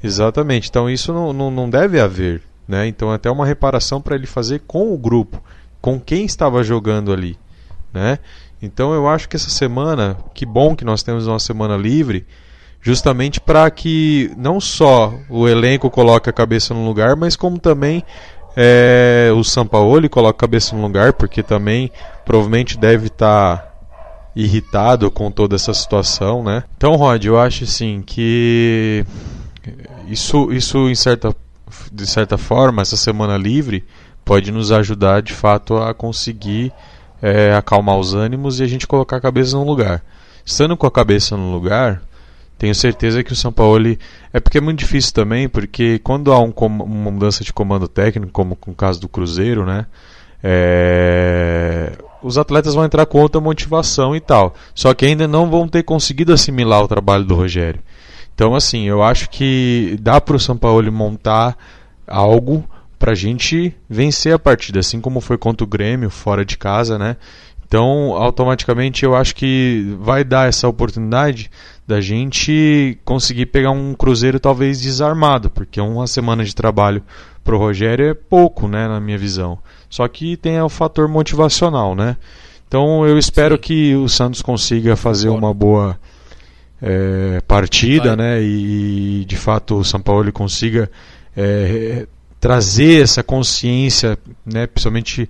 Exatamente. 0.02 0.68
Então 0.68 0.90
isso 0.90 1.12
não, 1.12 1.32
não, 1.32 1.50
não 1.50 1.70
deve 1.70 2.00
haver. 2.00 2.42
Né? 2.66 2.88
Então 2.88 3.12
até 3.12 3.30
uma 3.30 3.46
reparação 3.46 4.00
para 4.00 4.16
ele 4.16 4.26
fazer 4.26 4.62
com 4.66 4.92
o 4.92 4.98
grupo, 4.98 5.40
com 5.80 6.00
quem 6.00 6.24
estava 6.24 6.62
jogando 6.64 7.12
ali. 7.12 7.38
Né? 7.92 8.18
Então 8.60 8.92
eu 8.92 9.08
acho 9.08 9.28
que 9.28 9.36
essa 9.36 9.50
semana, 9.50 10.16
que 10.34 10.44
bom 10.44 10.74
que 10.74 10.84
nós 10.84 11.02
temos 11.02 11.26
uma 11.26 11.38
semana 11.38 11.76
livre, 11.76 12.26
justamente 12.80 13.40
para 13.40 13.70
que 13.70 14.32
não 14.36 14.60
só 14.60 15.14
o 15.28 15.48
elenco 15.48 15.88
coloque 15.88 16.28
a 16.28 16.32
cabeça 16.32 16.74
no 16.74 16.84
lugar, 16.84 17.14
mas 17.14 17.36
como 17.36 17.58
também 17.58 18.04
é, 18.56 19.30
o 19.34 19.42
Sampaoli 19.42 20.08
coloque 20.08 20.36
a 20.36 20.40
cabeça 20.40 20.76
no 20.76 20.82
lugar, 20.82 21.12
porque 21.12 21.42
também 21.42 21.90
provavelmente 22.24 22.78
deve 22.78 23.06
estar 23.06 23.56
tá 23.56 23.72
irritado 24.34 25.10
com 25.10 25.30
toda 25.30 25.56
essa 25.56 25.74
situação, 25.74 26.42
né? 26.42 26.64
Então, 26.76 26.96
Rod, 26.96 27.24
eu 27.24 27.38
acho 27.38 27.64
assim 27.64 28.02
que 28.04 29.04
isso, 30.08 30.52
isso 30.52 30.88
em 30.88 30.94
certa, 30.94 31.34
de 31.92 32.06
certa 32.06 32.38
forma, 32.38 32.82
essa 32.82 32.96
semana 32.96 33.36
livre 33.36 33.84
pode 34.24 34.50
nos 34.50 34.72
ajudar 34.72 35.22
de 35.22 35.32
fato 35.32 35.76
a 35.76 35.92
conseguir 35.92 36.72
é, 37.20 37.54
acalmar 37.54 37.96
os 37.96 38.14
ânimos 38.14 38.60
e 38.60 38.62
a 38.62 38.66
gente 38.66 38.86
colocar 38.86 39.16
a 39.16 39.20
cabeça 39.20 39.56
no 39.56 39.64
lugar. 39.64 40.02
Estando 40.44 40.76
com 40.76 40.86
a 40.86 40.90
cabeça 40.90 41.36
no 41.36 41.52
lugar, 41.52 42.02
tenho 42.62 42.76
certeza 42.76 43.24
que 43.24 43.32
o 43.32 43.36
São 43.36 43.52
Paulo 43.52 43.98
é 44.32 44.38
porque 44.38 44.58
é 44.58 44.60
muito 44.60 44.78
difícil 44.78 45.12
também, 45.12 45.48
porque 45.48 45.98
quando 45.98 46.32
há 46.32 46.38
um, 46.38 46.52
uma 46.56 47.10
mudança 47.10 47.42
de 47.42 47.52
comando 47.52 47.88
técnico, 47.88 48.30
como 48.30 48.54
com 48.54 48.70
o 48.70 48.74
caso 48.74 49.00
do 49.00 49.08
Cruzeiro, 49.08 49.66
né? 49.66 49.84
É, 50.40 51.90
os 52.22 52.38
atletas 52.38 52.74
vão 52.74 52.84
entrar 52.84 53.04
com 53.06 53.20
outra 53.20 53.40
motivação 53.40 54.14
e 54.14 54.20
tal. 54.20 54.54
Só 54.76 54.94
que 54.94 55.04
ainda 55.04 55.26
não 55.26 55.50
vão 55.50 55.66
ter 55.66 55.82
conseguido 55.82 56.32
assimilar 56.32 56.84
o 56.84 56.86
trabalho 56.86 57.24
do 57.24 57.34
Rogério. 57.34 57.80
Então, 58.32 58.54
assim, 58.54 58.86
eu 58.86 59.02
acho 59.02 59.28
que 59.28 59.98
dá 60.00 60.20
para 60.20 60.36
o 60.36 60.40
São 60.40 60.56
Paulo 60.56 60.92
montar 60.92 61.58
algo 62.06 62.64
para 62.96 63.10
a 63.10 63.16
gente 63.16 63.74
vencer 63.90 64.34
a 64.34 64.38
partida, 64.38 64.78
assim 64.78 65.00
como 65.00 65.20
foi 65.20 65.36
contra 65.36 65.64
o 65.64 65.66
Grêmio 65.66 66.10
fora 66.10 66.44
de 66.44 66.56
casa, 66.56 66.96
né? 66.96 67.16
Então, 67.66 68.12
automaticamente 68.12 69.04
eu 69.04 69.16
acho 69.16 69.34
que 69.34 69.96
vai 69.98 70.22
dar 70.22 70.46
essa 70.46 70.68
oportunidade 70.68 71.50
da 71.92 72.00
gente 72.00 72.98
conseguir 73.04 73.46
pegar 73.46 73.70
um 73.70 73.92
Cruzeiro 73.92 74.40
talvez 74.40 74.80
desarmado, 74.80 75.50
porque 75.50 75.78
uma 75.78 76.06
semana 76.06 76.42
de 76.42 76.54
trabalho 76.54 77.02
pro 77.44 77.58
Rogério 77.58 78.08
é 78.08 78.14
pouco, 78.14 78.66
né, 78.66 78.88
na 78.88 78.98
minha 78.98 79.18
visão. 79.18 79.58
Só 79.90 80.08
que 80.08 80.38
tem 80.38 80.58
o 80.58 80.70
fator 80.70 81.06
motivacional, 81.06 81.94
né? 81.94 82.16
Então 82.66 83.06
eu 83.06 83.18
espero 83.18 83.56
Sim. 83.56 83.60
que 83.60 83.94
o 83.94 84.08
Santos 84.08 84.40
consiga 84.40 84.96
fazer 84.96 85.28
uma 85.28 85.52
boa 85.52 85.98
é, 86.80 87.42
partida, 87.46 88.16
vai. 88.16 88.16
né? 88.16 88.42
E 88.42 89.26
de 89.26 89.36
fato 89.36 89.76
o 89.76 89.84
São 89.84 90.00
Paulo 90.00 90.32
consiga 90.32 90.90
é, 91.36 92.06
trazer 92.40 93.02
essa 93.02 93.22
consciência, 93.22 94.16
né, 94.46 94.66
principalmente 94.66 95.28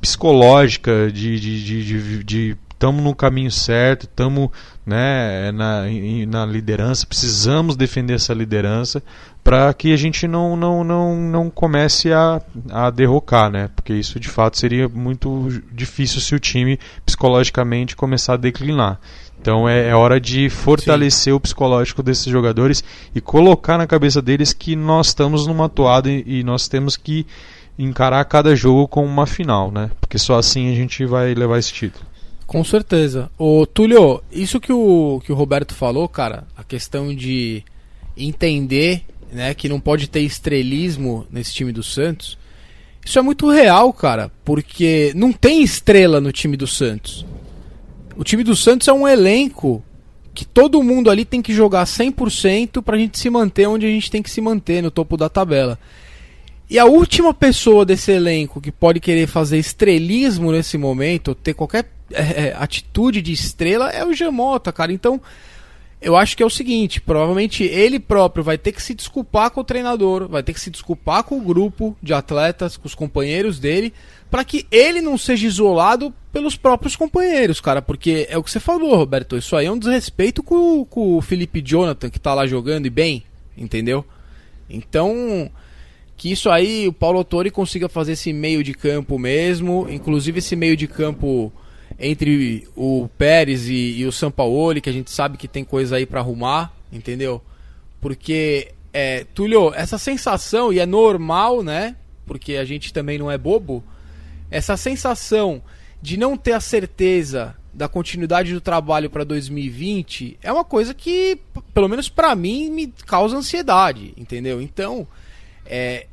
psicológica, 0.00 1.10
de, 1.12 1.40
de, 1.40 1.84
de, 1.84 2.24
de 2.24 2.56
estamos 2.78 3.02
no 3.02 3.12
caminho 3.14 3.50
certo, 3.50 4.04
estamos 4.04 4.50
né, 4.88 5.52
na, 5.52 5.82
na 6.26 6.46
liderança, 6.46 7.06
precisamos 7.06 7.76
defender 7.76 8.14
essa 8.14 8.32
liderança 8.32 9.02
para 9.44 9.72
que 9.74 9.92
a 9.92 9.96
gente 9.96 10.26
não, 10.26 10.56
não, 10.56 10.82
não, 10.82 11.14
não 11.14 11.50
comece 11.50 12.10
a, 12.10 12.40
a 12.70 12.88
derrocar, 12.88 13.50
né? 13.50 13.68
Porque 13.76 13.92
isso 13.92 14.18
de 14.18 14.28
fato 14.28 14.58
seria 14.58 14.88
muito 14.88 15.48
difícil 15.70 16.22
se 16.22 16.34
o 16.34 16.40
time 16.40 16.78
psicologicamente 17.04 17.94
começar 17.94 18.34
a 18.34 18.38
declinar. 18.38 18.98
Então 19.38 19.68
é, 19.68 19.88
é 19.88 19.94
hora 19.94 20.18
de 20.18 20.48
fortalecer 20.48 21.32
Sim. 21.32 21.36
o 21.36 21.40
psicológico 21.40 22.02
desses 22.02 22.26
jogadores 22.26 22.82
e 23.14 23.20
colocar 23.20 23.76
na 23.76 23.86
cabeça 23.86 24.22
deles 24.22 24.54
que 24.54 24.74
nós 24.74 25.08
estamos 25.08 25.46
numa 25.46 25.68
toada 25.68 26.10
e, 26.10 26.24
e 26.26 26.42
nós 26.42 26.66
temos 26.66 26.96
que 26.96 27.26
encarar 27.78 28.24
cada 28.24 28.56
jogo 28.56 28.88
como 28.88 29.06
uma 29.06 29.26
final, 29.26 29.70
né? 29.70 29.90
Porque 30.00 30.18
só 30.18 30.38
assim 30.38 30.72
a 30.72 30.74
gente 30.74 31.04
vai 31.04 31.34
levar 31.34 31.58
esse 31.58 31.72
título. 31.72 32.07
Com 32.48 32.64
certeza. 32.64 33.30
Ô 33.36 33.66
Túlio, 33.66 34.22
isso 34.32 34.58
que 34.58 34.72
o, 34.72 35.20
que 35.22 35.30
o 35.30 35.34
Roberto 35.34 35.74
falou, 35.74 36.08
cara, 36.08 36.46
a 36.56 36.64
questão 36.64 37.14
de 37.14 37.62
entender 38.16 39.04
né, 39.30 39.52
que 39.52 39.68
não 39.68 39.78
pode 39.78 40.08
ter 40.08 40.20
estrelismo 40.20 41.26
nesse 41.30 41.52
time 41.52 41.72
do 41.72 41.82
Santos. 41.82 42.38
Isso 43.04 43.18
é 43.18 43.22
muito 43.22 43.50
real, 43.50 43.92
cara, 43.92 44.32
porque 44.46 45.12
não 45.14 45.30
tem 45.30 45.62
estrela 45.62 46.22
no 46.22 46.32
time 46.32 46.56
do 46.56 46.66
Santos. 46.66 47.26
O 48.16 48.24
time 48.24 48.42
do 48.42 48.56
Santos 48.56 48.88
é 48.88 48.94
um 48.94 49.06
elenco 49.06 49.84
que 50.32 50.46
todo 50.46 50.82
mundo 50.82 51.10
ali 51.10 51.26
tem 51.26 51.42
que 51.42 51.52
jogar 51.52 51.84
100% 51.84 52.80
pra 52.80 52.96
gente 52.96 53.18
se 53.18 53.28
manter 53.28 53.68
onde 53.68 53.84
a 53.84 53.90
gente 53.90 54.10
tem 54.10 54.22
que 54.22 54.30
se 54.30 54.40
manter, 54.40 54.82
no 54.82 54.90
topo 54.90 55.18
da 55.18 55.28
tabela. 55.28 55.78
E 56.70 56.78
a 56.78 56.86
última 56.86 57.34
pessoa 57.34 57.84
desse 57.84 58.10
elenco 58.10 58.58
que 58.58 58.72
pode 58.72 59.00
querer 59.00 59.26
fazer 59.26 59.58
estrelismo 59.58 60.50
nesse 60.50 60.78
momento, 60.78 61.34
ter 61.34 61.52
qualquer 61.52 61.97
é, 62.10 62.54
atitude 62.56 63.20
de 63.22 63.32
estrela, 63.32 63.90
é 63.90 64.04
o 64.04 64.12
Jamota, 64.12 64.72
cara. 64.72 64.92
Então, 64.92 65.20
eu 66.00 66.16
acho 66.16 66.36
que 66.36 66.42
é 66.42 66.46
o 66.46 66.50
seguinte: 66.50 67.00
provavelmente 67.00 67.64
ele 67.64 67.98
próprio 67.98 68.44
vai 68.44 68.56
ter 68.56 68.72
que 68.72 68.82
se 68.82 68.94
desculpar 68.94 69.50
com 69.50 69.60
o 69.60 69.64
treinador, 69.64 70.28
vai 70.28 70.42
ter 70.42 70.52
que 70.52 70.60
se 70.60 70.70
desculpar 70.70 71.24
com 71.24 71.38
o 71.38 71.42
grupo 71.42 71.96
de 72.02 72.14
atletas, 72.14 72.76
com 72.76 72.86
os 72.86 72.94
companheiros 72.94 73.58
dele, 73.58 73.92
para 74.30 74.44
que 74.44 74.66
ele 74.70 75.00
não 75.00 75.18
seja 75.18 75.46
isolado 75.46 76.14
pelos 76.32 76.56
próprios 76.56 76.94
companheiros, 76.94 77.60
cara. 77.60 77.82
Porque 77.82 78.26
é 78.30 78.38
o 78.38 78.42
que 78.42 78.50
você 78.50 78.60
falou, 78.60 78.94
Roberto. 78.94 79.36
Isso 79.36 79.56
aí 79.56 79.66
é 79.66 79.72
um 79.72 79.78
desrespeito 79.78 80.42
com, 80.42 80.84
com 80.84 81.16
o 81.16 81.20
Felipe 81.20 81.60
Jonathan, 81.60 82.10
que 82.10 82.20
tá 82.20 82.32
lá 82.32 82.46
jogando 82.46 82.86
e 82.86 82.90
bem, 82.90 83.24
entendeu? 83.56 84.04
Então, 84.70 85.50
que 86.16 86.30
isso 86.30 86.48
aí 86.50 86.86
o 86.86 86.92
Paulo 86.92 87.18
Autori 87.18 87.50
consiga 87.50 87.88
fazer 87.88 88.12
esse 88.12 88.32
meio 88.32 88.62
de 88.62 88.74
campo 88.74 89.18
mesmo, 89.18 89.86
inclusive 89.90 90.38
esse 90.38 90.54
meio 90.54 90.76
de 90.76 90.86
campo 90.86 91.52
entre 91.98 92.68
o 92.76 93.08
Pérez 93.18 93.68
e, 93.68 93.98
e 93.98 94.06
o 94.06 94.12
Sampaoli, 94.12 94.80
que 94.80 94.88
a 94.88 94.92
gente 94.92 95.10
sabe 95.10 95.36
que 95.36 95.48
tem 95.48 95.64
coisa 95.64 95.96
aí 95.96 96.06
para 96.06 96.20
arrumar, 96.20 96.72
entendeu? 96.92 97.42
Porque, 98.00 98.72
é, 98.92 99.24
Túlio, 99.34 99.74
essa 99.74 99.98
sensação, 99.98 100.72
e 100.72 100.78
é 100.78 100.86
normal, 100.86 101.62
né? 101.62 101.96
Porque 102.26 102.56
a 102.56 102.64
gente 102.64 102.92
também 102.92 103.18
não 103.18 103.30
é 103.30 103.36
bobo, 103.36 103.82
essa 104.50 104.76
sensação 104.76 105.62
de 106.00 106.16
não 106.16 106.36
ter 106.36 106.52
a 106.52 106.60
certeza 106.60 107.56
da 107.74 107.88
continuidade 107.88 108.52
do 108.52 108.60
trabalho 108.60 109.10
para 109.10 109.24
2020 109.24 110.38
é 110.42 110.52
uma 110.52 110.64
coisa 110.64 110.94
que, 110.94 111.38
pelo 111.74 111.88
menos 111.88 112.08
para 112.08 112.34
mim, 112.34 112.70
me 112.70 112.92
causa 113.06 113.36
ansiedade, 113.36 114.14
entendeu? 114.16 114.60
Então, 114.60 115.06
é, 115.66 116.06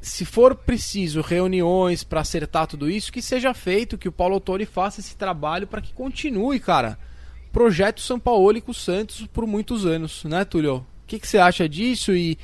se 0.00 0.24
for 0.24 0.54
preciso 0.54 1.20
reuniões 1.20 2.04
para 2.04 2.20
acertar 2.20 2.66
tudo 2.66 2.90
isso, 2.90 3.12
que 3.12 3.20
seja 3.20 3.52
feito, 3.52 3.98
que 3.98 4.08
o 4.08 4.12
Paulo 4.12 4.34
Autori 4.34 4.64
faça 4.64 5.00
esse 5.00 5.16
trabalho 5.16 5.66
para 5.66 5.80
que 5.80 5.92
continue, 5.92 6.60
cara. 6.60 6.98
Projeto 7.52 8.00
São 8.00 8.18
Paulo 8.18 8.60
com 8.62 8.70
o 8.70 8.74
Santos 8.74 9.26
por 9.32 9.46
muitos 9.46 9.84
anos, 9.84 10.24
né, 10.24 10.44
Túlio? 10.44 10.76
O 10.76 10.84
que, 11.06 11.18
você 11.26 11.38
acha 11.38 11.68
disso 11.68 12.14
e 12.14 12.38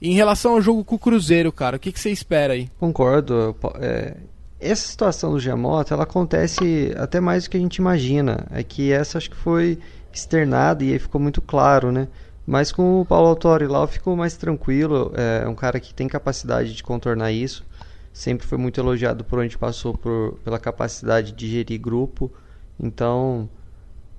em 0.00 0.14
relação 0.14 0.52
ao 0.52 0.60
jogo 0.60 0.84
com 0.84 0.96
o 0.96 0.98
Cruzeiro, 0.98 1.50
cara, 1.50 1.76
o 1.76 1.80
que, 1.80 1.90
que 1.90 1.98
você 1.98 2.10
espera 2.10 2.52
aí? 2.52 2.68
Concordo. 2.78 3.56
É, 3.80 4.16
essa 4.60 4.86
situação 4.86 5.32
do 5.32 5.40
Giamota, 5.40 5.94
ela 5.94 6.04
acontece 6.04 6.94
até 6.98 7.20
mais 7.20 7.44
do 7.44 7.50
que 7.50 7.56
a 7.56 7.60
gente 7.60 7.76
imagina. 7.76 8.46
É 8.50 8.62
que 8.62 8.92
essa 8.92 9.18
acho 9.18 9.30
que 9.30 9.36
foi 9.36 9.78
externada 10.12 10.84
e 10.84 10.92
aí 10.92 10.98
ficou 10.98 11.20
muito 11.20 11.40
claro, 11.40 11.90
né? 11.90 12.06
Mas 12.46 12.70
com 12.70 13.00
o 13.00 13.06
Paulo 13.06 13.28
Autori 13.28 13.66
lá 13.66 13.80
eu 13.80 13.88
fico 13.88 14.14
mais 14.16 14.36
tranquilo. 14.36 15.12
É 15.14 15.48
um 15.48 15.54
cara 15.54 15.80
que 15.80 15.94
tem 15.94 16.06
capacidade 16.06 16.74
de 16.74 16.82
contornar 16.82 17.32
isso. 17.32 17.64
Sempre 18.12 18.46
foi 18.46 18.58
muito 18.58 18.78
elogiado 18.80 19.24
por 19.24 19.38
onde 19.38 19.56
passou 19.58 19.94
por, 19.96 20.38
pela 20.44 20.58
capacidade 20.58 21.32
de 21.32 21.48
gerir 21.48 21.80
grupo. 21.80 22.30
Então, 22.78 23.48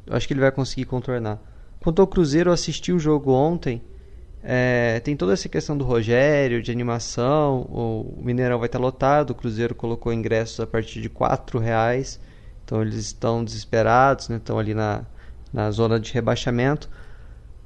acho 0.09 0.27
que 0.27 0.33
ele 0.33 0.41
vai 0.41 0.51
conseguir 0.51 0.85
contornar. 0.85 1.39
Quanto 1.79 2.01
ao 2.01 2.07
Cruzeiro, 2.07 2.49
eu 2.49 2.53
assisti 2.53 2.91
o 2.91 2.99
jogo 2.99 3.31
ontem. 3.31 3.81
É, 4.43 4.99
tem 5.01 5.15
toda 5.15 5.33
essa 5.33 5.47
questão 5.47 5.77
do 5.77 5.85
Rogério, 5.85 6.61
de 6.61 6.71
animação. 6.71 7.61
O 7.61 8.21
Mineirão 8.23 8.57
vai 8.57 8.67
estar 8.67 8.79
lotado. 8.79 9.31
O 9.31 9.35
Cruzeiro 9.35 9.75
colocou 9.75 10.11
ingressos 10.11 10.59
a 10.59 10.67
partir 10.67 10.99
de 10.99 11.07
R$ 11.07 11.59
reais. 11.59 12.19
Então 12.63 12.81
eles 12.81 12.95
estão 12.95 13.43
desesperados, 13.43 14.29
né? 14.29 14.37
estão 14.37 14.57
ali 14.57 14.73
na, 14.73 15.03
na 15.53 15.69
zona 15.71 15.99
de 15.99 16.11
rebaixamento. 16.11 16.89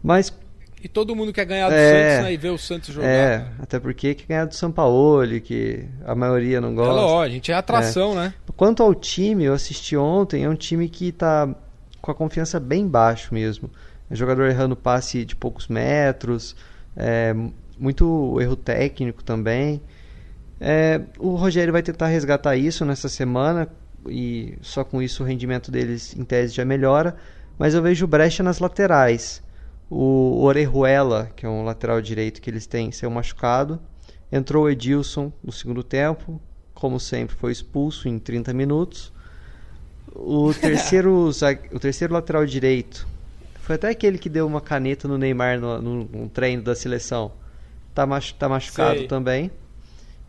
Mas 0.03 0.30
e 0.84 0.88
todo 0.88 1.16
mundo 1.16 1.34
quer 1.34 1.46
ganhar 1.46 1.70
do 1.70 1.76
é, 1.76 2.10
Santos 2.10 2.24
né, 2.26 2.34
e 2.34 2.38
ver 2.38 2.50
o 2.50 2.58
Santos 2.58 2.94
jogar. 2.94 3.08
É, 3.08 3.46
até 3.60 3.80
porque 3.80 4.14
quer 4.16 4.28
ganhar 4.28 4.46
do 4.46 4.56
São 4.56 4.72
Paulo, 4.72 5.40
que 5.42 5.86
a 6.06 6.16
maioria 6.16 6.62
não 6.62 6.74
gosta. 6.74 6.92
É 6.92 6.96
lógico, 6.96 7.22
a 7.22 7.30
gente 7.30 7.52
é 7.52 7.56
atração, 7.56 8.12
é. 8.14 8.16
né? 8.16 8.34
Quanto 8.56 8.82
ao 8.82 8.96
time, 8.96 9.44
eu 9.44 9.54
assisti 9.54 9.98
ontem, 9.98 10.44
é 10.44 10.50
um 10.50 10.56
time 10.56 10.88
que 10.88 11.12
tá 11.12 11.54
com 12.02 12.12
a 12.12 12.16
confiança 12.16 12.60
bem 12.60 12.88
baixo 12.88 13.34
mesmo. 13.34 13.70
É 14.10 14.16
jogador 14.16 14.46
errando 14.46 14.76
passe 14.76 15.26
de 15.26 15.36
poucos 15.36 15.68
metros, 15.68 16.56
é, 16.96 17.36
muito 17.78 18.40
erro 18.42 18.56
técnico 18.56 19.24
também. 19.24 19.82
É, 20.60 21.02
o 21.18 21.36
Rogério 21.36 21.72
vai 21.72 21.82
tentar 21.82 22.08
resgatar 22.08 22.56
isso 22.56 22.84
nessa 22.84 23.08
semana 23.08 23.68
e 24.08 24.58
só 24.62 24.84
com 24.84 25.02
isso 25.02 25.24
o 25.24 25.26
rendimento 25.26 25.72
deles 25.72 26.16
em 26.18 26.24
tese 26.24 26.54
já 26.54 26.66
melhora. 26.66 27.16
Mas 27.58 27.74
eu 27.74 27.82
vejo 27.82 28.08
brecha 28.08 28.42
nas 28.42 28.60
laterais. 28.60 29.42
O 29.90 30.44
Orejuela, 30.44 31.32
que 31.36 31.46
é 31.46 31.50
um 31.50 31.64
lateral 31.64 32.02
direito 32.02 32.42
que 32.42 32.50
eles 32.50 32.68
têm, 32.68 32.92
saiu 32.92 33.10
machucado. 33.10 33.80
Entrou 34.32 34.66
o 34.66 34.70
Edilson 34.70 35.32
no 35.44 35.52
segundo 35.52 35.82
tempo, 35.82 36.40
como 36.74 37.00
sempre 37.00 37.36
foi 37.36 37.52
expulso 37.52 38.08
em 38.08 38.20
30 38.20 38.54
minutos. 38.54 39.12
O 40.14 40.54
terceiro, 40.60 41.30
o 41.72 41.80
terceiro 41.80 42.14
lateral 42.14 42.46
direito 42.46 43.08
foi 43.70 43.76
até 43.76 43.90
aquele 43.90 44.18
que 44.18 44.30
deu 44.30 44.48
uma 44.48 44.60
caneta 44.60 45.08
no 45.08 45.16
Neymar 45.16 45.60
no, 45.60 45.80
no, 45.80 46.04
no 46.04 46.28
treino 46.28 46.64
da 46.64 46.74
seleção. 46.74 47.32
Tá, 47.94 48.04
machu, 48.04 48.34
tá 48.34 48.50
machucado 48.50 48.98
Sei. 48.98 49.08
também. 49.08 49.52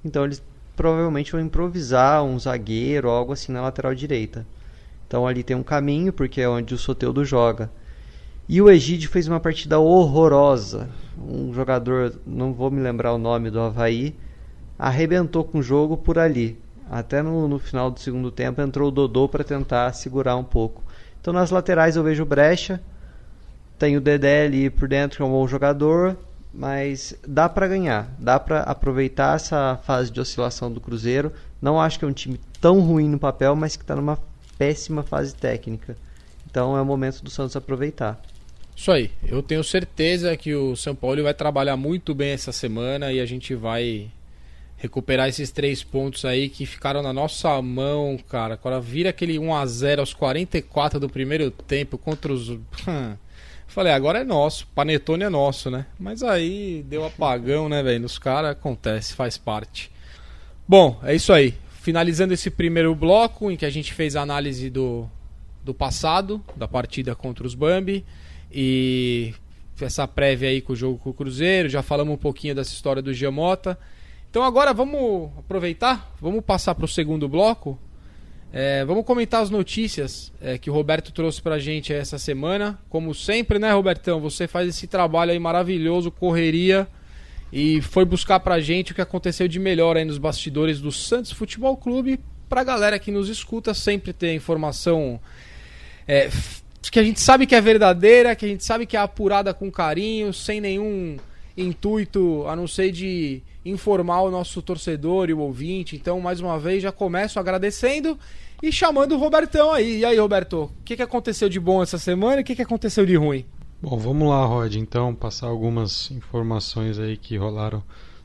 Então 0.05 0.27
eles 0.27 0.43
provavelmente 0.77 1.33
vão 1.33 1.41
improvisar 1.41 2.23
um 2.23 2.39
zagueiro 2.39 3.09
ou 3.09 3.15
algo 3.15 3.33
assim 3.33 3.51
na 3.51 3.63
lateral 3.63 3.95
direita. 3.95 4.47
Então 5.07 5.27
ali 5.27 5.43
tem 5.43 5.57
um 5.57 5.63
caminho, 5.63 6.13
porque 6.13 6.43
é 6.43 6.49
onde 6.51 6.75
o 6.75 6.77
Soteudo 6.79 7.25
joga. 7.25 7.71
E 8.53 8.61
o 8.61 8.69
Egídio 8.69 9.09
fez 9.09 9.29
uma 9.29 9.39
partida 9.39 9.79
horrorosa. 9.79 10.91
Um 11.17 11.55
jogador, 11.55 12.19
não 12.27 12.53
vou 12.53 12.69
me 12.69 12.81
lembrar 12.81 13.13
o 13.13 13.19
nome 13.19 13.49
do 13.49 13.61
Havaí, 13.61 14.13
arrebentou 14.77 15.45
com 15.45 15.59
o 15.59 15.63
jogo 15.63 15.97
por 15.97 16.19
ali. 16.19 16.59
Até 16.91 17.23
no, 17.23 17.47
no 17.47 17.61
final 17.61 17.93
do 17.93 18.01
segundo 18.01 18.29
tempo 18.29 18.61
entrou 18.61 18.89
o 18.89 18.91
Dodô 18.91 19.29
para 19.29 19.45
tentar 19.45 19.93
segurar 19.93 20.35
um 20.35 20.43
pouco. 20.43 20.83
Então 21.21 21.33
nas 21.33 21.53
laterais 21.53 21.95
eu 21.95 22.03
vejo 22.03 22.25
brecha. 22.25 22.81
Tem 23.79 23.97
o 23.97 24.01
Dedé 24.01 24.47
ali 24.47 24.69
por 24.69 24.89
dentro, 24.89 25.19
que 25.19 25.23
é 25.23 25.27
um 25.27 25.31
bom 25.31 25.47
jogador. 25.47 26.17
Mas 26.53 27.15
dá 27.25 27.49
para 27.49 27.69
ganhar. 27.69 28.13
Dá 28.19 28.41
para 28.41 28.63
aproveitar 28.63 29.37
essa 29.37 29.79
fase 29.85 30.11
de 30.11 30.21
oscilação 30.21 30.73
do 30.73 30.81
Cruzeiro. 30.81 31.33
Não 31.63 31.81
acho 31.81 32.01
que 32.01 32.05
é 32.05 32.09
um 32.09 32.13
time 32.13 32.41
tão 32.61 32.81
ruim 32.81 33.09
no 33.09 33.19
papel, 33.21 33.55
mas 33.55 33.77
que 33.77 33.85
está 33.85 33.95
numa 33.95 34.19
péssima 34.59 35.05
fase 35.05 35.37
técnica. 35.37 35.97
Então 36.51 36.77
é 36.77 36.83
o 36.83 36.85
momento 36.85 37.23
do 37.23 37.31
Santos 37.31 37.55
aproveitar. 37.55 38.21
Isso 38.81 38.91
aí. 38.91 39.11
Eu 39.22 39.43
tenho 39.43 39.62
certeza 39.62 40.35
que 40.39 40.55
o 40.55 40.74
São 40.74 40.95
Paulo 40.95 41.22
vai 41.22 41.35
trabalhar 41.35 41.76
muito 41.76 42.14
bem 42.14 42.31
essa 42.31 42.51
semana 42.51 43.12
e 43.12 43.20
a 43.20 43.26
gente 43.26 43.55
vai 43.55 44.11
recuperar 44.78 45.28
esses 45.28 45.51
três 45.51 45.85
pontos 45.85 46.24
aí 46.24 46.49
que 46.49 46.64
ficaram 46.64 47.03
na 47.03 47.12
nossa 47.12 47.61
mão, 47.61 48.18
cara. 48.31 48.55
Agora 48.55 48.81
vira 48.81 49.11
aquele 49.11 49.39
1 49.39 49.55
a 49.55 49.66
0 49.66 50.01
aos 50.01 50.14
44 50.14 50.99
do 50.99 51.11
primeiro 51.11 51.51
tempo 51.51 51.99
contra 51.99 52.33
os 52.33 52.59
Falei, 53.68 53.93
agora 53.93 54.20
é 54.20 54.24
nosso, 54.24 54.66
panetone 54.68 55.24
é 55.24 55.28
nosso, 55.28 55.70
né? 55.70 55.85
Mas 55.99 56.22
aí 56.22 56.83
deu 56.89 57.05
apagão, 57.05 57.68
né, 57.68 57.83
velho? 57.83 58.01
Nos 58.01 58.18
caras 58.18 58.53
acontece, 58.53 59.12
faz 59.12 59.37
parte. 59.37 59.93
Bom, 60.66 60.99
é 61.05 61.14
isso 61.14 61.35
aí. 61.35 61.53
Finalizando 61.83 62.33
esse 62.33 62.49
primeiro 62.51 62.95
bloco 62.95 63.51
em 63.51 63.59
que 63.59 63.66
a 63.66 63.70
gente 63.70 63.93
fez 63.93 64.16
a 64.16 64.22
análise 64.22 64.70
do, 64.70 65.07
do 65.62 65.74
passado, 65.74 66.43
da 66.57 66.66
partida 66.66 67.14
contra 67.14 67.47
os 67.47 67.55
Bambi. 67.55 68.07
E 68.53 69.35
essa 69.81 70.07
prévia 70.07 70.49
aí 70.49 70.61
com 70.61 70.73
o 70.73 70.77
jogo 70.77 70.99
com 70.99 71.11
o 71.11 71.15
Cruzeiro, 71.15 71.69
já 71.69 71.83
falamos 71.83 72.15
um 72.15 72.19
pouquinho 72.19 72.55
dessa 72.55 72.73
história 72.73 73.01
do 73.01 73.13
Giamota. 73.15 73.79
Então 74.29 74.43
agora 74.43 74.73
vamos 74.73 75.31
aproveitar, 75.39 76.15
vamos 76.21 76.45
passar 76.45 76.75
para 76.75 76.85
o 76.85 76.89
segundo 76.89 77.29
bloco. 77.29 77.79
É, 78.53 78.85
vamos 78.85 79.05
comentar 79.05 79.43
as 79.43 79.51
notícias 79.51 80.33
é, 80.41 80.59
que 80.59 80.69
o 80.69 80.73
Roberto 80.73 81.13
trouxe 81.13 81.41
para 81.41 81.55
a 81.55 81.59
gente 81.59 81.93
essa 81.93 82.19
semana. 82.19 82.79
Como 82.89 83.15
sempre, 83.15 83.59
né, 83.59 83.73
Robertão? 83.73 84.21
Você 84.21 84.49
faz 84.49 84.69
esse 84.69 84.87
trabalho 84.87 85.31
aí 85.31 85.39
maravilhoso, 85.39 86.11
correria, 86.11 86.89
e 87.53 87.81
foi 87.81 88.05
buscar 88.05 88.41
para 88.41 88.57
a 88.57 88.61
gente 88.61 88.91
o 88.91 88.95
que 88.95 89.01
aconteceu 89.01 89.47
de 89.47 89.59
melhor 89.59 89.97
aí 89.97 90.05
nos 90.05 90.19
bastidores 90.19 90.81
do 90.81 90.91
Santos 90.91 91.31
Futebol 91.31 91.77
Clube. 91.77 92.19
Para 92.49 92.63
a 92.63 92.65
galera 92.65 92.99
que 92.99 93.13
nos 93.13 93.29
escuta, 93.29 93.73
sempre 93.73 94.13
ter 94.13 94.35
informação 94.35 95.21
é, 96.07 96.29
que 96.89 96.99
a 96.99 97.03
gente 97.03 97.20
sabe 97.20 97.47
que 97.47 97.55
é 97.55 97.61
verdadeira, 97.61 98.37
que 98.37 98.45
a 98.45 98.49
gente 98.49 98.64
sabe 98.64 98.87
que 98.87 98.97
é 98.97 99.01
apurada 99.01 99.53
com 99.53 99.70
carinho, 99.70 100.33
sem 100.33 100.61
nenhum 100.61 101.16
intuito 101.57 102.47
a 102.47 102.55
não 102.55 102.66
ser 102.66 102.91
de 102.93 103.43
informar 103.64 104.22
o 104.22 104.31
nosso 104.31 104.62
torcedor 104.62 105.28
e 105.28 105.35
o 105.35 105.41
ouvinte. 105.41 105.97
Então, 105.97 106.20
mais 106.20 106.41
uma 106.41 106.59
vez, 106.59 106.83
já 106.83 106.93
começo 106.93 107.39
agradecendo 107.39 108.18
e 108.62 108.72
chamando 108.72 109.14
o 109.14 109.18
Robertão 109.18 109.72
aí. 109.72 109.99
E 109.99 110.05
aí, 110.05 110.18
Roberto, 110.18 110.64
o 110.64 110.70
que, 110.85 110.97
que 110.97 111.03
aconteceu 111.03 111.49
de 111.49 111.61
bom 111.61 111.83
essa 111.83 111.99
semana 111.99 112.39
e 112.39 112.43
o 112.43 112.45
que, 112.45 112.57
que 112.57 112.62
aconteceu 112.62 113.05
de 113.05 113.16
ruim? 113.16 113.45
Bom, 113.83 113.99
vamos 113.99 114.28
lá, 114.28 114.45
Rod. 114.45 114.74
Então, 114.76 115.14
passar 115.14 115.49
algumas 115.49 116.11
informações 116.11 116.99
aí 116.99 117.16
que 117.16 117.37
rolaram 117.37 117.83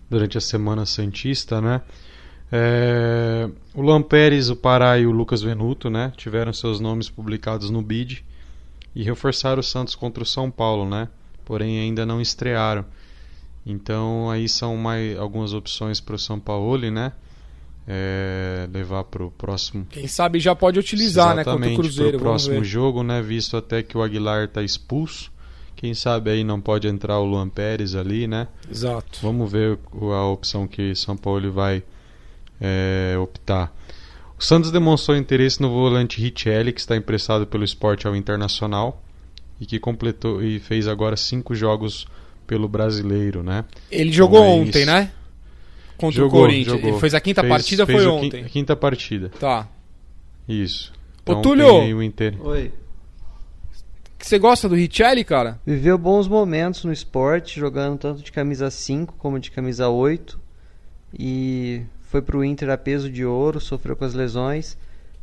durante 0.10 0.38
a 0.38 0.42
Semana 0.42 0.86
Santista, 0.86 1.60
né? 1.60 1.82
É, 2.52 3.50
o 3.74 3.82
Lamperes, 3.82 4.50
o 4.50 4.56
Pará 4.56 5.00
e 5.00 5.06
o 5.06 5.12
Lucas 5.12 5.42
Venuto, 5.42 5.90
né? 5.90 6.14
Tiveram 6.16 6.54
seus 6.54 6.80
nomes 6.80 7.10
publicados 7.10 7.70
no 7.70 7.82
BID 7.82 8.24
e 8.96 9.04
reforçaram 9.04 9.60
o 9.60 9.64
Santos 9.64 9.94
contra 9.94 10.24
o 10.24 10.26
São 10.26 10.50
Paulo, 10.50 10.90
né? 10.90 11.10
Porém, 11.44 11.80
ainda 11.80 12.06
não 12.06 12.22
estrearam. 12.22 12.86
Então, 13.66 14.30
aí 14.30 14.48
são 14.48 14.78
mais 14.78 15.18
algumas 15.18 15.54
opções 15.54 16.00
para 16.00 16.16
o 16.16 16.20
São 16.20 16.40
Paulo, 16.40 16.90
né? 16.90 17.12
É, 17.88 18.68
levar 18.74 19.04
para 19.04 19.24
o 19.24 19.30
próximo. 19.30 19.86
Quem 19.90 20.08
sabe 20.08 20.40
já 20.40 20.56
pode 20.56 20.80
utilizar, 20.80 21.34
Exatamente, 21.34 21.60
né? 21.60 21.76
Contra 21.76 21.82
o 21.82 21.84
Cruzeiro. 21.84 22.18
Pro 22.18 22.28
próximo 22.30 22.64
jogo, 22.64 23.04
né? 23.04 23.22
Visto 23.22 23.58
até 23.58 23.84
que 23.84 23.98
o 23.98 24.02
Aguilar 24.02 24.46
está 24.46 24.64
expulso. 24.64 25.32
Quem 25.76 25.94
sabe 25.94 26.32
aí 26.32 26.44
não 26.44 26.62
pode 26.62 26.88
entrar 26.88 27.20
o 27.20 27.26
Luan 27.26 27.50
Pérez 27.50 27.96
ali, 27.96 28.28
né? 28.28 28.48
Exato. 28.72 29.20
Vamos 29.22 29.52
ver 29.52 29.78
a 29.92 30.26
opção 30.26 30.68
que 30.68 30.96
São 30.96 31.18
Paulo 31.18 31.52
vai 31.52 31.84
é, 32.62 33.16
optar. 33.22 33.76
O 34.38 34.44
Santos 34.44 34.72
demonstrou 34.72 35.18
interesse 35.18 35.62
no 35.62 35.70
volante 35.70 36.20
Richelli, 36.22 36.74
que 36.74 36.80
está 36.80 36.96
emprestado 36.96 37.48
pelo 37.48 37.64
esporte 37.64 38.06
ao 38.06 38.16
Internacional 38.16 39.02
e 39.60 39.66
que 39.66 39.80
completou 39.80 40.44
e 40.44 40.60
fez 40.60 40.88
agora 40.88 41.16
cinco 41.16 41.56
jogos 41.56 42.06
pelo 42.46 42.68
brasileiro, 42.68 43.42
né? 43.42 43.64
Ele 43.90 44.12
jogou 44.12 44.40
Então 44.40 44.52
é 44.52 44.62
ontem, 44.62 44.78
isso. 44.84 44.86
né? 44.92 45.12
Contra 45.98 46.18
Jogou, 46.22 46.42
o 46.42 46.44
Corinthians. 46.44 46.68
jogou. 46.76 46.90
Ele 46.90 47.00
fez 47.00 47.14
a 47.14 47.22
quinta 47.22 47.42
Fez- 47.42 47.50
partida, 47.54 47.86
fez 47.86 48.04
foi 48.04 48.12
ontem. 48.12 48.44
A 48.44 48.50
quinta 48.50 48.76
partida, 48.76 49.30
Tá. 49.40 49.68
isso. 50.48 50.92
Ô, 51.26 51.32
Então 51.32 51.42
Túlio! 51.42 51.68
tem 51.70 51.82
aí 51.84 51.94
o 51.94 52.04
Inter. 52.04 52.36
Oi. 52.46 52.72
Você 54.20 54.38
gosta 54.40 54.68
do 54.68 54.76
Richelli, 54.76 55.24
cara? 55.24 55.60
Viveu 55.66 55.98
bons 55.98 56.28
momentos 56.28 56.84
no 56.84 56.92
esporte, 56.92 57.60
jogando 57.60 57.98
tanto 58.00 58.22
de 58.24 58.32
camisa 58.32 58.70
5 58.72 59.16
como 59.18 59.40
de 59.40 59.52
camisa 59.52 59.88
8. 59.88 60.40
E 61.18 61.84
foi 62.16 62.22
pro 62.22 62.46
Inter 62.46 62.70
a 62.70 62.78
peso 62.78 63.10
de 63.12 63.26
ouro, 63.26 63.60
sofreu 63.60 63.94
com 63.94 64.06
as 64.06 64.14
lesões. 64.14 64.78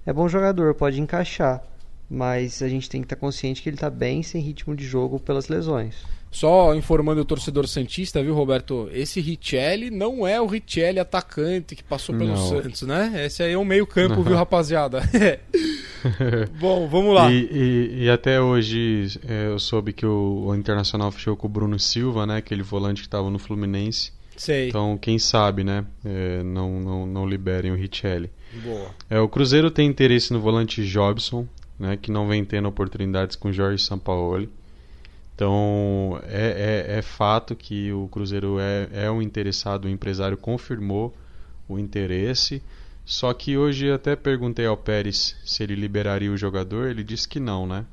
É 0.04 0.12
bom 0.12 0.28
jogador, 0.28 0.74
pode 0.74 1.00
encaixar. 1.00 1.62
Mas 2.10 2.60
a 2.62 2.68
gente 2.68 2.86
tem 2.90 3.00
que 3.00 3.06
estar 3.06 3.16
consciente 3.16 3.62
que 3.62 3.68
ele 3.70 3.76
está 3.76 3.88
bem 3.88 4.22
sem 4.22 4.42
ritmo 4.42 4.76
de 4.76 4.84
jogo 4.84 5.18
pelas 5.18 5.48
lesões. 5.48 5.94
Só 6.30 6.74
informando 6.74 7.22
o 7.22 7.24
torcedor 7.24 7.66
Santista, 7.66 8.22
viu, 8.22 8.34
Roberto? 8.34 8.90
Esse 8.92 9.22
Richelli 9.22 9.90
não 9.90 10.26
é 10.28 10.38
o 10.38 10.44
Richelli 10.46 10.98
atacante 10.98 11.74
que 11.74 11.82
passou 11.82 12.14
pelo 12.14 12.32
Não. 12.34 12.36
Santos, 12.48 12.82
né? 12.82 13.24
Esse 13.24 13.42
aí 13.42 13.52
é 13.52 13.58
um 13.58 13.64
meio-campo, 13.64 14.22
viu, 14.22 14.36
rapaziada? 14.36 15.00
Bom, 16.60 16.86
vamos 16.88 17.14
lá. 17.14 17.32
E, 17.32 17.48
e- 17.50 18.02
e 18.04 18.10
até 18.10 18.38
hoje 18.38 19.18
é, 19.26 19.46
eu 19.46 19.58
soube 19.58 19.94
que 19.94 20.04
o, 20.04 20.44
o 20.48 20.54
Internacional 20.54 21.10
fechou 21.10 21.36
com 21.38 21.46
o 21.46 21.50
Bruno 21.50 21.78
Silva, 21.78 22.26
né? 22.26 22.36
Aquele 22.36 22.62
volante 22.62 23.00
que 23.00 23.06
estava 23.08 23.30
no 23.30 23.38
Fluminense. 23.38 24.12
Sei. 24.42 24.70
Então, 24.70 24.98
quem 24.98 25.20
sabe, 25.20 25.62
né? 25.62 25.86
é, 26.04 26.42
não, 26.42 26.80
não, 26.80 27.06
não 27.06 27.24
liberem 27.24 27.70
o 27.70 27.76
Richelli. 27.76 28.28
Boa. 28.64 28.90
É, 29.08 29.20
o 29.20 29.28
Cruzeiro 29.28 29.70
tem 29.70 29.88
interesse 29.88 30.32
no 30.32 30.40
volante 30.40 30.84
Jobson, 30.84 31.46
né? 31.78 31.96
Que 31.96 32.10
não 32.10 32.26
vem 32.26 32.44
tendo 32.44 32.66
oportunidades 32.66 33.36
com 33.36 33.50
o 33.50 33.52
Jorge 33.52 33.80
Sampaoli. 33.84 34.50
Então, 35.32 36.20
é, 36.24 36.86
é, 36.88 36.98
é 36.98 37.02
fato 37.02 37.54
que 37.54 37.92
o 37.92 38.08
Cruzeiro 38.08 38.58
é, 38.58 38.88
é 39.04 39.10
um 39.12 39.22
interessado, 39.22 39.84
o 39.84 39.88
empresário 39.88 40.36
confirmou 40.36 41.14
o 41.68 41.78
interesse. 41.78 42.60
Só 43.04 43.32
que 43.32 43.56
hoje 43.56 43.92
até 43.92 44.16
perguntei 44.16 44.66
ao 44.66 44.76
Pérez 44.76 45.36
se 45.44 45.62
ele 45.62 45.76
liberaria 45.76 46.32
o 46.32 46.36
jogador, 46.36 46.88
ele 46.88 47.04
disse 47.04 47.28
que 47.28 47.38
não, 47.38 47.64
né? 47.64 47.86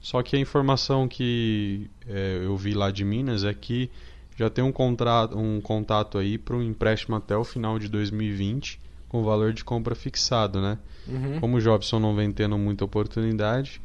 Só 0.00 0.22
que 0.22 0.36
a 0.36 0.38
informação 0.38 1.08
que 1.08 1.90
é, 2.08 2.42
eu 2.44 2.56
vi 2.56 2.74
lá 2.74 2.92
de 2.92 3.04
Minas 3.04 3.42
é 3.42 3.52
que 3.52 3.90
já 4.36 4.50
tem 4.50 4.62
um, 4.62 4.72
contrato, 4.72 5.36
um 5.36 5.60
contato 5.60 6.18
aí 6.18 6.36
para 6.38 6.56
um 6.56 6.62
empréstimo 6.62 7.16
até 7.16 7.36
o 7.36 7.44
final 7.44 7.78
de 7.78 7.88
2020 7.88 8.78
com 9.08 9.22
valor 9.22 9.52
de 9.52 9.64
compra 9.64 9.94
fixado, 9.94 10.60
né? 10.60 10.78
Uhum. 11.06 11.40
Como 11.40 11.56
o 11.56 11.60
Jobson 11.60 11.98
não 11.98 12.14
vem 12.14 12.32
tendo 12.32 12.58
muita 12.58 12.84
oportunidade, 12.84 13.80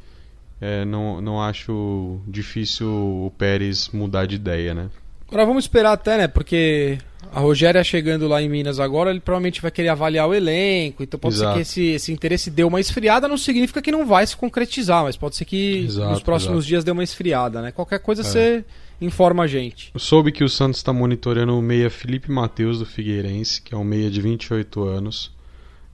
é, 0.60 0.84
não, 0.84 1.22
não 1.22 1.42
acho 1.42 2.20
difícil 2.28 2.88
o 2.88 3.32
Pérez 3.38 3.90
mudar 3.90 4.26
de 4.26 4.36
ideia, 4.36 4.74
né? 4.74 4.90
Agora 5.28 5.46
vamos 5.46 5.64
esperar 5.64 5.94
até, 5.94 6.18
né? 6.18 6.28
Porque 6.28 6.98
a 7.32 7.40
Rogéria 7.40 7.82
chegando 7.84 8.28
lá 8.28 8.42
em 8.42 8.50
Minas 8.50 8.80
agora, 8.80 9.12
ele 9.12 9.22
provavelmente 9.22 9.62
vai 9.62 9.72
querer 9.72 9.88
avaliar 9.88 10.28
o 10.28 10.34
elenco. 10.34 11.04
Então 11.04 11.18
pode 11.18 11.36
Exato. 11.36 11.52
ser 11.52 11.56
que 11.56 11.62
esse, 11.62 11.84
esse 11.92 12.12
interesse 12.12 12.52
dê 12.52 12.64
uma 12.64 12.82
esfriada, 12.82 13.28
não 13.28 13.38
significa 13.38 13.82
que 13.82 13.92
não 13.92 14.06
vai 14.06 14.28
se 14.28 14.36
concretizar, 14.36 15.04
mas 15.04 15.16
pode 15.16 15.38
ser 15.38 15.46
que 15.46 15.86
Exato, 15.86 16.10
nos 16.10 16.22
próximos 16.22 16.58
exato. 16.58 16.68
dias 16.68 16.84
dê 16.84 16.92
uma 16.92 17.04
esfriada, 17.04 17.62
né? 17.62 17.72
Qualquer 17.72 18.00
coisa 18.00 18.22
É. 18.22 18.26
você 18.26 18.66
informa 19.02 19.44
a 19.44 19.48
gente. 19.48 19.92
Eu 19.94 20.00
soube 20.00 20.32
que 20.32 20.44
o 20.44 20.50
Santos 20.50 20.78
está 20.78 20.94
monitorando 20.94 21.58
o 21.58 21.62
meia 21.62 21.90
Felipe 21.90 22.32
Matheus 22.32 22.80
do 22.80 22.86
Figueirense, 22.86 23.62
que 23.62 23.74
é 23.74 23.78
um 23.78 23.84
meia 23.84 24.10
de 24.10 24.22
28 24.22 24.84
anos. 24.84 25.34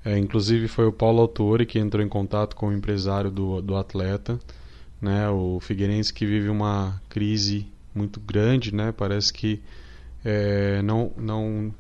É, 0.04 0.18
inclusive 0.18 0.68
foi 0.68 0.86
o 0.86 0.92
Paulo 0.92 1.22
Autori 1.22 1.66
que 1.66 1.80
entrou 1.80 2.04
em 2.04 2.10
contato 2.10 2.56
com 2.56 2.68
o 2.68 2.74
empresário 2.74 3.32
do, 3.32 3.62
do 3.62 3.76
atleta. 3.76 4.38
Né? 5.02 5.30
O 5.30 5.60
Figueirense 5.60 6.14
que 6.14 6.26
vive 6.26 6.50
uma 6.50 7.02
crise 7.10 7.66
muito 7.96 8.20
grande, 8.20 8.74
né? 8.74 8.92
Parece 8.92 9.34
que 9.34 9.62
é, 10.24 10.82
não, 10.82 11.12
não. 11.18 11.74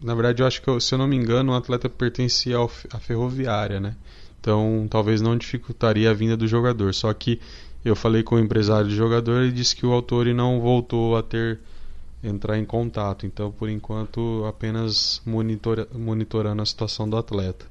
Na 0.00 0.14
verdade, 0.14 0.42
eu 0.42 0.46
acho 0.46 0.62
que, 0.62 0.80
se 0.80 0.94
eu 0.94 0.98
não 0.98 1.08
me 1.08 1.16
engano, 1.16 1.52
o 1.52 1.54
atleta 1.54 1.88
pertencia 1.88 2.56
à 2.92 2.98
ferroviária, 2.98 3.80
né? 3.80 3.96
Então, 4.40 4.86
talvez 4.90 5.20
não 5.20 5.36
dificultaria 5.36 6.10
a 6.10 6.14
vinda 6.14 6.36
do 6.36 6.46
jogador. 6.46 6.92
Só 6.94 7.12
que 7.12 7.40
eu 7.84 7.96
falei 7.96 8.22
com 8.22 8.36
o 8.36 8.38
empresário 8.38 8.88
do 8.88 8.94
jogador 8.94 9.42
e 9.44 9.52
disse 9.52 9.74
que 9.74 9.84
o 9.84 9.92
autor 9.92 10.26
não 10.26 10.60
voltou 10.60 11.16
a 11.16 11.22
ter 11.22 11.58
entrar 12.22 12.58
em 12.58 12.64
contato. 12.64 13.26
Então, 13.26 13.50
por 13.50 13.68
enquanto, 13.68 14.44
apenas 14.46 15.20
monitora, 15.26 15.88
monitorando 15.92 16.62
a 16.62 16.66
situação 16.66 17.08
do 17.08 17.16
atleta. 17.16 17.66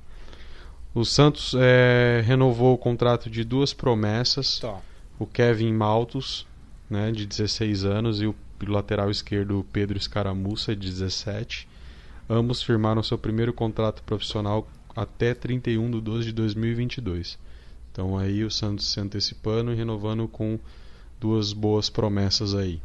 O 0.93 1.05
Santos 1.05 1.55
é, 1.57 2.22
renovou 2.26 2.74
o 2.74 2.78
contrato 2.78 3.30
de 3.30 3.43
duas 3.43 3.74
promessas. 3.74 4.59
Tá. 4.59 4.78
O 5.18 5.26
Kevin 5.26 5.72
Maltos, 5.72 6.45
né, 6.89 7.12
de 7.12 7.26
16 7.26 7.86
anos, 7.86 8.22
e 8.22 8.26
o 8.26 8.36
lateral 8.68 9.09
esquerdo 9.09 9.66
Pedro 9.72 9.97
Escaramuça, 9.97 10.76
de 10.76 10.89
17. 10.89 11.68
Ambos 12.30 12.62
firmaram 12.62 13.01
seu 13.01 13.18
primeiro 13.18 13.53
contrato 13.53 14.03
profissional 14.03 14.68
até 14.95 15.34
31 15.34 15.91
de 15.91 16.01
12 16.01 16.26
de 16.26 16.34
2022. 16.34 17.39
Então 18.01 18.17
aí 18.17 18.43
o 18.43 18.49
Santos 18.49 18.91
se 18.91 18.99
antecipando 18.99 19.71
e 19.71 19.75
renovando 19.75 20.27
com 20.27 20.57
duas 21.19 21.53
boas 21.53 21.87
promessas 21.87 22.55
aí. 22.55 22.81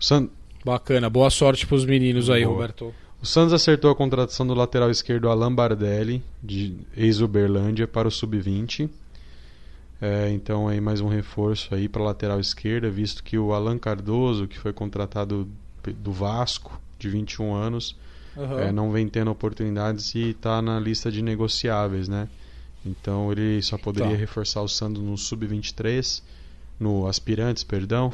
O, 0.00 0.04
San... 0.04 0.28
Bacana, 0.64 1.08
boa 1.08 1.30
sorte 1.30 1.64
pros 1.64 1.84
meninos 1.84 2.28
aí, 2.28 2.42
Boa. 2.42 2.54
Roberto. 2.54 2.92
o 3.22 3.24
Santos 3.24 3.52
acertou 3.52 3.88
a 3.88 3.94
contratação 3.94 4.44
do 4.44 4.52
lateral 4.52 4.90
esquerdo 4.90 5.28
Alan 5.28 5.54
Bardelli, 5.54 6.24
de 6.42 6.76
ex-Uberlândia, 6.96 7.86
para 7.86 8.08
o 8.08 8.10
Sub-20. 8.10 8.90
É, 10.00 10.32
então 10.32 10.66
aí 10.66 10.80
mais 10.80 11.00
um 11.00 11.06
reforço 11.06 11.72
aí 11.72 11.88
para 11.88 12.02
a 12.02 12.06
lateral 12.06 12.40
esquerda, 12.40 12.90
visto 12.90 13.22
que 13.22 13.38
o 13.38 13.52
Alan 13.52 13.78
Cardoso, 13.78 14.48
que 14.48 14.58
foi 14.58 14.72
contratado 14.72 15.48
do 15.98 16.10
Vasco, 16.10 16.80
de 16.98 17.08
21 17.08 17.54
anos, 17.54 17.96
Aham. 18.36 18.58
é, 18.60 18.72
não 18.72 18.90
vem 18.90 19.06
tendo 19.06 19.30
oportunidades 19.30 20.16
e 20.16 20.30
está 20.30 20.60
na 20.60 20.80
lista 20.80 21.12
de 21.12 21.22
negociáveis, 21.22 22.08
né? 22.08 22.28
Então 22.84 23.30
ele 23.30 23.62
só 23.62 23.78
poderia 23.78 24.10
Tá. 24.12 24.16
reforçar 24.16 24.60
o 24.62 24.68
Santos 24.68 25.00
no 25.02 25.16
sub-23, 25.16 26.22
no 26.78 27.06
aspirantes, 27.06 27.64
perdão. 27.64 28.12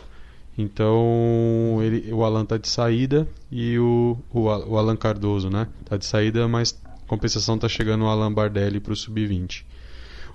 Então 0.57 1.79
ele, 1.83 2.13
o 2.13 2.25
Alan 2.25 2.45
tá 2.45 2.57
de 2.59 2.69
saída 2.69 3.27
e 3.51 3.79
o, 3.79 4.19
o, 4.33 4.43
o 4.43 4.77
Alan 4.77 4.97
Cardoso, 4.97 5.49
né? 5.49 5.69
Tá 5.85 5.97
de 5.97 6.05
saída, 6.05 6.47
mas 6.49 6.79
compensação 7.07 7.57
tá 7.59 7.69
chegando 7.69 8.05
o 8.05 8.09
Alan 8.09 8.33
Bardelli 8.33 8.81
para 8.81 8.93
o 8.93 8.97
sub-20. 8.97 9.65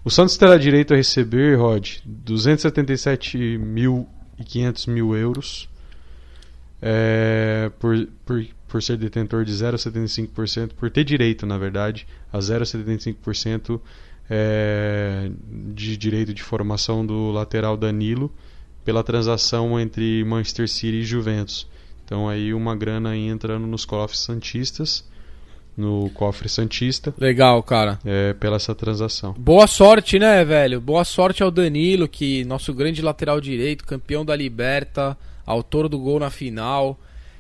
O 0.03 0.09
Santos 0.09 0.36
terá 0.36 0.57
direito 0.57 0.93
a 0.93 0.97
receber, 0.97 1.57
Rod, 1.57 1.99
277.500 2.25 4.88
mil 4.89 5.15
euros 5.15 5.69
é, 6.81 7.71
por, 7.79 8.05
por, 8.25 8.45
por 8.67 8.84
ser 8.84 8.97
detentor 8.97 9.45
de 9.45 9.53
0,75%, 9.53 10.73
por 10.73 10.91
ter 10.91 11.05
direito, 11.05 11.45
na 11.45 11.57
verdade, 11.57 12.05
a 12.31 12.39
0,75% 12.39 13.79
é, 14.36 15.29
de 15.75 15.95
direito 15.95 16.34
de 16.34 16.41
formação 16.41 17.05
do 17.05 17.29
lateral 17.29 17.77
Danilo 17.77 18.34
pela 18.84 19.03
transação 19.03 19.79
entre 19.79 20.23
Manchester 20.23 20.67
City 20.67 20.97
e 20.97 21.03
Juventus. 21.03 21.67
Então 22.03 22.27
aí 22.27 22.51
uma 22.51 22.75
grana 22.75 23.11
aí 23.11 23.27
entrando 23.27 23.67
nos 23.67 23.86
cofres 23.86 24.21
santistas, 24.21 25.07
no 25.77 26.09
cofre 26.15 26.49
santista, 26.49 27.13
Legal, 27.17 27.61
cara. 27.61 27.99
é, 28.03 28.34
pela 28.34 28.55
essa 28.55 28.73
transação. 28.73 29.34
Boa 29.38 29.67
sorte, 29.67 30.17
né, 30.17 30.43
velho? 30.43 30.81
Boa 30.81 31.03
sorte 31.03 31.43
ao 31.43 31.51
Danilo, 31.51 32.07
que 32.07 32.43
nosso 32.45 32.73
grande 32.73 33.01
lateral 33.03 33.39
direito, 33.39 33.86
campeão 33.86 34.25
da 34.25 34.36
Liberta, 34.36 35.15
autor 35.45 35.88
do 35.88 35.99
gol 35.99 36.19
na 36.19 36.31
final. 36.31 36.99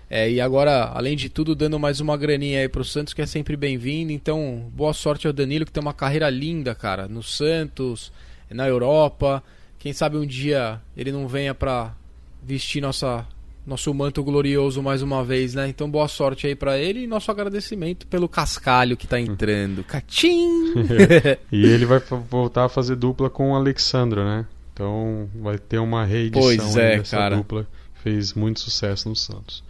É, 0.09 0.29
e 0.29 0.39
agora, 0.39 0.91
além 0.93 1.15
de 1.15 1.29
tudo, 1.29 1.55
dando 1.55 1.79
mais 1.79 1.99
uma 1.99 2.15
graninha 2.15 2.59
aí 2.59 2.69
pro 2.69 2.83
Santos, 2.83 3.13
que 3.13 3.21
é 3.21 3.25
sempre 3.25 3.55
bem-vindo. 3.55 4.11
Então, 4.11 4.69
boa 4.73 4.93
sorte 4.93 5.25
ao 5.25 5.33
Danilo, 5.33 5.65
que 5.65 5.71
tem 5.71 5.81
uma 5.81 5.93
carreira 5.93 6.29
linda, 6.29 6.75
cara, 6.75 7.07
no 7.07 7.23
Santos, 7.23 8.11
na 8.49 8.67
Europa. 8.67 9.43
Quem 9.79 9.91
sabe 9.91 10.17
um 10.17 10.25
dia 10.25 10.79
ele 10.95 11.11
não 11.11 11.27
venha 11.27 11.53
pra 11.53 11.95
vestir 12.41 12.81
nossa 12.81 13.25
nosso 13.65 13.93
manto 13.93 14.21
glorioso 14.21 14.83
mais 14.83 15.01
uma 15.01 15.23
vez, 15.23 15.53
né? 15.53 15.67
Então 15.69 15.89
boa 15.89 16.07
sorte 16.07 16.47
aí 16.47 16.55
para 16.55 16.77
ele 16.77 17.03
e 17.03 17.07
nosso 17.07 17.31
agradecimento 17.31 18.05
pelo 18.07 18.27
cascalho 18.27 18.97
que 18.97 19.07
tá 19.07 19.19
entrando. 19.19 19.83
Catim! 19.87 20.73
e 21.51 21.65
ele 21.65 21.85
vai 21.85 22.01
voltar 22.29 22.65
a 22.65 22.69
fazer 22.69 22.95
dupla 22.95 23.29
com 23.29 23.51
o 23.51 23.55
Alexandro, 23.55 24.23
né? 24.23 24.45
Então 24.73 25.29
vai 25.35 25.57
ter 25.57 25.79
uma 25.79 26.03
reedição 26.03 26.41
pois 26.41 26.75
é, 26.75 26.97
dessa 26.97 27.17
cara. 27.17 27.37
dupla 27.37 27.67
fez 28.03 28.33
muito 28.33 28.59
sucesso 28.59 29.07
no 29.07 29.15
Santos. 29.15 29.63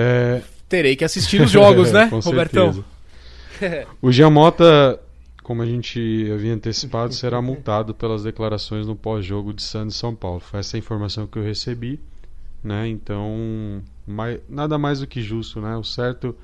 É... 0.00 0.42
Terei 0.68 0.96
que 0.96 1.04
assistir 1.04 1.40
os 1.42 1.50
jogos, 1.50 1.90
né, 1.92 2.08
com 2.08 2.20
Robertão? 2.20 2.84
o 4.00 4.10
Giamota, 4.10 4.98
como 5.42 5.62
a 5.62 5.66
gente 5.66 6.30
havia 6.32 6.54
antecipado, 6.54 7.12
será 7.12 7.42
multado 7.42 7.94
pelas 7.94 8.22
declarações 8.22 8.86
no 8.86 8.96
pós-jogo 8.96 9.52
de 9.52 9.62
Santos 9.62 9.96
e 9.96 9.98
São 9.98 10.14
Paulo. 10.14 10.40
Foi 10.40 10.60
essa 10.60 10.76
a 10.76 10.78
informação 10.78 11.26
que 11.26 11.38
eu 11.38 11.42
recebi. 11.42 12.00
Né? 12.62 12.88
Então, 12.88 13.82
mais, 14.06 14.38
nada 14.48 14.78
mais 14.78 15.00
do 15.00 15.06
que 15.06 15.22
justo, 15.22 15.60
né? 15.60 15.76
O 15.76 15.84
certo, 15.84 16.36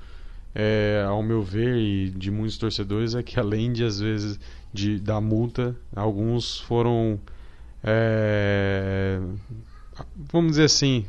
é, 0.54 1.04
ao 1.06 1.22
meu 1.22 1.42
ver 1.42 1.76
e 1.76 2.10
de 2.10 2.30
muitos 2.30 2.56
torcedores, 2.56 3.14
é 3.14 3.22
que 3.22 3.38
além 3.40 3.72
de 3.72 3.84
às 3.84 4.00
vezes 4.00 4.40
de 4.72 4.98
da 4.98 5.20
multa, 5.20 5.76
alguns 5.94 6.60
foram, 6.60 7.18
é, 7.82 9.20
vamos 10.16 10.52
dizer 10.52 10.64
assim, 10.64 11.06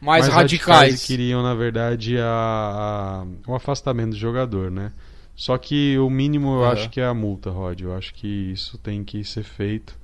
mais, 0.00 0.26
mais 0.26 0.34
radicais. 0.34 0.78
radicais. 0.78 1.06
queriam 1.06 1.42
na 1.42 1.54
verdade 1.54 2.18
a, 2.18 3.24
a, 3.24 3.50
o 3.50 3.54
afastamento 3.54 4.10
do 4.10 4.16
jogador, 4.16 4.70
né? 4.70 4.92
Só 5.36 5.56
que 5.56 5.98
o 5.98 6.10
mínimo 6.10 6.56
eu 6.56 6.64
acho 6.66 6.90
que 6.90 7.00
é 7.00 7.06
a 7.06 7.14
multa, 7.14 7.48
Rod. 7.50 7.80
Eu 7.80 7.96
acho 7.96 8.12
que 8.12 8.52
isso 8.52 8.76
tem 8.76 9.02
que 9.02 9.24
ser 9.24 9.42
feito. 9.42 9.98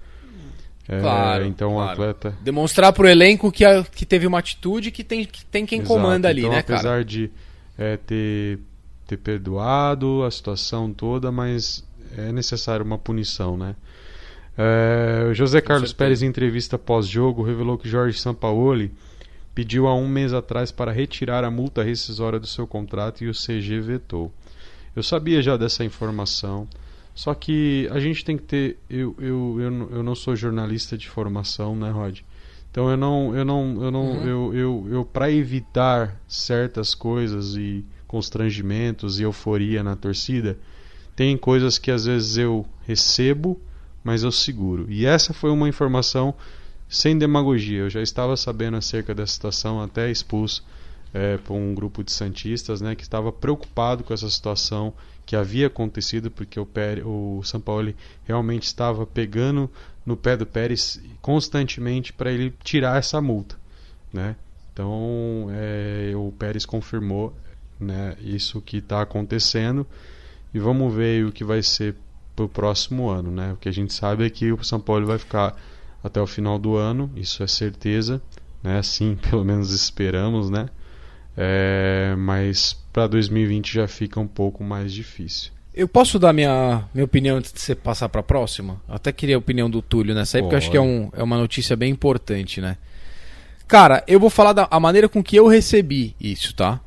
É, 0.89 1.01
claro. 1.01 1.45
Então 1.45 1.75
claro. 1.75 1.89
o 1.89 1.93
atleta. 1.93 2.39
Demonstrar 2.41 2.93
pro 2.93 3.09
elenco 3.09 3.53
que, 3.53 3.65
a, 3.65 3.85
que 3.85 4.07
teve 4.07 4.27
uma 4.27 4.39
atitude 4.39 4.91
que 4.91 5.05
tem, 5.05 5.25
que 5.25 5.45
tem 5.45 5.67
quem 5.67 5.81
Exato. 5.81 5.93
comanda 5.93 6.29
ali, 6.29 6.41
então, 6.41 6.53
né, 6.53 6.61
apesar 6.61 6.83
cara? 6.83 7.05
de 7.05 7.31
é, 7.77 7.97
ter, 7.97 8.61
ter 9.07 9.17
perdoado 9.17 10.23
a 10.23 10.31
situação 10.31 10.93
toda, 10.93 11.31
mas 11.31 11.85
é 12.17 12.33
necessário 12.33 12.85
uma 12.85 12.97
punição, 12.97 13.57
né? 13.57 13.75
É, 14.57 15.35
José 15.35 15.61
Carlos 15.61 15.93
Pérez, 15.93 16.23
em 16.23 16.27
entrevista 16.27 16.79
pós-jogo, 16.79 17.43
revelou 17.43 17.77
que 17.77 17.89
Jorge 17.89 18.19
Sampaoli 18.19 18.91
pediu 19.57 19.87
há 19.87 19.95
um 19.95 20.07
mês 20.07 20.35
atrás 20.35 20.71
para 20.71 20.93
retirar 20.93 21.43
a 21.43 21.51
multa 21.51 21.83
rescisória 21.83 22.39
do 22.39 22.47
seu 22.47 22.67
contrato 22.67 23.25
e 23.25 23.29
o 23.29 23.33
CG 23.33 23.81
vetou. 23.81 24.31
Eu 24.95 25.03
sabia 25.03 25.41
já 25.41 25.57
dessa 25.57 25.83
informação. 25.83 26.69
Só 27.15 27.33
que 27.33 27.89
a 27.91 27.99
gente 27.99 28.23
tem 28.23 28.37
que 28.37 28.43
ter. 28.43 28.79
Eu, 28.89 29.17
eu, 29.19 29.57
eu, 29.59 29.91
eu 29.93 30.03
não 30.03 30.15
sou 30.15 30.37
jornalista 30.37 30.99
de 30.99 31.09
formação, 31.09 31.75
né, 31.75 31.91
Rod? 31.91 32.21
Então 32.71 32.91
eu 32.91 32.99
não. 32.99 33.35
Eu 33.35 33.47
não. 33.47 33.83
Eu 33.83 33.91
não. 33.91 34.11
Uhum. 34.11 34.27
Eu, 34.27 34.55
eu, 34.55 34.87
eu 34.91 35.05
para 35.07 35.31
evitar 35.31 36.21
certas 36.29 36.95
coisas 36.95 37.57
e 37.57 37.83
constrangimentos 38.07 39.19
e 39.19 39.23
euforia 39.23 39.83
na 39.83 39.97
torcida, 39.97 40.59
tem 41.17 41.35
coisas 41.35 41.79
que 41.79 41.91
às 41.91 42.05
vezes 42.05 42.37
eu 42.37 42.67
recebo, 42.87 43.59
mas 44.05 44.23
eu 44.23 44.31
seguro. 44.31 44.85
E 44.91 45.07
essa 45.07 45.33
foi 45.33 45.51
uma 45.51 45.67
informação 45.67 46.35
sem 46.89 47.17
demagogia. 47.19 47.81
Eu 47.81 47.91
já 47.91 48.03
estava 48.03 48.37
sabendo 48.37 48.77
acerca 48.77 49.15
dessa 49.15 49.33
situação, 49.33 49.83
até 49.83 50.11
expulso 50.11 50.65
é, 51.13 51.39
por 51.39 51.55
um 51.55 51.75
grupo 51.75 52.05
de 52.05 52.13
santistas, 52.13 52.81
né, 52.81 52.95
que 52.95 53.03
estava 53.03 53.33
preocupado 53.33 54.05
com 54.05 54.13
essa 54.13 54.29
situação 54.29 54.93
que 55.25 55.35
havia 55.35 55.67
acontecido, 55.67 56.31
porque 56.31 56.59
o, 56.61 56.67
Pérez, 56.67 57.05
o 57.05 57.41
São 57.43 57.61
Paulo 57.61 57.93
realmente 58.25 58.65
estava 58.65 59.05
pegando 59.07 59.71
no 60.05 60.17
pé 60.17 60.37
do 60.37 60.47
Pérez 60.47 61.01
constantemente 61.21 62.13
para 62.13 62.31
ele 62.31 62.55
tirar 62.63 62.99
essa 62.99 63.21
multa, 63.21 63.57
né? 64.13 64.37
Então 64.73 65.49
é, 65.51 66.13
o 66.15 66.33
Pérez 66.39 66.65
confirmou, 66.65 67.35
né, 67.81 68.17
isso 68.21 68.61
que 68.61 68.79
está 68.79 69.03
acontecendo 69.03 69.87
e 70.55 70.59
vamos 70.59 70.95
ver 70.95 71.27
o 71.27 71.33
que 71.33 71.45
vai 71.45 71.63
ser 71.63 71.97
para 72.37 72.45
o 72.45 72.49
próximo 72.49 73.09
ano, 73.09 73.31
né? 73.31 73.53
O 73.55 73.57
que 73.57 73.69
a 73.69 73.73
gente 73.73 73.93
sabe 73.93 74.25
é 74.25 74.31
que 74.31 74.53
o 74.53 74.63
São 74.63 74.79
Paulo 74.79 75.07
vai 75.07 75.19
ficar 75.19 75.57
até 76.07 76.21
o 76.21 76.27
final 76.27 76.59
do 76.59 76.77
ano, 76.77 77.11
isso 77.17 77.43
é 77.43 77.47
certeza, 77.47 78.23
né? 78.63 78.79
Assim, 78.79 79.17
pelo 79.29 79.45
menos 79.45 79.73
esperamos, 79.73 80.49
né? 80.51 80.69
É, 81.37 82.15
mas 82.17 82.73
para 82.93 83.07
2020 83.07 83.75
já 83.75 83.87
fica 83.87 84.19
um 84.19 84.27
pouco 84.27 84.65
mais 84.65 84.93
difícil. 84.93 85.53
Eu 85.75 85.87
posso 85.87 86.19
dar 86.19 86.33
minha, 86.33 86.85
minha 86.95 87.05
opinião 87.05 87.37
antes 87.37 87.53
de 87.53 87.61
você 87.61 87.75
passar 87.75 88.09
para 88.09 88.21
a 88.21 88.25
próxima? 88.25 88.81
Eu 88.89 88.95
até 88.95 89.13
queria 89.13 89.37
a 89.37 89.39
opinião 89.39 89.69
do 89.69 89.83
Túlio 89.83 90.15
nessa 90.15 90.39
aí, 90.39 90.43
porque 90.43 90.55
eu 90.55 90.59
acho 90.59 90.71
que 90.71 90.77
é, 90.77 90.81
um, 90.81 91.11
é 91.13 91.23
uma 91.23 91.37
notícia 91.37 91.77
bem 91.77 91.93
importante, 91.93 92.63
né? 92.63 92.79
Cara, 93.69 94.03
eu 94.07 94.19
vou 94.19 94.31
falar 94.31 94.55
da 94.55 94.67
a 94.71 94.81
maneira 94.81 95.07
com 95.07 95.23
que 95.23 95.37
eu 95.37 95.47
recebi 95.47 96.17
isso, 96.19 96.55
tá? 96.55 96.81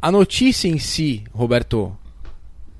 A 0.00 0.10
notícia 0.10 0.68
em 0.68 0.78
si, 0.78 1.24
Roberto, 1.32 1.94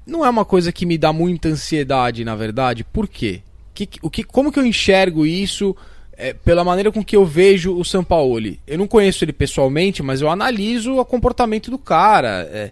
não 0.06 0.24
é 0.24 0.30
uma 0.30 0.44
coisa 0.44 0.72
que 0.72 0.86
me 0.86 0.96
dá 0.96 1.12
muita 1.12 1.48
ansiedade, 1.48 2.24
na 2.24 2.34
verdade. 2.34 2.84
Por 2.84 3.06
quê? 3.06 3.42
Que, 3.74 3.88
o 4.00 4.08
que, 4.08 4.22
como 4.22 4.52
que 4.52 4.58
eu 4.58 4.64
enxergo 4.64 5.26
isso 5.26 5.76
é, 6.16 6.32
pela 6.32 6.64
maneira 6.64 6.92
com 6.92 7.04
que 7.04 7.16
eu 7.16 7.24
vejo 7.24 7.76
o 7.76 7.84
Sampaoli. 7.84 8.60
Eu 8.66 8.78
não 8.78 8.86
conheço 8.86 9.24
ele 9.24 9.32
pessoalmente, 9.32 10.02
mas 10.02 10.20
eu 10.20 10.30
analiso 10.30 10.98
o 10.98 11.04
comportamento 11.04 11.70
do 11.70 11.78
cara. 11.78 12.48
É, 12.52 12.70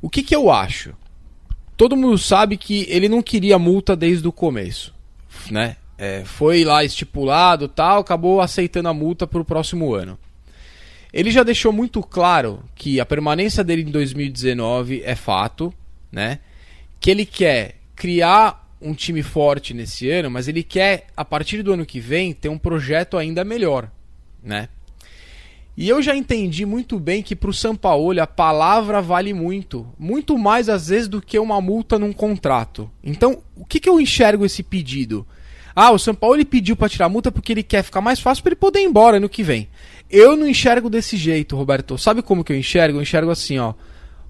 o 0.00 0.08
que, 0.08 0.22
que 0.22 0.34
eu 0.34 0.50
acho? 0.50 0.94
Todo 1.76 1.96
mundo 1.96 2.16
sabe 2.18 2.56
que 2.56 2.86
ele 2.88 3.08
não 3.08 3.22
queria 3.22 3.58
multa 3.58 3.96
desde 3.96 4.26
o 4.26 4.32
começo, 4.32 4.94
né? 5.50 5.76
É, 5.96 6.22
foi 6.24 6.64
lá 6.64 6.84
estipulado, 6.84 7.68
tal, 7.68 8.00
acabou 8.00 8.40
aceitando 8.40 8.88
a 8.88 8.94
multa 8.94 9.26
para 9.26 9.40
o 9.40 9.44
próximo 9.44 9.94
ano. 9.94 10.18
Ele 11.12 11.30
já 11.30 11.44
deixou 11.44 11.72
muito 11.72 12.02
claro 12.02 12.62
que 12.74 12.98
a 12.98 13.06
permanência 13.06 13.62
dele 13.62 13.82
em 13.82 13.90
2019 13.90 15.02
é 15.04 15.14
fato, 15.14 15.72
né? 16.10 16.40
Que 16.98 17.10
ele 17.10 17.24
quer 17.24 17.76
criar 17.94 18.63
um 18.84 18.92
time 18.92 19.22
forte 19.22 19.72
nesse 19.72 20.10
ano, 20.10 20.30
mas 20.30 20.46
ele 20.46 20.62
quer, 20.62 21.06
a 21.16 21.24
partir 21.24 21.62
do 21.62 21.72
ano 21.72 21.86
que 21.86 21.98
vem, 21.98 22.34
ter 22.34 22.50
um 22.50 22.58
projeto 22.58 23.16
ainda 23.16 23.42
melhor, 23.42 23.90
né? 24.42 24.68
E 25.76 25.88
eu 25.88 26.00
já 26.00 26.14
entendi 26.14 26.64
muito 26.64 27.00
bem 27.00 27.20
que 27.20 27.34
para 27.34 27.50
o 27.50 27.54
Sampaoli 27.54 28.20
a 28.20 28.26
palavra 28.28 29.02
vale 29.02 29.34
muito, 29.34 29.86
muito 29.98 30.38
mais 30.38 30.68
às 30.68 30.88
vezes 30.88 31.08
do 31.08 31.20
que 31.20 31.36
uma 31.36 31.60
multa 31.60 31.98
num 31.98 32.12
contrato. 32.12 32.88
Então, 33.02 33.42
o 33.56 33.64
que, 33.64 33.80
que 33.80 33.88
eu 33.88 34.00
enxergo 34.00 34.44
esse 34.44 34.62
pedido? 34.62 35.26
Ah, 35.74 35.90
o 35.90 35.98
Sampaoli 35.98 36.44
pediu 36.44 36.76
para 36.76 36.88
tirar 36.88 37.06
a 37.06 37.08
multa 37.08 37.32
porque 37.32 37.52
ele 37.52 37.64
quer 37.64 37.82
ficar 37.82 38.00
mais 38.00 38.20
fácil 38.20 38.44
para 38.44 38.50
ele 38.50 38.60
poder 38.60 38.80
ir 38.80 38.84
embora 38.84 39.18
no 39.18 39.28
que 39.28 39.42
vem. 39.42 39.68
Eu 40.08 40.36
não 40.36 40.46
enxergo 40.46 40.88
desse 40.88 41.16
jeito, 41.16 41.56
Roberto. 41.56 41.98
Sabe 41.98 42.22
como 42.22 42.44
que 42.44 42.52
eu 42.52 42.56
enxergo? 42.56 42.98
Eu 42.98 43.02
enxergo 43.02 43.32
assim, 43.32 43.58
ó. 43.58 43.74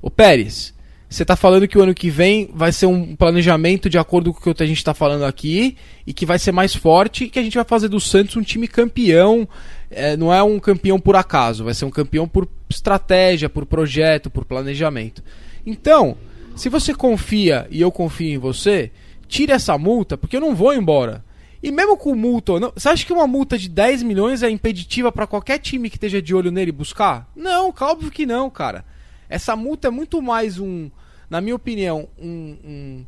O 0.01 0.11
Pérez, 0.11 0.73
você 1.15 1.23
está 1.23 1.37
falando 1.37 1.69
que 1.69 1.79
o 1.79 1.83
ano 1.83 1.95
que 1.95 2.11
vem 2.11 2.51
vai 2.53 2.73
ser 2.73 2.87
um 2.87 3.15
planejamento 3.15 3.89
de 3.89 3.97
acordo 3.97 4.35
com 4.35 4.51
o 4.51 4.55
que 4.55 4.63
a 4.63 4.67
gente 4.67 4.79
está 4.79 4.93
falando 4.93 5.25
aqui 5.25 5.77
e 6.05 6.13
que 6.13 6.27
vai 6.27 6.41
ser 6.41 6.51
mais 6.51 6.75
forte 6.75 7.25
e 7.25 7.31
que 7.31 7.39
a 7.39 7.43
gente 7.43 7.55
vai 7.55 7.65
fazer 7.65 7.87
do 7.87 8.01
Santos 8.01 8.37
um 8.37 8.43
time 8.43 8.67
campeão. 8.67 9.49
É, 9.93 10.17
não 10.17 10.35
é 10.35 10.43
um 10.43 10.59
campeão 10.59 10.99
por 10.99 11.15
acaso, 11.15 11.63
vai 11.63 11.73
ser 11.73 11.85
um 11.85 11.91
campeão 11.91 12.27
por 12.27 12.49
estratégia, 12.69 13.49
por 13.49 13.65
projeto, 13.65 14.29
por 14.29 14.45
planejamento. 14.45 15.23
Então, 15.65 16.17
se 16.57 16.69
você 16.69 16.93
confia 16.93 17.69
e 17.71 17.81
eu 17.81 17.93
confio 17.93 18.35
em 18.35 18.39
você, 18.39 18.91
tire 19.29 19.53
essa 19.53 19.79
multa, 19.79 20.19
porque 20.19 20.37
eu 20.37 20.41
não 20.41 20.53
vou 20.53 20.75
embora. 20.75 21.25
E 21.63 21.71
mesmo 21.71 21.97
com 21.97 22.13
multa, 22.17 22.59
não, 22.59 22.73
você 22.75 22.89
acha 22.89 23.07
que 23.07 23.13
uma 23.13 23.29
multa 23.29 23.57
de 23.57 23.69
10 23.69 24.03
milhões 24.03 24.43
é 24.43 24.51
impeditiva 24.51 25.13
para 25.13 25.29
qualquer 25.29 25.59
time 25.59 25.89
que 25.89 25.97
esteja 25.97 26.21
de 26.21 26.35
olho 26.35 26.51
nele 26.51 26.73
buscar? 26.73 27.31
Não, 27.37 27.73
óbvio 27.81 28.11
que 28.11 28.27
não, 28.27 28.51
cara. 28.51 28.85
Essa 29.29 29.55
multa 29.55 29.89
é 29.89 29.91
muito 29.91 30.21
mais 30.21 30.59
um, 30.59 30.91
na 31.35 31.41
minha 31.41 31.57
opinião, 31.57 32.09
um, 32.17 32.57
um 32.65 33.05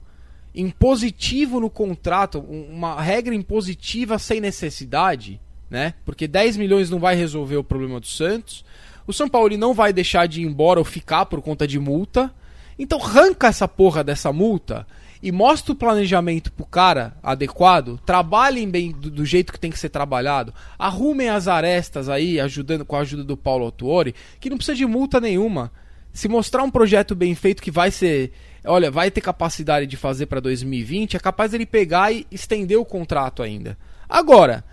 impositivo 0.52 1.60
no 1.60 1.70
contrato, 1.70 2.40
uma 2.40 3.00
regra 3.00 3.32
impositiva 3.32 4.18
sem 4.18 4.40
necessidade, 4.40 5.40
né? 5.70 5.94
Porque 6.04 6.26
10 6.26 6.56
milhões 6.56 6.90
não 6.90 6.98
vai 6.98 7.14
resolver 7.14 7.56
o 7.56 7.62
problema 7.62 8.00
do 8.00 8.06
Santos. 8.08 8.64
O 9.06 9.12
São 9.12 9.28
Paulo 9.28 9.56
não 9.56 9.72
vai 9.72 9.92
deixar 9.92 10.26
de 10.26 10.42
ir 10.42 10.44
embora 10.44 10.80
ou 10.80 10.84
ficar 10.84 11.26
por 11.26 11.40
conta 11.40 11.68
de 11.68 11.78
multa. 11.78 12.34
Então 12.76 13.00
arranca 13.00 13.46
essa 13.46 13.68
porra 13.68 14.02
dessa 14.02 14.32
multa 14.32 14.84
e 15.22 15.30
mostra 15.30 15.72
o 15.72 15.76
planejamento 15.76 16.50
pro 16.50 16.66
cara 16.66 17.16
adequado, 17.22 17.96
trabalhem 18.04 18.68
bem 18.68 18.90
do, 18.90 19.08
do, 19.08 19.24
jeito 19.24 19.52
que 19.52 19.60
tem 19.60 19.70
que 19.70 19.78
ser 19.78 19.90
trabalhado, 19.90 20.52
arrumem 20.76 21.28
as 21.28 21.46
arestas 21.46 22.08
aí, 22.08 22.40
ajudando 22.40 22.84
com 22.84 22.96
a 22.96 23.00
ajuda 23.00 23.22
do 23.22 23.36
Paulo 23.36 23.66
Autuori, 23.66 24.16
que 24.40 24.50
não 24.50 24.56
precisa 24.56 24.76
de 24.76 24.84
multa 24.84 25.20
nenhuma 25.20 25.70
se 26.16 26.28
mostrar 26.28 26.62
um 26.62 26.70
projeto 26.70 27.14
bem 27.14 27.34
feito 27.34 27.62
que 27.62 27.70
vai 27.70 27.90
ser, 27.90 28.32
olha, 28.64 28.90
vai 28.90 29.10
ter 29.10 29.20
capacidade 29.20 29.86
de 29.86 29.98
fazer 29.98 30.24
para 30.24 30.40
2020, 30.40 31.14
é 31.14 31.20
capaz 31.20 31.52
ele 31.52 31.66
pegar 31.66 32.10
e 32.10 32.26
estender 32.32 32.78
o 32.78 32.86
contrato 32.86 33.42
ainda. 33.42 33.76
Agora, 34.08 34.64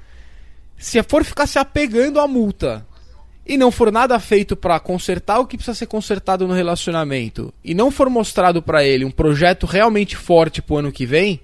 se 0.78 1.04
for 1.04 1.26
ficar 1.26 1.46
se 1.46 1.60
apegando 1.60 2.22
à 2.22 2.30
multa 2.30 2.88
e 3.46 3.58
não 3.58 3.72
for 3.72 3.92
nada 3.92 4.18
feito 4.22 4.56
para 4.56 4.80
consertar 4.80 5.40
o 5.40 5.46
que 5.46 5.58
precisa 5.58 5.76
ser 5.76 5.88
consertado 5.88 6.48
no 6.48 6.54
relacionamento 6.54 7.54
e 7.62 7.74
não 7.74 7.92
for 7.92 8.10
mostrado 8.10 8.62
para 8.62 8.86
ele 8.86 9.04
um 9.04 9.12
projeto 9.12 9.66
realmente 9.66 10.16
forte 10.16 10.62
pro 10.62 10.78
ano 10.78 10.94
que 10.94 11.06
vem, 11.06 11.42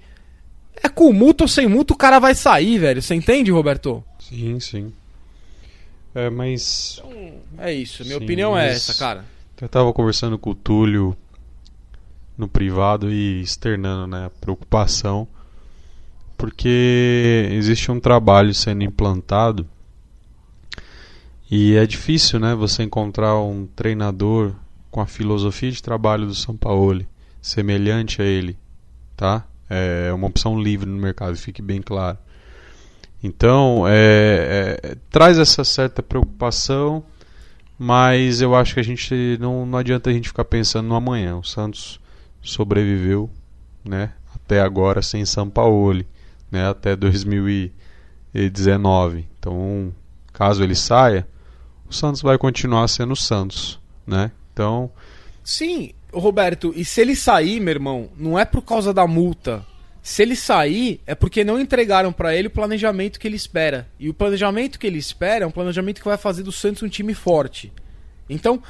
é 0.82 0.88
com 0.88 1.12
multa 1.12 1.44
ou 1.44 1.48
sem 1.48 1.68
multa 1.68 1.92
o 1.92 1.98
cara 1.98 2.18
vai 2.18 2.34
sair, 2.34 2.78
velho. 2.78 3.02
Você 3.02 3.14
entende, 3.14 3.50
Roberto? 3.50 4.02
Sim, 4.18 4.58
sim. 4.60 4.94
É, 6.14 6.30
mas. 6.30 7.02
Então, 7.04 7.34
é 7.58 7.70
isso. 7.70 8.02
Minha 8.02 8.16
Sim, 8.16 8.24
opinião 8.24 8.58
é 8.58 8.70
essa, 8.70 8.94
cara. 8.94 9.24
Eu 9.60 9.68
tava 9.68 9.92
conversando 9.92 10.38
com 10.38 10.50
o 10.50 10.54
Túlio 10.54 11.14
no 12.36 12.48
privado 12.48 13.12
e 13.12 13.42
externando 13.42 14.06
né, 14.06 14.24
a 14.24 14.30
preocupação, 14.30 15.28
porque 16.38 17.46
existe 17.52 17.90
um 17.90 18.00
trabalho 18.00 18.54
sendo 18.54 18.82
implantado 18.84 19.68
e 21.50 21.74
é 21.76 21.84
difícil 21.84 22.40
né, 22.40 22.54
você 22.54 22.84
encontrar 22.84 23.38
um 23.38 23.66
treinador 23.66 24.54
com 24.90 25.02
a 25.02 25.06
filosofia 25.06 25.70
de 25.70 25.82
trabalho 25.82 26.26
do 26.26 26.34
São 26.34 26.56
Paulo 26.56 27.04
semelhante 27.42 28.22
a 28.22 28.24
ele. 28.24 28.56
Tá? 29.14 29.44
É 29.68 30.10
uma 30.12 30.28
opção 30.28 30.58
livre 30.58 30.88
no 30.88 30.96
mercado, 30.96 31.36
fique 31.36 31.60
bem 31.60 31.82
claro. 31.82 32.16
Então, 33.22 33.84
é, 33.86 34.78
é, 34.82 34.96
traz 35.10 35.38
essa 35.38 35.64
certa 35.64 36.02
preocupação, 36.02 37.04
mas 37.82 38.42
eu 38.42 38.54
acho 38.54 38.74
que 38.74 38.80
a 38.80 38.84
gente 38.84 39.38
não, 39.40 39.64
não 39.64 39.78
adianta 39.78 40.10
a 40.10 40.12
gente 40.12 40.28
ficar 40.28 40.44
pensando 40.44 40.86
no 40.86 40.94
amanhã. 40.94 41.38
O 41.38 41.42
Santos 41.42 41.98
sobreviveu, 42.42 43.30
né, 43.82 44.12
até 44.34 44.60
agora 44.60 45.00
sem 45.00 45.24
Sampaoli, 45.24 46.06
né, 46.50 46.68
até 46.68 46.94
2019. 46.94 49.26
Então, 49.38 49.94
caso 50.30 50.62
ele 50.62 50.74
saia, 50.74 51.26
o 51.88 51.94
Santos 51.94 52.20
vai 52.20 52.36
continuar 52.36 52.86
sendo 52.86 53.14
o 53.14 53.16
Santos, 53.16 53.80
né? 54.06 54.30
Então, 54.52 54.90
sim, 55.42 55.94
Roberto, 56.12 56.74
e 56.76 56.84
se 56.84 57.00
ele 57.00 57.16
sair, 57.16 57.60
meu 57.60 57.72
irmão, 57.72 58.10
não 58.14 58.38
é 58.38 58.44
por 58.44 58.60
causa 58.60 58.92
da 58.92 59.06
multa 59.06 59.64
se 60.02 60.22
ele 60.22 60.34
sair, 60.34 61.00
é 61.06 61.14
porque 61.14 61.44
não 61.44 61.60
entregaram 61.60 62.12
para 62.12 62.34
ele 62.34 62.48
o 62.48 62.50
planejamento 62.50 63.20
que 63.20 63.28
ele 63.28 63.36
espera. 63.36 63.88
E 63.98 64.08
o 64.08 64.14
planejamento 64.14 64.78
que 64.78 64.86
ele 64.86 64.98
espera 64.98 65.44
é 65.44 65.46
um 65.46 65.50
planejamento 65.50 66.00
que 66.00 66.08
vai 66.08 66.16
fazer 66.16 66.42
do 66.42 66.52
Santos 66.52 66.82
um 66.82 66.88
time 66.88 67.12
forte. 67.12 67.72
Então, 68.28 68.62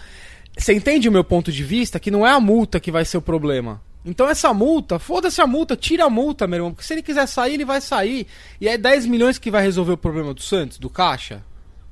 você 0.57 0.75
entende 0.75 1.09
o 1.09 1.13
meu 1.13 1.23
ponto 1.23 1.53
de 1.53 1.63
vista? 1.63 2.01
Que 2.01 2.11
não 2.11 2.27
é 2.27 2.31
a 2.31 2.41
multa 2.41 2.81
que 2.81 2.91
vai 2.91 3.05
ser 3.05 3.17
o 3.17 3.23
problema. 3.23 3.81
Então 4.05 4.29
essa 4.29 4.53
multa, 4.55 4.99
foda-se 4.99 5.41
a 5.41 5.47
multa, 5.47 5.77
tira 5.77 6.07
a 6.07 6.11
multa, 6.11 6.47
meu 6.47 6.57
irmão. 6.57 6.73
Porque 6.73 6.87
se 6.87 6.95
ele 6.95 7.03
quiser 7.03 7.27
sair, 7.27 7.55
ele 7.55 7.65
vai 7.65 7.81
sair. 7.81 8.27
E 8.61 8.67
é 8.67 8.77
10 8.77 9.07
milhões 9.07 9.39
que 9.39 9.51
vai 9.51 9.63
resolver 9.63 9.93
o 9.93 9.99
problema 9.99 10.35
do 10.35 10.41
Santos, 10.41 10.79
do 10.79 10.89
caixa? 10.89 11.45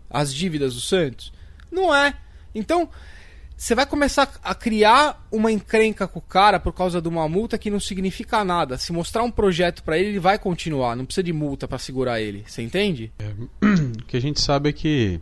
As 0.09 0.35
dívidas 0.35 0.75
do 0.75 0.81
Santos? 0.81 1.33
Não 1.71 1.95
é. 1.95 2.15
Então, 2.55 2.89
você 3.59 3.75
vai 3.75 3.85
começar 3.85 4.31
a 4.45 4.55
criar 4.55 5.27
uma 5.33 5.51
encrenca 5.51 6.07
com 6.07 6.21
o 6.21 6.23
cara 6.23 6.61
por 6.61 6.73
causa 6.73 7.03
de 7.03 7.09
uma 7.09 7.29
multa 7.29 7.59
que 7.59 7.73
não 7.73 7.81
significa 7.81 8.45
nada. 8.45 8.79
Se 8.79 8.93
mostrar 8.93 9.25
um 9.25 9.33
projeto 9.33 9.83
para 9.83 9.99
ele, 9.99 10.11
ele 10.11 10.21
vai 10.21 10.39
continuar. 10.39 10.95
Não 10.95 11.05
precisa 11.05 11.25
de 11.25 11.33
multa 11.33 11.67
para 11.67 11.77
segurar 11.77 12.21
ele. 12.21 12.45
Você 12.47 12.63
entende? 12.63 13.13
É, 13.19 13.27
o 14.01 14.05
que 14.05 14.17
a 14.17 14.21
gente 14.21 14.41
sabe 14.41 14.69
é 14.69 14.73
que 14.73 15.21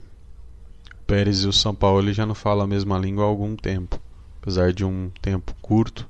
o 0.93 1.05
Pérez 1.07 1.45
e 1.45 1.49
o 1.49 1.53
São 1.53 1.75
Paulo 1.75 2.13
já 2.13 2.27
não 2.27 2.35
falam 2.35 2.65
a 2.65 2.69
mesma 2.69 2.99
língua 2.99 3.25
há 3.25 3.27
algum 3.27 3.57
tempo. 3.57 3.99
Apesar 4.43 4.71
de 4.71 4.85
um 4.85 5.11
tempo 5.23 5.57
curto. 5.63 6.07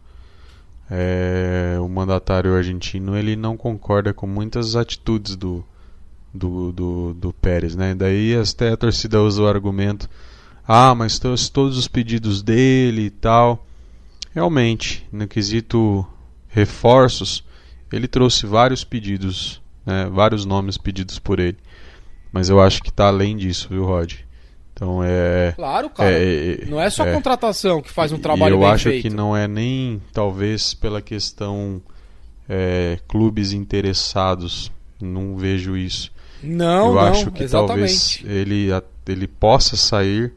É, 0.90 1.76
o 1.80 1.88
mandatário 1.88 2.56
argentino 2.56 3.16
ele 3.16 3.36
não 3.36 3.56
concorda 3.56 4.12
com 4.12 4.26
muitas 4.26 4.74
atitudes 4.74 5.36
do, 5.36 5.64
do, 6.34 6.72
do, 6.72 7.14
do 7.14 7.32
Pérez. 7.32 7.76
Né? 7.76 7.94
Daí 7.94 8.34
até 8.34 8.72
a 8.72 8.76
torcida 8.76 9.22
usa 9.22 9.42
o 9.42 9.46
argumento 9.46 10.10
ah, 10.66 10.94
mas 10.94 11.18
todos 11.18 11.78
os 11.78 11.88
pedidos 11.88 12.42
dele 12.42 13.02
e 13.02 13.10
tal. 13.10 13.64
Realmente, 14.34 15.06
no 15.12 15.26
quesito 15.28 16.06
reforços, 16.48 17.44
ele 17.92 18.08
trouxe 18.08 18.46
vários 18.46 18.84
pedidos, 18.84 19.62
né, 19.84 20.08
vários 20.10 20.44
nomes 20.44 20.76
pedidos 20.76 21.18
por 21.18 21.38
ele. 21.38 21.56
Mas 22.32 22.48
eu 22.50 22.60
acho 22.60 22.82
que 22.82 22.90
está 22.90 23.06
além 23.06 23.36
disso, 23.36 23.68
viu, 23.70 23.84
Rod? 23.84 24.14
Então 24.72 25.02
é. 25.02 25.52
Claro, 25.56 25.88
cara. 25.88 26.12
É, 26.12 26.62
é, 26.62 26.64
não 26.66 26.78
é 26.80 26.90
só 26.90 27.06
é, 27.06 27.14
contratação 27.14 27.80
que 27.80 27.90
faz 27.90 28.12
um 28.12 28.18
trabalho 28.18 28.56
eu 28.56 28.58
bem 28.58 28.68
acho 28.68 28.90
feito. 28.90 29.02
que 29.02 29.10
não 29.10 29.34
é 29.34 29.48
nem, 29.48 30.02
talvez, 30.12 30.74
pela 30.74 31.00
questão 31.00 31.80
é, 32.46 32.98
clubes 33.08 33.52
interessados. 33.52 34.70
Não 35.00 35.36
vejo 35.36 35.76
isso. 35.76 36.12
Não, 36.42 36.88
eu 36.88 36.94
não, 36.94 37.00
acho 37.00 37.30
que 37.30 37.42
exatamente. 37.42 38.22
talvez 38.22 38.22
ele, 38.26 38.68
ele 39.08 39.26
possa 39.26 39.76
sair 39.76 40.34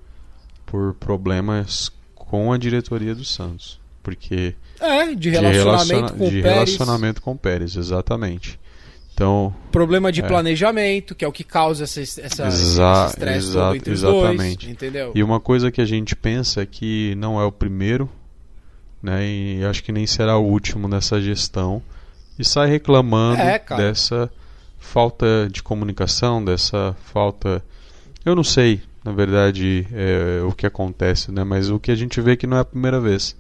por 0.70 0.94
problemas 0.94 1.92
com 2.16 2.54
a 2.54 2.58
diretoria 2.58 3.16
do 3.16 3.26
Santos. 3.26 3.80
Porque. 4.04 4.56
É, 4.80 5.14
de 5.14 5.30
relacionamento 5.30 5.86
de 5.86 5.94
relaciona 5.94 6.10
com 6.10 6.30
de 6.30 6.42
Pérez. 6.42 6.56
relacionamento 6.56 7.22
com 7.22 7.32
o 7.32 7.38
Pérez, 7.38 7.76
exatamente. 7.76 8.60
Então, 9.14 9.54
problema 9.70 10.14
de 10.14 10.22
é. 10.22 10.28
planejamento, 10.28 11.14
que 11.14 11.26
é 11.26 11.28
o 11.28 11.32
que 11.32 11.44
causa 11.44 11.84
essa, 11.84 12.00
essa 12.00 12.48
exa 12.48 12.48
esse 12.48 13.10
estresse 13.10 13.58
entre 13.76 13.92
exatamente. 13.92 14.66
dois, 14.66 14.72
entendeu? 14.72 15.12
E 15.14 15.22
uma 15.22 15.42
coisa 15.42 15.70
que 15.70 15.82
a 15.82 15.86
gente 15.86 16.16
pensa 16.16 16.62
é 16.62 16.66
que 16.66 17.16
não 17.16 17.38
é 17.38 17.44
o 17.44 17.52
primeiro, 17.52 18.10
né, 19.04 19.28
e 19.28 19.66
acho 19.66 19.84
que 19.84 19.92
nem 19.92 20.08
será 20.08 20.38
o 20.38 20.46
último 20.46 20.88
nessa 20.88 21.20
gestão, 21.20 21.84
e 22.38 22.46
sai 22.46 22.70
reclamando 22.70 23.42
é, 23.42 23.62
dessa 23.76 24.32
falta 24.78 25.50
de 25.52 25.62
comunicação, 25.62 26.44
dessa 26.44 26.96
falta, 27.12 27.62
eu 28.24 28.34
não 28.34 28.44
sei, 28.44 28.82
na 29.10 29.16
verdade, 29.16 29.88
é, 29.92 30.40
o 30.44 30.52
que 30.52 30.68
acontece, 30.68 31.32
né? 31.32 31.44
Mas 31.44 31.72
o 31.72 31.80
que 31.80 31.90
a 31.90 31.96
gente 31.96 32.22
vê 32.22 32.34
é 32.34 32.36
que 32.36 32.46
não 32.46 32.58
é 32.58 32.60
a 32.60 32.66
primeira 32.66 33.00
vez. 33.00 33.36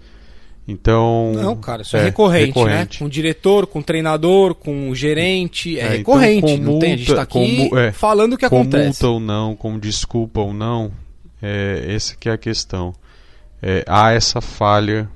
Então. 0.67 1.31
Não, 1.35 1.55
cara, 1.55 1.83
isso 1.83 1.95
é, 1.95 1.99
é 1.99 2.03
recorrente, 2.05 2.47
recorrente, 2.47 2.95
né? 2.95 2.99
Com 2.99 3.05
o 3.05 3.09
diretor, 3.09 3.67
com 3.67 3.77
o 3.77 3.83
treinador, 3.83 4.55
com 4.55 4.89
o 4.89 4.95
gerente. 4.95 5.79
É, 5.79 5.81
é 5.81 5.85
então, 5.85 6.15
recorrente. 6.15 6.51
Então, 6.53 6.73
não 6.73 6.79
tem, 6.79 6.93
a 6.93 6.97
gente 6.97 7.13
tá 7.13 7.21
aqui 7.21 7.69
com, 7.69 7.77
é, 7.77 7.91
falando 7.91 8.33
o 8.33 8.37
que 8.37 8.49
com 8.49 8.61
acontece. 8.61 8.99
Com 8.99 9.05
multa 9.05 9.07
ou 9.09 9.19
não, 9.19 9.55
com 9.55 9.77
desculpa 9.77 10.41
ou 10.41 10.53
não, 10.55 10.91
é, 11.39 11.85
essa 11.87 12.15
que 12.15 12.27
é 12.29 12.31
a 12.31 12.37
questão. 12.37 12.95
É, 13.61 13.85
há 13.87 14.11
essa 14.11 14.41
falha 14.41 15.07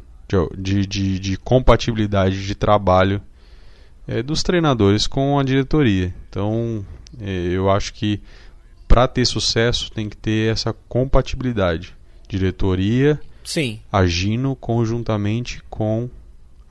de, 0.56 0.86
de, 0.86 1.20
de 1.20 1.38
compatibilidade 1.38 2.46
de 2.46 2.54
trabalho 2.54 3.20
é, 4.08 4.22
dos 4.22 4.44
treinadores 4.44 5.08
com 5.08 5.40
a 5.40 5.44
diretoria. 5.44 6.14
Então, 6.30 6.86
eu 7.20 7.72
acho 7.72 7.92
que 7.94 8.22
para 8.94 9.08
ter 9.08 9.26
sucesso 9.26 9.92
tem 9.92 10.08
que 10.08 10.16
ter 10.16 10.52
essa 10.52 10.72
compatibilidade. 10.88 11.96
Diretoria 12.30 13.20
Sim. 13.44 13.80
agindo 13.92 14.56
conjuntamente 14.56 15.64
com 15.68 16.08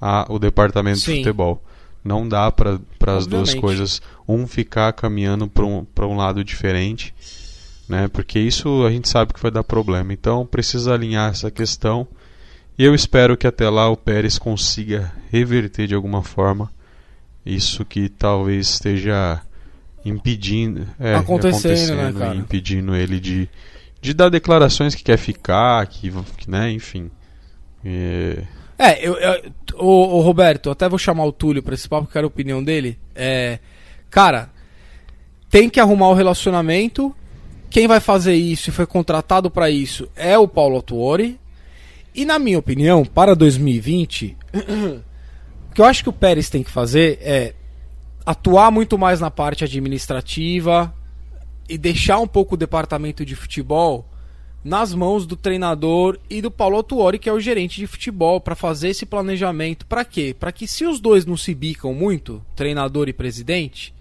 a, 0.01 0.27
o 0.29 0.39
departamento 0.39 1.01
Sim. 1.01 1.15
de 1.15 1.19
futebol. 1.19 1.61
Não 2.05 2.29
dá 2.29 2.49
para 2.53 2.79
as 3.09 3.27
duas 3.27 3.53
coisas 3.55 4.01
um 4.27 4.47
ficar 4.47 4.93
caminhando 4.93 5.49
para 5.49 5.67
um, 5.67 5.85
um 6.01 6.17
lado 6.17 6.45
diferente, 6.45 7.13
né? 7.89 8.07
Porque 8.07 8.39
isso 8.39 8.87
a 8.87 8.91
gente 8.93 9.09
sabe 9.09 9.35
que 9.35 9.43
vai 9.43 9.51
dar 9.51 9.65
problema. 9.65 10.13
Então 10.13 10.47
precisa 10.47 10.95
alinhar 10.95 11.33
essa 11.33 11.51
questão. 11.51 12.07
E 12.79 12.85
eu 12.85 12.95
espero 12.95 13.37
que 13.37 13.49
até 13.49 13.69
lá 13.69 13.89
o 13.89 13.97
Pérez 13.97 14.39
consiga 14.39 15.13
reverter 15.29 15.89
de 15.89 15.95
alguma 15.97 16.23
forma 16.23 16.71
isso 17.45 17.85
que 17.85 18.09
talvez 18.09 18.69
esteja 18.69 19.43
impedindo, 20.05 20.87
é, 20.99 21.15
acontecendo, 21.15 21.93
acontecendo 21.93 21.97
né, 21.97 22.13
cara? 22.19 22.35
impedindo 22.35 22.95
ele 22.95 23.21
de, 23.21 23.49
de 24.01 24.13
dar 24.13 24.29
declarações 24.29 24.95
que 24.95 25.05
quer 25.05 25.17
ficar, 25.17 25.87
que, 25.87 26.13
né, 26.49 26.71
enfim. 26.73 27.11
É, 27.85 28.45
é 28.79 29.07
eu, 29.07 29.15
eu 29.15 29.53
o, 29.75 30.17
o, 30.17 30.21
Roberto, 30.21 30.71
até 30.71 30.89
vou 30.89 30.99
chamar 30.99 31.25
o 31.25 31.33
Túlio 31.33 31.63
para 31.63 31.75
esse 31.75 31.89
papo, 31.89 32.11
que 32.11 32.19
era 32.19 32.27
a 32.27 32.29
opinião 32.29 32.63
dele. 32.63 32.99
É, 33.15 33.59
cara, 34.11 34.51
tem 35.51 35.69
que 35.69 35.81
arrumar 35.81 36.09
o 36.09 36.15
relacionamento. 36.15 37.15
Quem 37.71 37.87
vai 37.87 38.01
fazer 38.01 38.35
isso 38.35 38.69
e 38.69 38.73
foi 38.73 38.87
contratado 38.87 39.51
para 39.51 39.71
isso 39.71 40.09
é 40.15 40.37
o 40.37 40.47
Paulo 40.47 40.79
Atuori. 40.79 41.41
E 42.15 42.25
na 42.25 42.39
minha 42.39 42.59
opinião, 42.59 43.05
para 43.05 43.35
2020, 43.35 44.37
o 45.71 45.75
que 45.75 45.81
eu 45.81 45.85
acho 45.85 46.03
que 46.03 46.09
o 46.11 46.13
Pérez 46.13 46.51
tem 46.51 46.63
que 46.63 46.71
fazer 46.71 47.19
é 47.23 47.55
atuar 48.25 48.71
muito 48.71 48.97
mais 48.97 49.21
na 49.21 49.31
parte 49.31 49.65
administrativa 49.65 50.95
e 51.69 51.77
deixar 51.77 52.19
um 52.19 52.27
pouco 52.27 52.55
o 52.55 52.59
departamento 52.59 53.25
de 53.25 53.35
futebol 53.35 54.09
nas 54.65 54.95
mãos 54.95 55.27
do 55.27 55.37
treinador 55.37 56.19
e 56.31 56.41
do 56.41 56.51
Paulo 56.51 56.83
Tuori, 56.83 57.19
que 57.19 57.29
é 57.29 57.33
o 57.33 57.41
gerente 57.41 57.81
de 57.81 57.87
futebol, 57.87 58.41
para 58.41 58.55
fazer 58.55 58.91
esse 58.91 59.05
planejamento. 59.05 59.87
Para 59.87 60.05
quê? 60.05 60.35
Para 60.39 60.53
que 60.53 60.69
se 60.69 60.85
os 60.85 61.01
dois 61.01 61.27
não 61.27 61.37
se 61.37 61.55
bicam 61.55 61.93
muito, 61.93 62.45
treinador 62.55 63.09
e 63.09 63.13
presidente, 63.13 63.93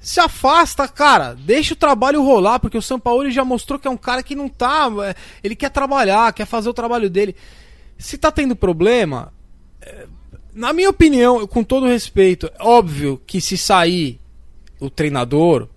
se 0.00 0.20
afasta, 0.20 0.88
cara, 0.88 1.34
deixa 1.34 1.74
o 1.74 1.76
trabalho 1.76 2.22
rolar, 2.22 2.60
porque 2.60 2.78
o 2.78 2.82
São 2.82 2.98
Paulo 2.98 3.30
já 3.30 3.44
mostrou 3.44 3.78
que 3.78 3.88
é 3.88 3.90
um 3.90 3.96
cara 3.96 4.22
que 4.22 4.34
não 4.34 4.48
tá, 4.48 4.90
é, 5.04 5.14
ele 5.42 5.56
quer 5.56 5.70
trabalhar, 5.70 6.32
quer 6.32 6.46
fazer 6.46 6.68
o 6.68 6.74
trabalho 6.74 7.10
dele. 7.10 7.36
Se 7.98 8.16
tá 8.16 8.30
tendo 8.30 8.56
problema, 8.56 9.32
é, 9.82 10.06
na 10.58 10.72
minha 10.72 10.90
opinião, 10.90 11.46
com 11.46 11.62
todo 11.62 11.86
respeito, 11.86 12.48
é 12.48 12.64
óbvio 12.64 13.22
que 13.24 13.40
se 13.40 13.56
sair 13.56 14.18
o 14.80 14.90
treinador, 14.90 15.68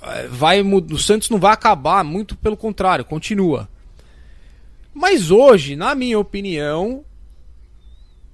é, 0.00 0.28
vai 0.28 0.62
o 0.62 0.98
Santos 0.98 1.28
não 1.28 1.40
vai 1.40 1.52
acabar, 1.52 2.04
muito 2.04 2.36
pelo 2.36 2.56
contrário, 2.56 3.04
continua. 3.04 3.68
Mas 4.94 5.32
hoje, 5.32 5.74
na 5.74 5.92
minha 5.92 6.18
opinião, 6.18 7.04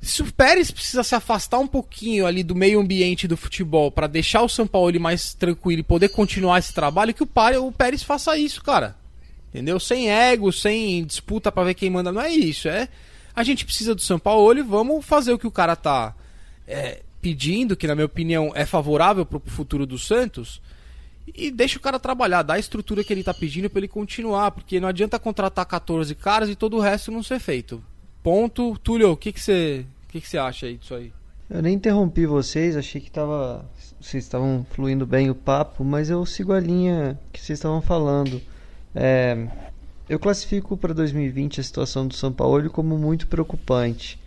Se 0.05 0.21
o 0.21 0.31
Pérez 0.31 0.71
precisa 0.71 1.03
se 1.03 1.15
afastar 1.15 1.59
um 1.59 1.67
pouquinho 1.67 2.27
ali 2.27 2.43
do 2.43 2.55
meio 2.55 2.79
ambiente 2.79 3.27
do 3.27 3.39
futebol 3.39 3.91
para 3.91 4.07
deixar 4.07 4.43
o 4.43 4.49
São 4.51 4.67
Paulo 4.67 5.01
mais 5.01 5.33
tranquilo 5.33 5.81
e 5.81 5.83
poder 5.83 6.11
continuar 6.11 6.59
esse 6.59 6.75
trabalho, 6.75 7.15
que 7.15 7.23
o, 7.23 7.29
o 7.63 7.73
Pérez 7.73 8.03
faça 8.03 8.37
isso, 8.37 8.63
cara. 8.63 8.95
Entendeu? 9.49 9.81
Sem 9.81 10.11
ego, 10.11 10.53
sem 10.53 11.07
disputa 11.07 11.51
para 11.51 11.65
ver 11.65 11.75
quem 11.75 11.89
manda. 11.89 12.13
Não 12.13 12.21
é 12.21 12.31
isso. 12.31 12.69
É 12.69 12.87
a 13.35 13.43
gente 13.43 13.65
precisa 13.65 13.95
do 13.95 14.01
São 14.01 14.19
Paulo 14.19 14.59
e 14.59 14.63
vamos 14.63 15.05
fazer 15.05 15.33
o 15.33 15.39
que 15.39 15.47
o 15.47 15.51
cara 15.51 15.75
tá 15.75 16.15
é, 16.67 17.03
pedindo, 17.21 17.77
que 17.77 17.87
na 17.87 17.95
minha 17.95 18.07
opinião 18.07 18.53
é 18.55 18.65
favorável 18.65 19.25
para 19.25 19.39
o 19.39 19.43
futuro 19.47 19.87
do 19.87 19.99
Santos. 19.99 20.61
E 21.35 21.51
deixa 21.51 21.79
o 21.79 21.81
cara 21.81 21.99
trabalhar, 21.99 22.43
dá 22.43 22.55
a 22.55 22.59
estrutura 22.59 23.03
que 23.03 23.13
ele 23.13 23.25
tá 23.25 23.33
pedindo 23.33 23.71
para 23.71 23.81
ele 23.81 23.89
continuar, 23.89 24.51
porque 24.51 24.79
não 24.79 24.89
adianta 24.89 25.19
contratar 25.19 25.65
14 25.65 26.15
caras 26.15 26.51
e 26.51 26.55
todo 26.55 26.77
o 26.77 26.81
resto 26.81 27.11
não 27.11 27.23
ser 27.23 27.41
feito. 27.41 27.83
Ponto. 28.23 28.77
Túlio, 28.79 29.13
o 29.13 29.17
que 29.17 29.33
que 29.33 29.41
você 29.41 29.87
que 30.09 30.21
que 30.21 30.39
acha 30.39 30.67
aí 30.67 30.77
disso 30.77 30.95
aí? 30.95 31.13
Eu 31.49 31.63
nem 31.63 31.75
interrompi 31.75 32.27
vocês, 32.27 32.77
achei 32.77 33.01
que 33.01 33.11
tava, 33.11 33.69
vocês 34.01 34.25
estavam 34.25 34.67
fluindo 34.71 35.07
bem 35.07 35.29
o 35.29 35.35
papo, 35.35 35.85
mas 35.85 36.09
eu 36.09 36.25
sigo 36.25 36.53
a 36.53 36.61
linha 36.61 37.19
que 37.33 37.41
vocês 37.41 37.59
estavam 37.59 37.83
falando. 37.83 38.41
É, 38.95 39.47
eu 40.09 40.19
classifico 40.19 40.77
para 40.77 40.93
2020 40.93 41.61
a 41.61 41.65
situação 41.65 42.07
do 42.07 42.15
São 42.15 42.33
Paulo 42.33 42.69
como 42.69 42.99
muito 42.99 43.27
preocupante. 43.27 44.21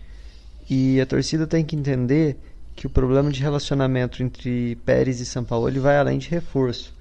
E 0.69 0.99
a 0.99 1.05
torcida 1.05 1.45
tem 1.45 1.63
que 1.63 1.75
entender 1.75 2.37
que 2.75 2.87
o 2.87 2.89
problema 2.89 3.31
de 3.31 3.41
relacionamento 3.41 4.21
entre 4.21 4.75
Pérez 4.77 5.19
e 5.19 5.25
São 5.25 5.43
Paulo 5.43 5.69
ele 5.69 5.79
vai 5.79 5.97
além 5.97 6.17
de 6.17 6.29
reforço. 6.29 6.93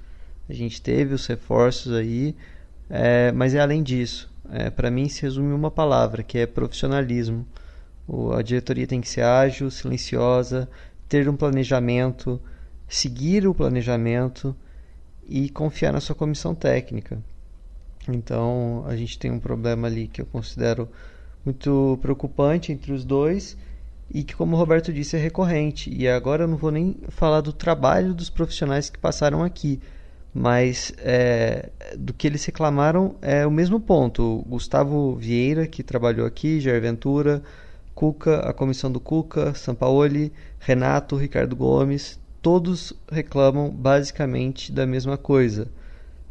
A 0.48 0.52
gente 0.52 0.80
teve 0.80 1.14
os 1.14 1.26
reforços 1.26 1.92
aí, 1.92 2.36
é, 2.88 3.32
mas 3.32 3.54
é 3.54 3.60
além 3.60 3.82
disso. 3.82 4.30
É, 4.50 4.70
Para 4.70 4.90
mim 4.90 5.08
se 5.08 5.22
resume 5.22 5.52
uma 5.52 5.70
palavra, 5.70 6.22
que 6.22 6.38
é 6.38 6.46
profissionalismo. 6.46 7.46
O, 8.06 8.32
a 8.32 8.42
diretoria 8.42 8.86
tem 8.86 9.00
que 9.00 9.08
ser 9.08 9.22
ágil, 9.22 9.70
silenciosa, 9.70 10.68
ter 11.08 11.28
um 11.28 11.36
planejamento, 11.36 12.40
seguir 12.88 13.46
o 13.48 13.54
planejamento 13.54 14.54
e 15.28 15.48
confiar 15.48 15.92
na 15.92 16.00
sua 16.00 16.14
comissão 16.14 16.54
técnica. 16.54 17.18
Então 18.08 18.84
a 18.86 18.96
gente 18.96 19.18
tem 19.18 19.30
um 19.30 19.40
problema 19.40 19.88
ali 19.88 20.06
que 20.08 20.20
eu 20.20 20.26
considero 20.26 20.88
muito 21.44 21.98
preocupante 22.02 22.72
entre 22.72 22.92
os 22.92 23.04
dois 23.04 23.56
e 24.12 24.22
que, 24.22 24.34
como 24.34 24.54
o 24.54 24.58
Roberto 24.58 24.92
disse, 24.92 25.16
é 25.16 25.18
recorrente. 25.18 25.92
E 25.92 26.08
agora 26.08 26.44
eu 26.44 26.48
não 26.48 26.56
vou 26.56 26.70
nem 26.70 26.96
falar 27.08 27.40
do 27.40 27.52
trabalho 27.52 28.14
dos 28.14 28.30
profissionais 28.30 28.88
que 28.88 28.98
passaram 28.98 29.42
aqui, 29.42 29.80
mas 30.32 30.92
é, 30.98 31.70
do 31.96 32.12
que 32.12 32.26
eles 32.26 32.44
reclamaram 32.44 33.16
é 33.22 33.46
o 33.46 33.50
mesmo 33.50 33.80
ponto. 33.80 34.22
O 34.22 34.42
Gustavo 34.42 35.16
Vieira, 35.16 35.66
que 35.66 35.82
trabalhou 35.82 36.26
aqui, 36.26 36.60
Jair 36.60 36.80
Ventura, 36.80 37.42
Cuca, 37.94 38.40
a 38.40 38.52
comissão 38.52 38.92
do 38.92 39.00
Cuca, 39.00 39.54
Sampaoli, 39.54 40.32
Renato, 40.60 41.16
Ricardo 41.16 41.56
Gomes, 41.56 42.18
todos 42.42 42.92
reclamam 43.10 43.70
basicamente 43.70 44.70
da 44.70 44.86
mesma 44.86 45.16
coisa. 45.16 45.68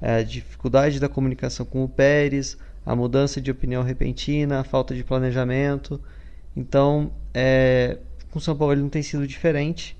É 0.07 0.17
a 0.17 0.23
dificuldade 0.23 0.99
da 0.99 1.09
comunicação 1.09 1.65
com 1.65 1.83
o 1.83 1.89
Pérez, 1.89 2.55
a 2.85 2.95
mudança 2.95 3.41
de 3.41 3.49
opinião 3.49 3.81
repentina, 3.81 4.59
a 4.59 4.63
falta 4.63 4.93
de 4.93 5.03
planejamento. 5.03 5.99
Então, 6.55 7.11
é, 7.33 7.97
com 8.29 8.37
o 8.37 8.41
São 8.41 8.55
Paulo 8.55 8.71
ele 8.75 8.83
não 8.83 8.89
tem 8.89 9.01
sido 9.01 9.25
diferente. 9.25 9.97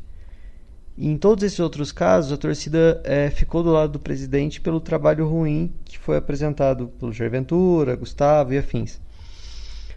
E 0.96 1.10
em 1.10 1.18
todos 1.18 1.44
esses 1.44 1.60
outros 1.60 1.92
casos, 1.92 2.32
a 2.32 2.38
torcida 2.38 3.02
é, 3.04 3.32
ficou 3.32 3.64
do 3.64 3.72
lado 3.72 3.94
do 3.94 4.00
presidente 4.00 4.62
pelo 4.62 4.80
trabalho 4.80 5.28
ruim 5.28 5.74
que 5.84 5.98
foi 5.98 6.18
apresentado 6.18 6.90
pelo 7.00 7.12
Jair 7.12 7.32
Ventura, 7.32 7.96
Gustavo 7.96 8.54
e 8.54 8.60
afins. 8.60 9.02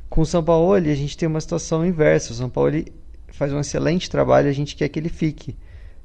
Com 0.09 0.22
o 0.22 0.26
São 0.26 0.42
Paulo, 0.42 0.72
a 0.72 0.80
gente 0.80 1.18
tem 1.18 1.28
uma 1.28 1.38
situação 1.38 1.84
inversa. 1.84 2.32
O 2.32 2.36
São 2.36 2.48
Paulo 2.48 2.82
faz 3.28 3.52
um 3.52 3.61
excelente 3.61 4.09
trabalho, 4.09 4.48
a 4.48 4.52
gente 4.52 4.74
quer 4.74 4.88
que 4.88 4.98
ele 4.98 5.11
fique. 5.11 5.54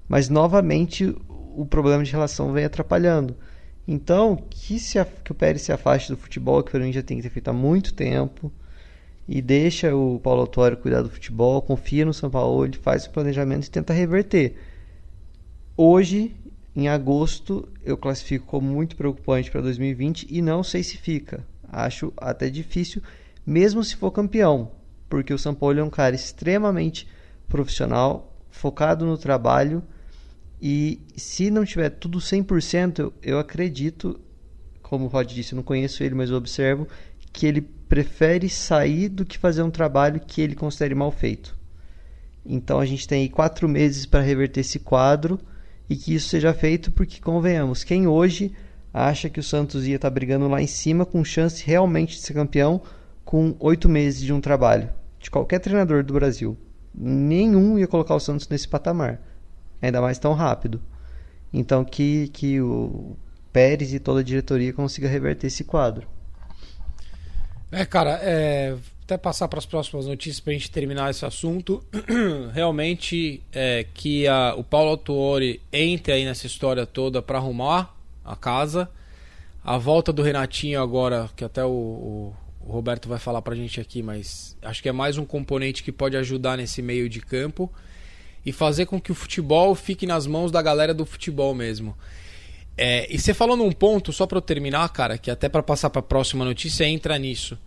Mas 0.09 0.27
novamente 0.27 1.15
o 1.55 1.65
problema 1.65 2.03
de 2.03 2.11
relação 2.11 2.51
vem 2.51 2.65
atrapalhando. 2.65 3.33
Então, 3.87 4.37
que, 4.49 4.79
se, 4.79 5.03
que 5.23 5.31
o 5.31 5.35
Pérez 5.35 5.61
se 5.61 5.71
afaste 5.71 6.11
do 6.11 6.17
futebol, 6.17 6.63
que 6.63 6.69
o 6.69 6.71
Corinthians 6.71 6.95
já 6.95 7.03
tem 7.03 7.17
que 7.17 7.23
ter 7.23 7.29
feito 7.29 7.49
há 7.49 7.53
muito 7.53 7.93
tempo 7.93 8.51
e 9.27 9.41
deixa 9.41 9.95
o 9.95 10.19
Paulo 10.19 10.41
Autório 10.41 10.77
cuidar 10.77 11.01
do 11.01 11.09
futebol, 11.09 11.61
confia 11.61 12.05
no 12.05 12.13
São 12.13 12.29
Paulo, 12.29 12.65
ele 12.65 12.77
faz 12.77 13.05
o 13.05 13.09
planejamento 13.09 13.65
e 13.65 13.69
tenta 13.69 13.93
reverter. 13.93 14.55
Hoje, 15.75 16.35
em 16.75 16.87
agosto, 16.87 17.67
eu 17.83 17.97
classifico 17.97 18.45
como 18.45 18.71
muito 18.71 18.95
preocupante 18.95 19.51
para 19.51 19.61
2020 19.61 20.27
e 20.29 20.41
não 20.41 20.63
sei 20.63 20.81
se 20.81 20.97
fica. 20.97 21.45
Acho 21.67 22.13
até 22.17 22.49
difícil, 22.49 23.01
mesmo 23.45 23.83
se 23.83 23.95
for 23.95 24.11
campeão, 24.11 24.71
porque 25.09 25.33
o 25.33 25.37
São 25.37 25.53
Paulo 25.53 25.79
é 25.79 25.83
um 25.83 25.89
cara 25.89 26.15
extremamente 26.15 27.07
profissional, 27.49 28.33
focado 28.49 29.05
no 29.05 29.17
trabalho 29.17 29.83
e 30.65 31.01
se 31.17 31.51
não 31.51 31.65
tiver 31.65 31.89
tudo 31.89 32.19
100%, 32.19 33.11
eu, 33.21 33.37
acredito, 33.37 34.17
como 34.81 35.03
o 35.03 35.07
Rod 35.09 35.29
disse, 35.29 35.51
eu 35.51 35.57
não 35.57 35.63
conheço 35.63 36.01
ele, 36.01 36.15
mas 36.15 36.29
eu 36.29 36.37
observo 36.37 36.87
que 37.33 37.45
ele 37.45 37.59
prefere 37.59 38.47
sair 38.47 39.09
do 39.09 39.25
que 39.25 39.37
fazer 39.37 39.61
um 39.61 39.69
trabalho 39.69 40.21
que 40.25 40.39
ele 40.39 40.55
considere 40.55 40.95
mal 40.95 41.11
feito. 41.11 41.53
Então 42.45 42.79
a 42.79 42.85
gente 42.85 43.05
tem 43.05 43.23
aí 43.23 43.29
quatro 43.29 43.67
meses 43.67 44.05
para 44.05 44.21
reverter 44.21 44.61
esse 44.61 44.79
quadro 44.79 45.37
e 45.89 45.97
que 45.97 46.15
isso 46.15 46.29
seja 46.29 46.53
feito, 46.53 46.93
porque 46.93 47.19
convenhamos, 47.19 47.83
quem 47.83 48.07
hoje 48.07 48.53
acha 48.93 49.29
que 49.29 49.41
o 49.41 49.43
Santos 49.43 49.85
ia 49.85 49.97
estar 49.97 50.09
tá 50.09 50.13
brigando 50.13 50.47
lá 50.47 50.61
em 50.61 50.67
cima 50.67 51.05
com 51.05 51.25
chance 51.25 51.61
realmente 51.65 52.15
de 52.15 52.21
ser 52.21 52.35
campeão 52.35 52.81
com 53.25 53.53
oito 53.59 53.89
meses 53.89 54.21
de 54.21 54.31
um 54.31 54.39
trabalho 54.39 54.89
de 55.19 55.29
qualquer 55.29 55.59
treinador 55.59 56.05
do 56.05 56.13
Brasil, 56.13 56.57
nenhum 56.95 57.77
ia 57.77 57.87
colocar 57.87 58.15
o 58.15 58.19
Santos 58.21 58.47
nesse 58.47 58.69
patamar, 58.69 59.21
ainda 59.83 60.01
mais 60.01 60.17
tão 60.17 60.33
rápido. 60.33 60.81
Então 61.53 61.83
que 61.83 62.29
que 62.29 62.59
o 62.61 63.15
Pérez 63.51 63.93
e 63.93 63.99
toda 63.99 64.21
a 64.21 64.23
diretoria 64.23 64.73
consiga 64.73 65.07
reverter 65.07 65.47
esse 65.47 65.63
quadro. 65.63 66.07
É, 67.71 67.85
cara, 67.85 68.19
é, 68.21 68.75
até 69.03 69.17
passar 69.17 69.47
para 69.47 69.59
as 69.59 69.65
próximas 69.65 70.05
notícias 70.05 70.39
para 70.39 70.51
a 70.51 70.53
gente 70.53 70.71
terminar 70.71 71.11
esse 71.11 71.25
assunto. 71.25 71.83
Realmente 72.53 73.43
é 73.51 73.85
que 73.93 74.27
a, 74.27 74.55
o 74.55 74.63
Paulo 74.63 74.91
Autuori 74.91 75.61
entre 75.71 76.13
aí 76.13 76.25
nessa 76.25 76.47
história 76.47 76.85
toda 76.85 77.21
para 77.21 77.37
arrumar 77.37 77.95
a 78.23 78.35
casa. 78.35 78.89
A 79.63 79.77
volta 79.77 80.11
do 80.11 80.21
Renatinho 80.21 80.81
agora, 80.81 81.29
que 81.35 81.43
até 81.43 81.63
o, 81.63 81.69
o, 81.69 82.35
o 82.61 82.71
Roberto 82.71 83.07
vai 83.07 83.19
falar 83.19 83.41
para 83.41 83.53
a 83.53 83.57
gente 83.57 83.79
aqui, 83.79 84.01
mas 84.01 84.57
acho 84.61 84.81
que 84.81 84.89
é 84.89 84.91
mais 84.91 85.17
um 85.17 85.25
componente 85.25 85.83
que 85.83 85.91
pode 85.91 86.17
ajudar 86.17 86.57
nesse 86.57 86.81
meio 86.81 87.07
de 87.07 87.21
campo 87.21 87.71
e 88.45 88.51
fazer 88.51 88.85
com 88.85 88.99
que 88.99 89.11
o 89.11 89.15
futebol 89.15 89.73
fique 89.75 90.05
nas 90.05 90.27
mãos 90.27 90.51
da 90.51 90.61
galera 90.61 90.93
do 90.93 91.05
futebol 91.05 91.53
mesmo. 91.53 91.95
É, 92.77 93.07
e 93.13 93.19
você 93.19 93.33
falou 93.33 93.55
num 93.55 93.71
ponto, 93.71 94.11
só 94.11 94.25
para 94.25 94.37
eu 94.37 94.41
terminar, 94.41 94.87
cara, 94.89 95.17
que 95.17 95.29
até 95.29 95.47
para 95.47 95.61
passar 95.61 95.89
para 95.89 95.99
a 95.99 96.03
próxima 96.03 96.43
notícia 96.43 96.85
entra 96.85 97.17
nisso. 97.17 97.57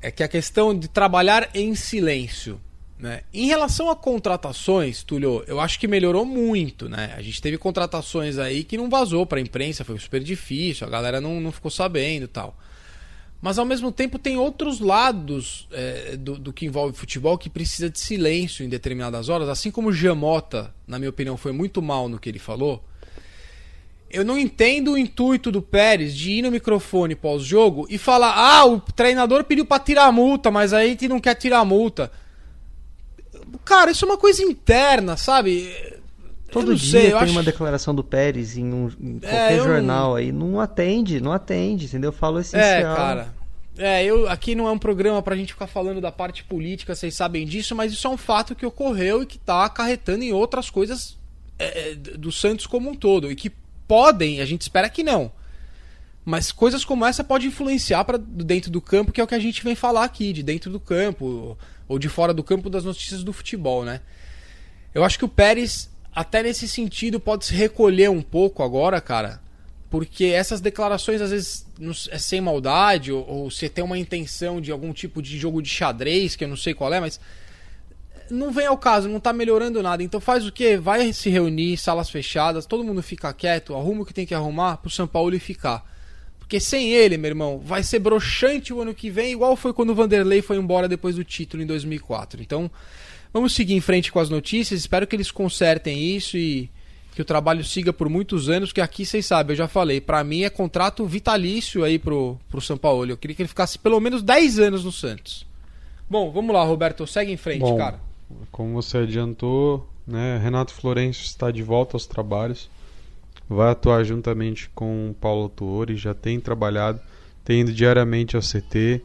É 0.00 0.10
que 0.10 0.22
a 0.22 0.28
questão 0.28 0.76
de 0.76 0.88
trabalhar 0.88 1.50
em 1.54 1.74
silêncio. 1.74 2.60
Né? 2.98 3.22
Em 3.32 3.46
relação 3.46 3.90
a 3.90 3.96
contratações, 3.96 5.02
Tulio, 5.02 5.44
eu 5.46 5.60
acho 5.60 5.78
que 5.78 5.86
melhorou 5.86 6.24
muito. 6.24 6.88
Né? 6.88 7.12
A 7.14 7.20
gente 7.20 7.42
teve 7.42 7.58
contratações 7.58 8.38
aí 8.38 8.64
que 8.64 8.78
não 8.78 8.88
vazou 8.88 9.26
para 9.26 9.38
a 9.38 9.42
imprensa, 9.42 9.84
foi 9.84 9.98
super 9.98 10.22
difícil, 10.22 10.86
a 10.86 10.90
galera 10.90 11.20
não, 11.20 11.40
não 11.40 11.52
ficou 11.52 11.70
sabendo 11.70 12.26
tal. 12.26 12.56
Mas 13.40 13.58
ao 13.58 13.64
mesmo 13.64 13.92
tempo 13.92 14.18
tem 14.18 14.36
outros 14.36 14.80
lados 14.80 15.68
é, 15.70 16.16
do, 16.16 16.38
do, 16.38 16.52
que 16.52 16.66
envolve 16.66 16.96
futebol 16.96 17.36
que 17.36 17.50
precisa 17.50 17.90
de 17.90 17.98
silêncio 17.98 18.64
em 18.64 18.68
determinadas 18.68 19.28
horas, 19.28 19.48
assim 19.48 19.70
como 19.70 19.90
o 19.90 19.92
Jamota, 19.92 20.74
na 20.86 20.98
minha 20.98 21.10
opinião, 21.10 21.36
foi 21.36 21.52
muito 21.52 21.82
mal 21.82 22.08
no 22.08 22.18
que 22.18 22.28
ele 22.28 22.38
falou 22.38 22.82
eu 24.10 24.24
não 24.24 24.38
entendo 24.38 24.92
o 24.92 24.98
intuito 24.98 25.50
do 25.50 25.60
Pérez 25.60 26.14
de 26.14 26.32
ir 26.32 26.42
no 26.42 26.50
microfone 26.50 27.14
pós-jogo 27.14 27.86
e 27.90 27.98
falar: 27.98 28.32
ah, 28.34 28.64
o 28.64 28.80
treinador 28.80 29.44
pediu 29.44 29.66
para 29.66 29.82
tirar 29.82 30.06
a 30.06 30.12
multa, 30.12 30.50
mas 30.50 30.72
aí 30.72 30.96
não 31.08 31.20
quer 31.20 31.34
tirar 31.34 31.58
a 31.58 31.64
multa. 31.64 32.10
Cara, 33.64 33.90
isso 33.90 34.04
é 34.04 34.08
uma 34.08 34.16
coisa 34.16 34.42
interna, 34.42 35.16
sabe? 35.16 35.72
Todo 36.50 36.74
dia 36.74 37.00
sei, 37.00 37.10
tem 37.10 37.18
acho... 37.18 37.32
uma 37.32 37.42
declaração 37.42 37.94
do 37.94 38.04
Pérez 38.04 38.56
em, 38.56 38.72
um, 38.72 38.90
em 39.00 39.16
é, 39.16 39.28
qualquer 39.28 39.52
é, 39.52 39.58
jornal 39.58 40.10
não... 40.10 40.14
aí. 40.14 40.32
Não 40.32 40.60
atende, 40.60 41.20
não 41.20 41.32
atende, 41.32 41.86
entendeu? 41.86 42.08
Eu 42.08 42.12
falo 42.12 42.38
essencial. 42.38 42.92
É, 42.92 42.96
cara. 42.96 43.34
É, 43.78 44.04
eu, 44.04 44.28
aqui 44.28 44.54
não 44.54 44.66
é 44.66 44.70
um 44.70 44.78
programa 44.78 45.20
pra 45.20 45.36
gente 45.36 45.52
ficar 45.52 45.66
falando 45.66 46.00
da 46.00 46.10
parte 46.10 46.42
política, 46.44 46.94
vocês 46.94 47.14
sabem 47.14 47.46
disso, 47.46 47.74
mas 47.74 47.92
isso 47.92 48.06
é 48.06 48.10
um 48.10 48.16
fato 48.16 48.54
que 48.54 48.64
ocorreu 48.64 49.22
e 49.22 49.26
que 49.26 49.38
tá 49.38 49.66
acarretando 49.66 50.24
em 50.24 50.32
outras 50.32 50.70
coisas 50.70 51.18
é, 51.58 51.94
do 51.94 52.32
Santos 52.32 52.66
como 52.66 52.90
um 52.90 52.94
todo. 52.94 53.30
E 53.30 53.36
que 53.36 53.52
podem, 53.86 54.40
a 54.40 54.46
gente 54.46 54.62
espera 54.62 54.88
que 54.88 55.02
não. 55.02 55.30
Mas 56.24 56.50
coisas 56.50 56.84
como 56.84 57.04
essa 57.04 57.22
podem 57.22 57.48
influenciar 57.48 58.04
para 58.04 58.18
dentro 58.18 58.70
do 58.70 58.80
campo, 58.80 59.12
que 59.12 59.20
é 59.20 59.24
o 59.24 59.28
que 59.28 59.34
a 59.34 59.38
gente 59.38 59.62
vem 59.62 59.74
falar 59.74 60.04
aqui, 60.04 60.32
de 60.32 60.42
dentro 60.42 60.70
do 60.70 60.80
campo, 60.80 61.56
ou 61.86 61.98
de 61.98 62.08
fora 62.08 62.34
do 62.34 62.42
campo 62.42 62.68
das 62.68 62.82
notícias 62.82 63.22
do 63.22 63.32
futebol, 63.32 63.84
né? 63.84 64.00
Eu 64.92 65.04
acho 65.04 65.18
que 65.18 65.24
o 65.24 65.28
Pérez, 65.28 65.90
até 66.16 66.42
nesse 66.42 66.66
sentido, 66.66 67.20
pode 67.20 67.44
se 67.44 67.54
recolher 67.54 68.08
um 68.08 68.22
pouco 68.22 68.62
agora, 68.62 69.02
cara, 69.02 69.38
porque 69.90 70.24
essas 70.24 70.62
declarações 70.62 71.20
às 71.20 71.30
vezes 71.30 71.66
é 72.10 72.16
sem 72.16 72.40
maldade, 72.40 73.12
ou, 73.12 73.28
ou 73.28 73.50
você 73.50 73.68
tem 73.68 73.84
uma 73.84 73.98
intenção 73.98 74.58
de 74.58 74.72
algum 74.72 74.94
tipo 74.94 75.20
de 75.20 75.38
jogo 75.38 75.60
de 75.60 75.68
xadrez, 75.68 76.34
que 76.34 76.44
eu 76.44 76.48
não 76.48 76.56
sei 76.56 76.72
qual 76.72 76.90
é, 76.94 77.00
mas 77.00 77.20
não 78.30 78.50
vem 78.50 78.66
ao 78.66 78.78
caso, 78.78 79.10
não 79.10 79.20
tá 79.20 79.30
melhorando 79.30 79.82
nada. 79.82 80.02
Então 80.02 80.18
faz 80.18 80.46
o 80.46 80.50
quê? 80.50 80.78
Vai 80.78 81.12
se 81.12 81.28
reunir, 81.28 81.76
salas 81.76 82.08
fechadas, 82.08 82.64
todo 82.64 82.82
mundo 82.82 83.02
fica 83.02 83.30
quieto, 83.34 83.74
arruma 83.74 84.00
o 84.00 84.06
que 84.06 84.14
tem 84.14 84.24
que 84.24 84.34
arrumar 84.34 84.78
pro 84.78 84.88
São 84.88 85.06
Paulo 85.06 85.38
ficar. 85.38 85.84
Porque 86.38 86.58
sem 86.58 86.92
ele, 86.92 87.18
meu 87.18 87.28
irmão, 87.28 87.58
vai 87.58 87.82
ser 87.82 87.98
broxante 87.98 88.72
o 88.72 88.80
ano 88.80 88.94
que 88.94 89.10
vem, 89.10 89.32
igual 89.32 89.54
foi 89.54 89.74
quando 89.74 89.90
o 89.90 89.94
Vanderlei 89.94 90.40
foi 90.40 90.56
embora 90.56 90.88
depois 90.88 91.16
do 91.16 91.24
título 91.24 91.62
em 91.62 91.66
2004. 91.66 92.40
Então, 92.40 92.70
vamos 93.36 93.54
seguir 93.54 93.74
em 93.74 93.80
frente 93.80 94.10
com 94.10 94.18
as 94.18 94.30
notícias. 94.30 94.80
Espero 94.80 95.06
que 95.06 95.14
eles 95.14 95.30
consertem 95.30 96.16
isso 96.16 96.36
e 96.36 96.70
que 97.14 97.22
o 97.22 97.24
trabalho 97.24 97.64
siga 97.64 97.92
por 97.92 98.08
muitos 98.08 98.48
anos, 98.48 98.72
que 98.72 98.80
aqui 98.80 99.06
vocês 99.06 99.24
sabem, 99.24 99.52
eu 99.54 99.56
já 99.58 99.68
falei, 99.68 100.00
para 100.00 100.22
mim 100.22 100.42
é 100.42 100.50
contrato 100.50 101.06
vitalício 101.06 101.82
aí 101.82 101.98
pro, 101.98 102.38
pro 102.50 102.60
São 102.60 102.76
Paulo. 102.76 103.10
Eu 103.10 103.16
queria 103.16 103.34
que 103.34 103.42
ele 103.42 103.48
ficasse 103.48 103.78
pelo 103.78 104.00
menos 104.00 104.22
10 104.22 104.58
anos 104.58 104.84
no 104.84 104.92
Santos. 104.92 105.46
Bom, 106.10 106.30
vamos 106.30 106.54
lá, 106.54 106.62
Roberto, 106.62 107.06
segue 107.06 107.32
em 107.32 107.36
frente, 107.36 107.60
Bom, 107.60 107.76
cara. 107.76 108.00
Como 108.50 108.74
você 108.74 108.98
adiantou, 108.98 109.88
né, 110.06 110.38
Renato 110.38 110.72
Florencio 110.72 111.24
está 111.24 111.50
de 111.50 111.62
volta 111.62 111.96
aos 111.96 112.06
trabalhos 112.06 112.68
vai 113.48 113.70
atuar 113.70 114.02
juntamente 114.04 114.68
com 114.74 115.10
o 115.10 115.14
Paulo 115.14 115.48
Tuori, 115.48 115.96
já 115.96 116.12
tem 116.12 116.40
trabalhado, 116.40 117.00
tem 117.44 117.60
ido 117.60 117.72
diariamente 117.72 118.36
ao 118.36 118.42
CT, 118.42 119.02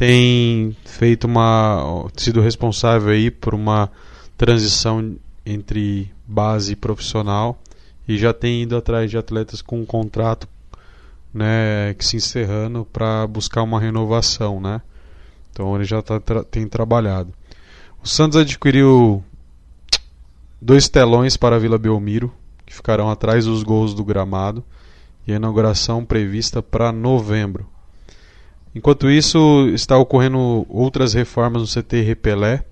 tem 0.00 0.74
feito 0.86 1.26
uma 1.26 2.08
sido 2.16 2.40
responsável 2.40 3.10
aí 3.10 3.30
por 3.30 3.52
uma 3.52 3.92
transição 4.34 5.14
entre 5.44 6.10
base 6.26 6.72
e 6.72 6.76
profissional 6.76 7.60
e 8.08 8.16
já 8.16 8.32
tem 8.32 8.62
ido 8.62 8.78
atrás 8.78 9.10
de 9.10 9.18
atletas 9.18 9.60
com 9.60 9.78
um 9.78 9.84
contrato 9.84 10.48
né, 11.34 11.92
que 11.98 12.06
se 12.06 12.16
encerrando 12.16 12.86
para 12.90 13.26
buscar 13.26 13.62
uma 13.62 13.78
renovação, 13.78 14.58
né? 14.58 14.80
Então 15.52 15.76
ele 15.76 15.84
já 15.84 16.00
tá, 16.00 16.18
tem 16.50 16.66
trabalhado. 16.66 17.34
O 18.02 18.08
Santos 18.08 18.38
adquiriu 18.38 19.22
dois 20.58 20.88
telões 20.88 21.36
para 21.36 21.56
a 21.56 21.58
Vila 21.58 21.76
Belmiro, 21.76 22.32
que 22.64 22.74
ficarão 22.74 23.10
atrás 23.10 23.44
dos 23.44 23.62
gols 23.62 23.92
do 23.92 24.02
gramado, 24.02 24.64
e 25.26 25.32
a 25.34 25.36
inauguração 25.36 26.06
prevista 26.06 26.62
para 26.62 26.90
novembro. 26.90 27.69
Enquanto 28.74 29.10
isso, 29.10 29.68
está 29.74 29.98
ocorrendo 29.98 30.66
outras 30.68 31.12
reformas 31.12 31.62
no 31.62 31.82
CT 31.82 32.02
Repelé, 32.02 32.64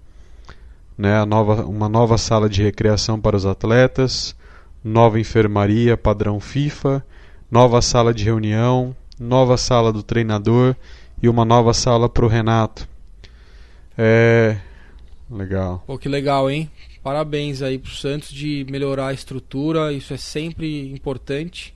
né, 0.97 1.25
nova, 1.25 1.65
uma 1.65 1.89
nova 1.89 2.17
sala 2.17 2.49
de 2.49 2.63
recreação 2.63 3.21
para 3.21 3.37
os 3.37 3.47
atletas, 3.47 4.35
nova 4.83 5.19
enfermaria 5.19 5.97
padrão 5.97 6.39
FIFA, 6.41 7.05
nova 7.51 7.83
sala 7.83 8.15
de 8.15 8.25
reunião, 8.25 8.95
nova 9.19 9.57
sala 9.57 9.93
do 9.93 10.03
treinador 10.03 10.77
e 11.21 11.29
uma 11.29 11.45
nova 11.45 11.75
sala 11.75 12.09
para 12.09 12.25
o 12.25 12.29
Renato. 12.29 12.89
É. 13.97 14.59
Legal. 15.31 15.83
Pô, 15.87 15.99
que 15.99 16.09
legal, 16.09 16.51
hein? 16.51 16.71
Parabéns 17.03 17.61
aí 17.61 17.79
pro 17.79 17.91
Santos 17.91 18.31
de 18.31 18.67
melhorar 18.71 19.09
a 19.09 19.13
estrutura, 19.13 19.93
isso 19.93 20.15
é 20.15 20.17
sempre 20.17 20.91
importante. 20.91 21.75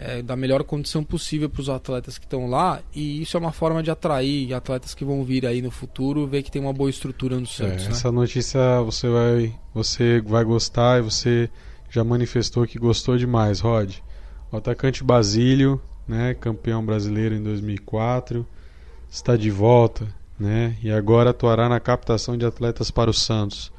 É, 0.00 0.22
da 0.22 0.36
melhor 0.36 0.62
condição 0.62 1.02
possível 1.02 1.50
para 1.50 1.60
os 1.60 1.68
atletas 1.68 2.18
que 2.18 2.24
estão 2.24 2.48
lá 2.48 2.80
e 2.94 3.20
isso 3.20 3.36
é 3.36 3.40
uma 3.40 3.50
forma 3.50 3.82
de 3.82 3.90
atrair 3.90 4.54
atletas 4.54 4.94
que 4.94 5.04
vão 5.04 5.24
vir 5.24 5.44
aí 5.44 5.60
no 5.60 5.72
futuro 5.72 6.24
ver 6.24 6.44
que 6.44 6.52
tem 6.52 6.62
uma 6.62 6.72
boa 6.72 6.88
estrutura 6.88 7.36
no 7.36 7.46
Santos. 7.48 7.84
É, 7.84 7.88
né? 7.88 7.90
Essa 7.90 8.12
notícia 8.12 8.80
você 8.82 9.08
vai, 9.08 9.52
você 9.74 10.20
vai 10.20 10.44
gostar 10.44 11.00
e 11.00 11.02
você 11.02 11.50
já 11.90 12.04
manifestou 12.04 12.64
que 12.64 12.78
gostou 12.78 13.18
demais, 13.18 13.58
Rod. 13.58 13.96
O 14.52 14.56
atacante 14.56 15.02
Basílio, 15.02 15.80
né, 16.06 16.32
campeão 16.34 16.84
brasileiro 16.86 17.34
em 17.34 17.42
2004, 17.42 18.46
está 19.10 19.36
de 19.36 19.50
volta, 19.50 20.06
né, 20.38 20.76
e 20.80 20.92
agora 20.92 21.30
atuará 21.30 21.68
na 21.68 21.80
captação 21.80 22.36
de 22.36 22.46
atletas 22.46 22.88
para 22.88 23.10
o 23.10 23.14
Santos. 23.14 23.72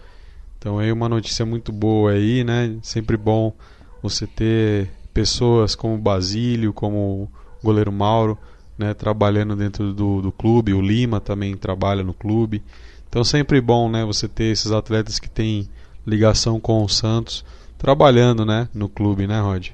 Então 0.59 0.78
aí 0.78 0.91
uma 0.91 1.07
notícia 1.07 1.45
muito 1.45 1.72
boa 1.72 2.11
aí, 2.11 2.43
né? 2.43 2.78
Sempre 2.84 3.15
bom 3.15 3.55
você 4.03 4.28
ter 4.28 4.89
pessoas 5.20 5.76
como 5.76 5.97
Basílio, 5.97 6.72
como 6.72 6.97
o 6.97 7.30
goleiro 7.61 7.91
Mauro, 7.91 8.38
né, 8.78 8.93
trabalhando 8.93 9.53
dentro 9.53 9.93
do, 9.93 10.22
do 10.22 10.32
clube, 10.32 10.74
o 10.74 10.82
Lima 10.82 11.20
também 11.20 11.57
trabalha 11.57 12.05
no 12.05 12.13
clube. 12.13 12.63
Então 13.09 13.22
sempre 13.22 13.59
bom, 13.59 13.89
né, 13.89 14.05
você 14.05 14.30
ter 14.30 14.45
esses 14.45 14.72
atletas 14.72 15.20
que 15.20 15.30
têm 15.30 15.67
ligação 16.07 16.57
com 16.57 16.86
o 16.86 16.88
Santos 16.88 17.43
trabalhando, 17.78 18.45
né, 18.45 18.70
no 18.74 18.88
clube, 18.88 19.28
né, 19.28 19.41
Rod? 19.41 19.72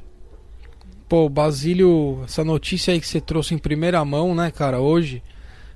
Pô, 1.08 1.30
Basílio, 1.30 2.22
essa 2.26 2.43
notícia 2.43 2.91
aí 2.91 3.00
que 3.00 3.08
você 3.08 3.22
trouxe 3.22 3.54
em 3.54 3.60
primeira 3.60 4.04
mão, 4.04 4.34
né, 4.34 4.50
cara, 4.50 4.80
hoje, 4.80 5.22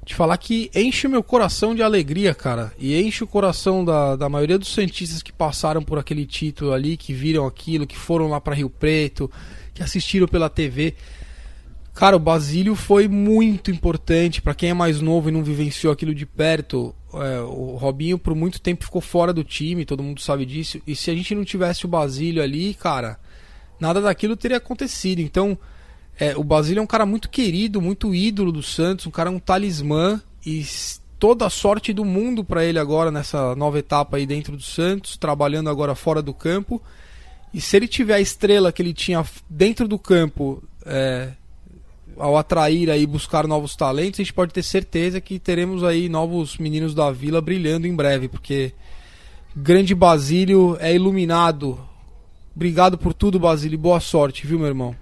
te 0.03 0.15
falar 0.15 0.37
que 0.37 0.71
enche 0.73 1.05
o 1.05 1.09
meu 1.11 1.21
coração 1.21 1.75
de 1.75 1.83
alegria, 1.83 2.33
cara. 2.33 2.73
E 2.79 2.99
enche 2.99 3.23
o 3.23 3.27
coração 3.27 3.85
da, 3.85 4.15
da 4.15 4.27
maioria 4.27 4.57
dos 4.57 4.73
Santistas 4.73 5.21
que 5.21 5.31
passaram 5.31 5.83
por 5.83 5.99
aquele 5.99 6.25
título 6.25 6.73
ali, 6.73 6.97
que 6.97 7.13
viram 7.13 7.45
aquilo, 7.45 7.85
que 7.85 7.95
foram 7.95 8.27
lá 8.27 8.41
para 8.41 8.55
Rio 8.55 8.71
Preto, 8.71 9.29
que 9.73 9.83
assistiram 9.83 10.27
pela 10.27 10.49
TV. 10.49 10.95
Cara, 11.93 12.15
o 12.15 12.19
Basílio 12.19 12.75
foi 12.75 13.07
muito 13.07 13.69
importante 13.71 14.41
para 14.41 14.53
quem 14.53 14.69
é 14.69 14.73
mais 14.73 15.01
novo 15.01 15.27
e 15.27 15.31
não 15.31 15.43
vivenciou 15.43 15.91
aquilo 15.91 16.15
de 16.15 16.25
perto. 16.25 16.95
É, 17.13 17.41
o 17.41 17.75
Robinho 17.75 18.17
por 18.17 18.33
muito 18.33 18.61
tempo 18.61 18.85
ficou 18.85 19.01
fora 19.01 19.33
do 19.33 19.43
time, 19.43 19.85
todo 19.85 20.03
mundo 20.03 20.21
sabe 20.21 20.45
disso. 20.45 20.79
E 20.87 20.95
se 20.95 21.11
a 21.11 21.13
gente 21.13 21.35
não 21.35 21.43
tivesse 21.43 21.85
o 21.85 21.89
Basílio 21.89 22.41
ali, 22.41 22.73
cara, 22.73 23.19
nada 23.79 23.99
daquilo 23.99 24.37
teria 24.37 24.57
acontecido. 24.57 25.19
Então, 25.19 25.57
é, 26.17 26.37
o 26.37 26.43
Basílio 26.43 26.79
é 26.79 26.83
um 26.83 26.87
cara 26.87 27.05
muito 27.05 27.29
querido, 27.29 27.81
muito 27.81 28.15
ídolo 28.15 28.51
do 28.51 28.63
Santos, 28.63 29.05
um 29.05 29.11
cara 29.11 29.29
um 29.29 29.39
talismã 29.39 30.21
e 30.45 30.65
toda 31.19 31.45
a 31.45 31.49
sorte 31.49 31.91
do 31.91 32.05
mundo 32.05 32.45
para 32.45 32.63
ele 32.63 32.79
agora 32.79 33.11
nessa 33.11 33.53
nova 33.55 33.77
etapa 33.77 34.17
aí 34.17 34.25
dentro 34.25 34.55
do 34.55 34.63
Santos, 34.63 35.17
trabalhando 35.17 35.69
agora 35.69 35.93
fora 35.95 36.21
do 36.21 36.33
campo. 36.33 36.81
E 37.53 37.59
se 37.59 37.75
ele 37.75 37.87
tiver 37.87 38.15
a 38.15 38.21
estrela 38.21 38.71
que 38.71 38.81
ele 38.81 38.93
tinha 38.93 39.25
dentro 39.49 39.87
do 39.87 39.97
campo, 39.97 40.63
é, 40.85 41.31
ao 42.17 42.37
atrair 42.37 42.89
aí 42.89 43.07
buscar 43.07 43.47
novos 43.47 43.75
talentos, 43.75 44.19
a 44.19 44.23
gente 44.23 44.33
pode 44.33 44.53
ter 44.53 44.61
certeza 44.61 45.21
que 45.21 45.39
teremos 45.39 45.83
aí 45.83 46.09
novos 46.09 46.57
meninos 46.57 46.93
da 46.93 47.09
Vila 47.11 47.41
brilhando 47.41 47.87
em 47.87 47.95
breve, 47.95 48.27
porque 48.27 48.73
grande 49.55 49.95
Basílio 49.95 50.77
é 50.79 50.93
iluminado. 50.93 51.79
Obrigado 52.55 52.97
por 52.97 53.13
tudo, 53.13 53.39
Basílio. 53.39 53.79
Boa 53.79 53.99
sorte, 53.99 54.45
viu, 54.45 54.59
meu 54.59 54.67
irmão? 54.67 54.95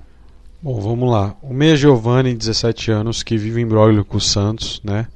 Bom, 0.62 0.80
vamos 0.80 1.10
lá. 1.10 1.36
O 1.42 1.54
Meia 1.54 1.76
Giovanni, 1.76 2.36
17 2.36 2.92
anos, 2.92 3.24
que 3.24 3.38
vive 3.38 3.62
em 3.62 3.68
Broglio 3.68 4.06
com 4.06 4.18
o 4.18 4.22
Santos, 4.22 4.82
né? 4.84 5.08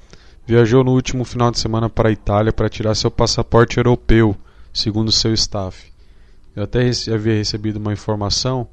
Viajou 0.46 0.84
no 0.84 0.92
último 0.92 1.24
final 1.24 1.52
de 1.52 1.60
semana 1.60 1.90
para 1.90 2.10
a 2.10 2.12
Itália 2.12 2.52
para 2.52 2.70
tirar 2.70 2.96
seu 2.96 3.12
passaporte 3.12 3.78
europeu, 3.78 4.36
segundo 4.74 5.12
seu 5.12 5.34
staff. 5.34 5.91
Eu 6.56 6.64
até 6.64 6.90
havia 7.14 7.36
recebido 7.36 7.78
uma 7.78 7.94
informação 7.94 8.68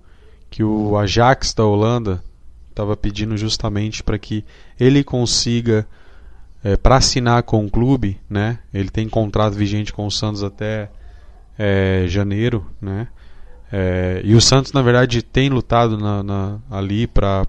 que 0.50 0.64
o 0.64 0.96
Ajax 0.96 1.54
da 1.54 1.64
Holanda 1.64 2.22
estava 2.70 2.96
pedindo 2.96 3.36
justamente 3.36 4.02
para 4.02 4.18
que 4.18 4.44
ele 4.78 5.02
consiga, 5.02 5.86
é, 6.62 6.76
para 6.76 6.96
assinar 6.96 7.42
com 7.42 7.64
o 7.64 7.70
clube, 7.70 8.20
né? 8.30 8.60
Ele 8.72 8.88
tem 8.88 9.08
contrato 9.08 9.54
vigente 9.54 9.92
com 9.92 10.06
o 10.06 10.10
Santos 10.10 10.42
até 10.42 10.90
é, 11.58 12.04
janeiro, 12.08 12.66
né? 12.80 13.08
É, 13.70 14.22
e 14.24 14.34
o 14.34 14.40
Santos, 14.40 14.72
na 14.72 14.80
verdade, 14.80 15.22
tem 15.22 15.48
lutado 15.50 15.98
na, 15.98 16.22
na, 16.22 16.58
ali 16.70 17.06
para 17.06 17.46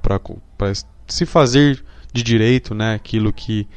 se 1.07 1.25
fazer 1.25 1.83
de 2.11 2.23
direito, 2.23 2.73
né? 2.75 2.95
Aquilo 2.95 3.31
que, 3.31 3.67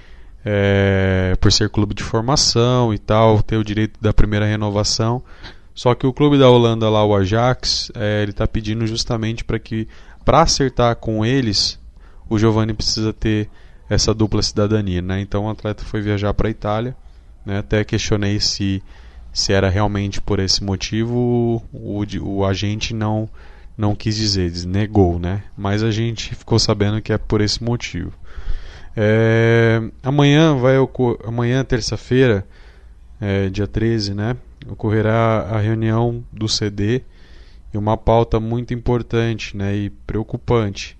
por 1.40 1.52
ser 1.52 1.70
clube 1.70 1.94
de 1.94 2.02
formação 2.02 2.92
e 2.92 2.98
tal, 2.98 3.42
ter 3.42 3.56
o 3.56 3.64
direito 3.64 4.00
da 4.00 4.12
primeira 4.12 4.44
renovação. 4.44 5.22
Só 5.74 5.94
que 5.94 6.06
o 6.06 6.12
clube 6.12 6.38
da 6.38 6.50
Holanda, 6.50 6.88
lá, 6.88 7.04
o 7.04 7.14
Ajax, 7.14 7.90
é, 7.94 8.22
ele 8.22 8.32
está 8.32 8.46
pedindo 8.46 8.86
justamente 8.86 9.44
para 9.44 9.58
que, 9.58 9.88
para 10.24 10.42
acertar 10.42 10.96
com 10.96 11.24
eles, 11.24 11.78
o 12.28 12.38
Giovanni 12.38 12.74
precisa 12.74 13.12
ter 13.12 13.48
essa 13.88 14.14
dupla 14.14 14.42
cidadania, 14.42 15.02
né? 15.02 15.20
Então 15.20 15.44
o 15.44 15.50
atleta 15.50 15.84
foi 15.84 16.00
viajar 16.00 16.32
para 16.34 16.48
a 16.48 16.50
Itália, 16.50 16.96
né? 17.44 17.58
Até 17.58 17.84
questionei 17.84 18.40
se 18.40 18.82
se 19.32 19.50
era 19.50 19.70
realmente 19.70 20.20
por 20.20 20.38
esse 20.38 20.62
motivo, 20.62 21.62
o, 21.72 22.04
o 22.20 22.44
agente 22.44 22.92
não 22.92 23.28
não 23.76 23.94
quis 23.94 24.16
dizer, 24.16 24.52
negou, 24.66 25.18
né? 25.18 25.44
Mas 25.56 25.82
a 25.82 25.90
gente 25.90 26.34
ficou 26.34 26.58
sabendo 26.58 27.00
que 27.00 27.12
é 27.12 27.18
por 27.18 27.40
esse 27.40 27.62
motivo. 27.64 28.12
É, 28.94 29.80
amanhã 30.02 30.54
vai 30.56 30.76
amanhã 31.24 31.64
terça-feira, 31.64 32.46
é, 33.18 33.48
dia 33.48 33.66
13, 33.66 34.14
né? 34.14 34.36
Ocorrerá 34.68 35.48
a 35.50 35.58
reunião 35.58 36.24
do 36.32 36.48
CD 36.48 37.02
e 37.72 37.78
uma 37.78 37.96
pauta 37.96 38.38
muito 38.38 38.72
importante, 38.74 39.56
né? 39.56 39.74
E 39.74 39.90
preocupante. 39.90 40.96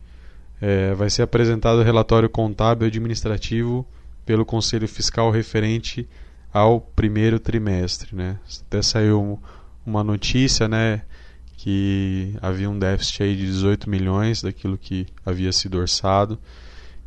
É, 0.61 0.95
vai 0.95 1.11
ser 1.11 1.23
apresentado 1.23 1.79
o 1.79 1.83
relatório 1.83 2.29
contábil 2.29 2.87
administrativo 2.87 3.87
pelo 4.25 4.45
Conselho 4.45 4.87
Fiscal 4.87 5.31
referente 5.31 6.09
ao 6.53 6.81
primeiro 6.81 7.41
trimestre, 7.41 8.15
né? 8.15 8.39
Até 8.67 8.83
saiu 8.83 9.41
uma 9.85 10.05
notícia, 10.05 10.69
né, 10.69 11.03
que 11.57 12.35
havia 12.41 12.71
um 12.71 12.79
déficit 12.79 13.23
aí 13.23 13.37
de 13.37 13.47
18 13.47 13.89
milhões 13.89 14.43
daquilo 14.43 14.79
que 14.79 15.07
havia 15.25 15.53
sido 15.53 15.79
orçado. 15.79 16.39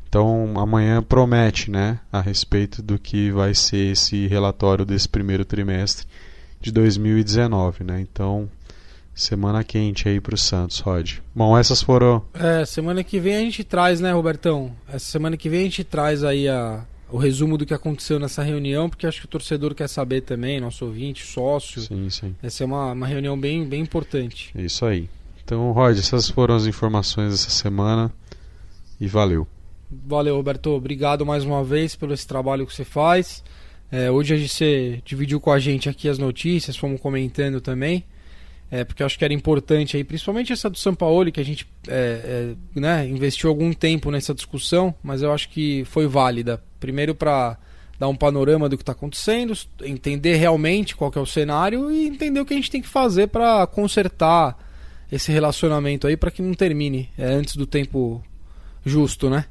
Então 0.07 0.53
amanhã 0.59 1.01
promete, 1.01 1.69
né, 1.69 1.99
a 2.11 2.21
respeito 2.21 2.81
do 2.81 2.97
que 2.97 3.31
vai 3.31 3.53
ser 3.53 3.91
esse 3.91 4.27
relatório 4.27 4.85
desse 4.85 5.07
primeiro 5.07 5.45
trimestre 5.45 6.07
de 6.65 6.71
2019, 6.71 7.83
né? 7.83 8.01
Então 8.01 8.49
semana 9.13 9.63
quente 9.63 10.09
aí 10.09 10.19
para 10.19 10.33
o 10.33 10.37
Santos, 10.37 10.79
Rod. 10.79 11.19
Bom, 11.33 11.55
essas 11.57 11.81
foram. 11.81 12.23
É, 12.33 12.65
semana 12.65 13.03
que 13.03 13.19
vem 13.19 13.35
a 13.35 13.39
gente 13.39 13.63
traz, 13.63 14.01
né, 14.01 14.11
Robertão? 14.11 14.75
Essa 14.87 15.05
semana 15.05 15.37
que 15.37 15.47
vem 15.47 15.61
a 15.61 15.63
gente 15.63 15.83
traz 15.83 16.23
aí 16.23 16.49
a, 16.49 16.83
o 17.09 17.17
resumo 17.17 17.55
do 17.55 17.67
que 17.67 17.73
aconteceu 17.73 18.19
nessa 18.19 18.41
reunião, 18.41 18.89
porque 18.89 19.05
acho 19.05 19.19
que 19.19 19.25
o 19.25 19.29
torcedor 19.29 19.75
quer 19.75 19.87
saber 19.87 20.21
também, 20.21 20.59
nosso 20.59 20.85
ouvinte, 20.85 21.23
sócio. 21.23 21.81
Sim, 21.81 22.09
sim. 22.09 22.35
Essa 22.41 22.63
é 22.63 22.65
uma, 22.65 22.93
uma 22.93 23.07
reunião 23.07 23.39
bem, 23.39 23.63
bem 23.63 23.81
importante. 23.81 24.51
Isso 24.55 24.85
aí. 24.85 25.07
Então, 25.43 25.71
Rod, 25.71 25.97
essas 25.97 26.27
foram 26.29 26.55
as 26.55 26.65
informações 26.65 27.29
dessa 27.29 27.51
semana 27.51 28.11
e 28.99 29.07
valeu. 29.07 29.47
Valeu, 29.89 30.35
Roberto. 30.35 30.71
Obrigado 30.71 31.23
mais 31.23 31.43
uma 31.43 31.63
vez 31.63 31.95
pelo 31.95 32.11
esse 32.11 32.25
trabalho 32.25 32.65
que 32.65 32.73
você 32.73 32.83
faz. 32.83 33.43
É, 33.91 34.09
hoje 34.09 34.47
você 34.47 35.01
dividiu 35.05 35.39
com 35.39 35.51
a 35.51 35.59
gente 35.59 35.87
aqui 35.87 36.09
as 36.09 36.17
notícias, 36.17 36.75
fomos 36.75 36.99
comentando 36.99 37.61
também. 37.61 38.03
É, 38.71 38.83
porque 38.83 39.03
eu 39.03 39.05
acho 39.05 39.17
que 39.17 39.23
era 39.23 39.33
importante 39.33 39.95
aí, 39.95 40.03
principalmente 40.03 40.51
essa 40.51 40.69
do 40.69 40.77
São 40.77 40.95
Paulo, 40.95 41.31
que 41.31 41.39
a 41.39 41.45
gente 41.45 41.67
é, 41.87 42.55
é, 42.75 42.79
né, 42.79 43.07
investiu 43.07 43.49
algum 43.49 43.71
tempo 43.71 44.09
nessa 44.09 44.33
discussão, 44.33 44.93
mas 45.03 45.21
eu 45.21 45.31
acho 45.31 45.49
que 45.49 45.85
foi 45.85 46.07
válida. 46.07 46.61
Primeiro 46.79 47.13
para 47.13 47.57
dar 47.99 48.07
um 48.07 48.15
panorama 48.15 48.67
do 48.67 48.75
que 48.75 48.83
está 48.83 48.91
acontecendo, 48.91 49.53
entender 49.83 50.35
realmente 50.35 50.95
qual 50.95 51.11
é 51.15 51.19
o 51.19 51.25
cenário 51.25 51.91
e 51.91 52.07
entender 52.07 52.39
o 52.39 52.45
que 52.45 52.53
a 52.53 52.57
gente 52.57 52.71
tem 52.71 52.81
que 52.81 52.87
fazer 52.87 53.27
para 53.27 53.65
consertar 53.67 54.57
esse 55.11 55.31
relacionamento 55.31 56.07
aí 56.07 56.17
para 56.17 56.31
que 56.31 56.41
não 56.41 56.53
termine 56.53 57.09
é, 57.17 57.25
antes 57.25 57.55
do 57.55 57.65
tempo 57.65 58.21
justo, 58.83 59.29
né? 59.29 59.45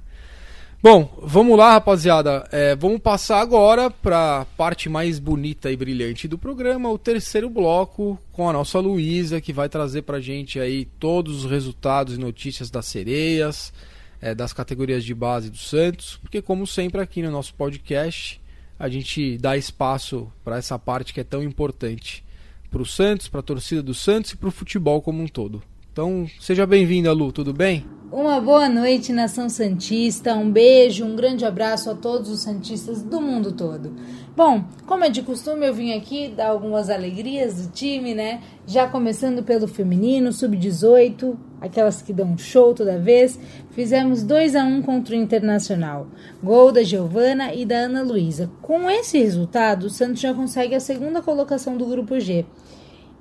Bom, 0.85 1.09
vamos 1.23 1.57
lá, 1.57 1.73
rapaziada. 1.73 2.47
É, 2.53 2.77
vamos 2.77 3.01
passar 3.01 3.41
agora 3.41 3.89
para 3.89 4.43
a 4.43 4.45
parte 4.45 4.87
mais 4.87 5.19
bonita 5.19 5.73
e 5.73 5.77
brilhante 5.79 6.29
do 6.29 6.37
programa, 6.37 6.91
o 6.91 6.99
terceiro 6.99 7.49
bloco, 7.49 8.19
com 8.31 8.51
a 8.51 8.53
nossa 8.53 8.79
Luísa, 8.81 9.41
que 9.41 9.51
vai 9.51 9.67
trazer 9.67 10.03
para 10.03 10.21
gente 10.21 10.61
aí 10.61 10.85
todos 10.85 11.43
os 11.43 11.51
resultados 11.51 12.17
e 12.17 12.21
notícias 12.21 12.69
das 12.69 12.85
sereias, 12.85 13.73
é, 14.21 14.35
das 14.35 14.53
categorias 14.53 15.03
de 15.03 15.15
base 15.15 15.49
do 15.49 15.57
Santos, 15.57 16.19
porque 16.21 16.43
como 16.43 16.67
sempre 16.67 17.01
aqui 17.01 17.23
no 17.23 17.31
nosso 17.31 17.55
podcast, 17.55 18.39
a 18.79 18.87
gente 18.87 19.39
dá 19.39 19.57
espaço 19.57 20.31
para 20.45 20.59
essa 20.59 20.79
parte 20.79 21.15
que 21.15 21.21
é 21.21 21.25
tão 21.25 21.43
importante 21.43 22.23
para 22.71 22.83
o 22.83 22.87
Santos, 22.87 23.27
para 23.27 23.41
a 23.41 23.43
torcida 23.43 23.83
do 23.83 23.95
Santos 23.95 24.33
e 24.33 24.37
para 24.37 24.51
o 24.51 24.53
futebol 24.53 25.01
como 25.01 25.23
um 25.23 25.29
todo. 25.29 25.63
Então, 25.95 26.27
seja 26.41 26.67
bem-vinda, 26.67 27.13
Lu, 27.13 27.31
tudo 27.31 27.53
bem? 27.53 27.85
Uma 28.11 28.41
boa 28.41 28.69
noite, 28.69 29.13
nação 29.13 29.49
Santista. 29.49 30.35
Um 30.35 30.51
beijo, 30.51 31.05
um 31.05 31.15
grande 31.15 31.45
abraço 31.45 31.89
a 31.89 31.95
todos 31.95 32.29
os 32.31 32.41
Santistas 32.41 33.01
do 33.01 33.21
mundo 33.21 33.53
todo. 33.53 33.95
Bom, 34.37 34.65
como 34.87 35.05
é 35.05 35.09
de 35.09 35.23
costume, 35.23 35.65
eu 35.65 35.73
vim 35.73 35.93
aqui 35.93 36.35
dar 36.37 36.49
algumas 36.49 36.91
alegrias 36.91 37.65
do 37.65 37.73
time, 37.73 38.13
né? 38.13 38.41
Já 38.67 38.89
começando 38.89 39.45
pelo 39.45 39.69
feminino, 39.69 40.33
sub-18, 40.33 41.37
aquelas 41.61 42.03
que 42.03 42.13
dão 42.13 42.37
show 42.37 42.75
toda 42.75 42.99
vez. 42.99 43.39
Fizemos 43.71 44.25
2 44.25 44.57
a 44.57 44.65
1 44.65 44.83
contra 44.83 45.15
o 45.15 45.19
Internacional. 45.19 46.09
Gol 46.43 46.73
da 46.73 46.83
Giovana 46.83 47.55
e 47.55 47.65
da 47.65 47.77
Ana 47.77 48.03
Luísa. 48.03 48.51
Com 48.61 48.91
esse 48.91 49.17
resultado, 49.17 49.85
o 49.85 49.91
Santos 49.91 50.21
já 50.21 50.35
consegue 50.35 50.75
a 50.75 50.81
segunda 50.81 51.23
colocação 51.23 51.77
do 51.77 51.87
grupo 51.87 52.19
G. 52.19 52.45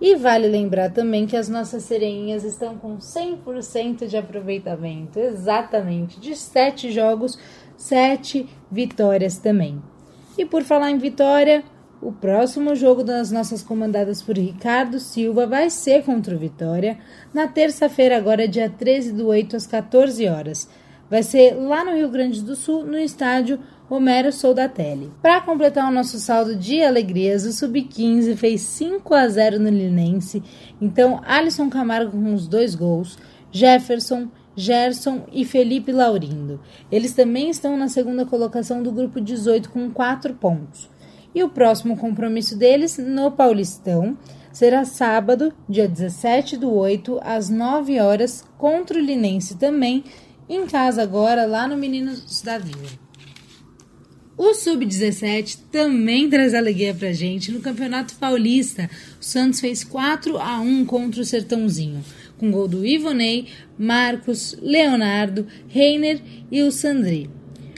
E 0.05 0.17
vale 0.17 0.49
lembrar 0.49 0.91
também 0.91 1.25
que 1.25 1.37
as 1.37 1.47
nossas 1.47 1.83
sereinhas 1.83 2.43
estão 2.43 2.77
com 2.77 2.97
100% 2.97 4.05
de 4.05 4.17
aproveitamento, 4.17 5.17
exatamente, 5.17 6.19
de 6.19 6.35
7 6.35 6.91
jogos, 6.91 7.39
7 7.77 8.49
vitórias 8.69 9.37
também. 9.37 9.81
E 10.37 10.45
por 10.45 10.61
falar 10.63 10.91
em 10.91 10.97
vitória, 10.97 11.63
o 12.01 12.11
próximo 12.11 12.75
jogo 12.75 13.01
das 13.01 13.31
nossas 13.31 13.63
comandadas 13.63 14.21
por 14.21 14.37
Ricardo 14.37 14.99
Silva 14.99 15.47
vai 15.47 15.69
ser 15.69 16.03
contra 16.03 16.35
o 16.35 16.37
Vitória, 16.37 16.97
na 17.33 17.47
terça-feira, 17.47 18.17
agora 18.17 18.45
dia 18.45 18.69
13 18.69 19.13
do 19.13 19.27
8 19.27 19.55
às 19.55 19.65
14 19.65 20.27
horas. 20.27 20.69
Vai 21.09 21.23
ser 21.23 21.53
lá 21.53 21.85
no 21.85 21.95
Rio 21.95 22.09
Grande 22.09 22.41
do 22.41 22.57
Sul, 22.57 22.85
no 22.85 22.97
estádio 22.97 23.57
Romero 23.93 24.31
Soldatelli. 24.31 25.11
Para 25.21 25.39
completar 25.39 25.87
o 25.87 25.93
nosso 25.93 26.17
saldo 26.17 26.55
de 26.55 26.81
alegrias, 26.81 27.45
o 27.45 27.53
Sub-15 27.53 28.35
fez 28.35 28.61
5 28.61 29.13
a 29.13 29.27
0 29.27 29.59
no 29.59 29.69
Linense. 29.69 30.41
Então, 30.81 31.21
Alisson 31.23 31.69
Camargo 31.69 32.09
com 32.13 32.33
os 32.33 32.47
dois 32.47 32.73
gols, 32.73 33.19
Jefferson, 33.51 34.29
Gerson 34.55 35.27
e 35.31 35.45
Felipe 35.45 35.91
Laurindo. 35.91 36.59
Eles 36.91 37.13
também 37.13 37.51
estão 37.51 37.77
na 37.77 37.87
segunda 37.87 38.25
colocação 38.25 38.81
do 38.81 38.91
grupo 38.91 39.21
18 39.21 39.69
com 39.69 39.91
4 39.91 40.33
pontos. 40.33 40.89
E 41.35 41.43
o 41.43 41.49
próximo 41.49 41.95
compromisso 41.95 42.57
deles 42.57 42.97
no 42.97 43.29
Paulistão 43.29 44.17
será 44.51 44.85
sábado, 44.85 45.53
dia 45.69 45.87
17 45.87 46.57
do 46.57 46.73
8, 46.73 47.19
às 47.21 47.47
9 47.47 47.99
horas, 47.99 48.43
contra 48.57 48.97
o 48.97 49.01
Linense 49.01 49.55
também, 49.55 50.03
em 50.49 50.65
casa 50.65 51.03
agora, 51.03 51.45
lá 51.45 51.67
no 51.67 51.77
Meninos 51.77 52.41
da 52.41 52.57
Vila. 52.57 53.02
O 54.45 54.53
Sub-17 54.53 55.57
também 55.71 56.29
traz 56.29 56.53
alegria 56.53 56.93
pra 56.93 57.13
gente. 57.13 57.49
No 57.49 57.61
Campeonato 57.61 58.15
Paulista, 58.15 58.89
o 59.17 59.23
Santos 59.23 59.61
fez 59.61 59.85
4 59.85 60.37
a 60.37 60.59
1 60.59 60.83
contra 60.83 61.21
o 61.21 61.25
Sertãozinho, 61.25 62.03
com 62.37 62.51
gol 62.51 62.67
do 62.67 62.85
Ivonei, 62.85 63.47
Marcos, 63.79 64.57
Leonardo, 64.61 65.47
Reiner 65.69 66.19
e 66.51 66.61
o 66.61 66.73
Sandri. 66.73 67.29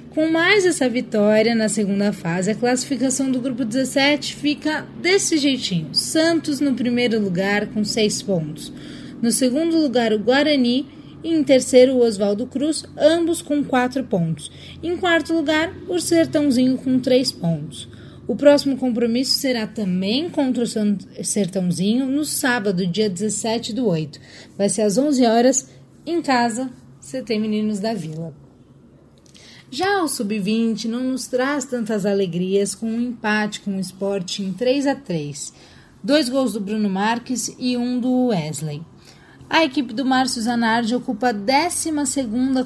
Com 0.10 0.32
mais 0.32 0.66
essa 0.66 0.90
vitória 0.90 1.54
na 1.54 1.70
segunda 1.70 2.12
fase, 2.12 2.50
a 2.50 2.56
classificação 2.56 3.30
do 3.30 3.40
grupo 3.40 3.64
17 3.64 4.36
fica 4.36 4.88
desse 5.00 5.38
jeitinho: 5.38 5.94
Santos 5.94 6.60
no 6.60 6.74
primeiro 6.74 7.22
lugar 7.22 7.68
com 7.68 7.86
6 7.86 8.24
pontos. 8.24 8.74
No 9.22 9.32
segundo 9.32 9.80
lugar, 9.80 10.12
o 10.12 10.18
Guarani 10.18 10.88
e 11.26 11.34
em 11.34 11.44
terceiro 11.44 11.98
Oswaldo 11.98 12.46
Cruz, 12.46 12.86
ambos 12.96 13.42
com 13.42 13.64
quatro 13.64 14.04
pontos. 14.04 14.52
Em 14.84 14.96
quarto 14.96 15.34
lugar, 15.34 15.76
o 15.90 16.00
Sertãozinho 16.00 16.78
com 16.78 17.00
três 17.00 17.32
pontos. 17.32 17.90
O 18.28 18.36
próximo 18.36 18.78
compromisso 18.78 19.40
será 19.40 19.66
também 19.66 20.30
contra 20.30 20.64
o 20.64 21.24
Sertãozinho 21.24 22.06
no 22.06 22.24
sábado, 22.24 22.86
dia 22.86 23.10
17 23.10 23.74
do 23.74 23.88
8. 23.88 24.20
Vai 24.56 24.70
ser 24.70 24.84
às 24.84 25.00
11 25.00 25.26
horas, 25.26 25.70
em 26.06 26.22
casa, 26.22 26.70
CT 27.02 27.40
Meninos 27.40 27.80
da 27.80 27.96
Vila. 27.96 28.32
Já 29.72 30.04
o 30.04 30.08
Sub-20 30.08 30.86
não 30.86 31.04
nos 31.06 31.26
traz 31.26 31.66
tantas 31.66 32.06
alegrias 32.06 32.76
com 32.76 32.86
um 32.86 33.02
empate 33.02 33.62
com 33.62 33.78
o 33.78 33.80
esporte 33.80 34.44
em 34.44 34.54
3 34.54 34.86
a 34.86 34.96
3 34.96 35.54
Dois 36.06 36.30
gols 36.30 36.54
do 36.54 36.62
Bruno 36.62 36.88
Marques 36.88 37.52
e 37.58 37.76
um 37.76 38.00
do 38.00 38.28
Wesley. 38.28 38.84
A 39.48 39.64
equipe 39.64 39.94
do 39.94 40.04
Márcio 40.04 40.42
Zanardi 40.42 40.96
ocupa 40.96 41.30
a 41.30 41.32
12 41.32 41.92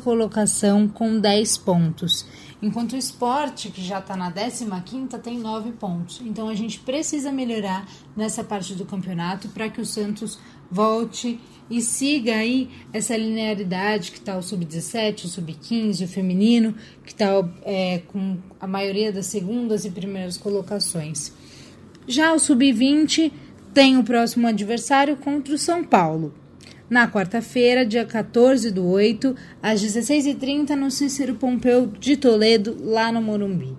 colocação 0.02 0.88
com 0.88 1.20
10 1.20 1.58
pontos, 1.58 2.26
enquanto 2.62 2.94
o 2.94 2.98
esporte, 2.98 3.70
que 3.70 3.84
já 3.84 4.00
está 4.00 4.16
na 4.16 4.32
15, 4.32 5.08
tem 5.22 5.38
9 5.40 5.74
pontos. 5.74 6.22
Então 6.24 6.48
a 6.48 6.56
gente 6.56 6.80
precisa 6.80 7.34
melhorar 7.34 7.86
nessa 8.16 8.46
parte 8.46 8.74
do 8.76 8.86
campeonato 8.86 9.50
para 9.50 9.68
que 9.68 9.82
o 9.82 9.86
Santos 9.86 10.40
volte 10.72 11.38
e 11.70 11.82
siga 11.82 12.36
aí 12.36 12.70
essa 12.94 13.16
linearidade 13.16 14.12
que 14.12 14.18
está 14.18 14.38
o 14.38 14.42
sub-17, 14.42 15.26
o 15.26 15.28
sub-15, 15.28 16.06
o 16.06 16.08
feminino, 16.08 16.74
que 17.04 17.12
está 17.12 17.28
é, 17.64 18.04
com 18.08 18.38
a 18.58 18.66
maioria 18.66 19.12
das 19.12 19.26
segundas 19.26 19.84
e 19.84 19.92
primeiras 19.92 20.38
colocações. 20.38 21.34
Já 22.08 22.34
o 22.34 22.40
sub-20 22.40 23.34
tem 23.74 23.98
o 23.98 24.04
próximo 24.04 24.48
adversário 24.48 25.18
contra 25.18 25.54
o 25.54 25.58
São 25.58 25.84
Paulo 25.84 26.39
na 26.90 27.08
quarta-feira, 27.08 27.86
dia 27.86 28.06
14 28.06 28.72
do 28.72 28.88
8, 28.88 29.36
às 29.62 29.82
16h30, 29.82 30.72
no 30.72 30.90
Cícero 30.90 31.36
Pompeu 31.36 31.88
de 31.88 32.18
Toledo, 32.18 32.76
lá 32.82 33.12
no 33.12 33.22
Morumbi. 33.22 33.78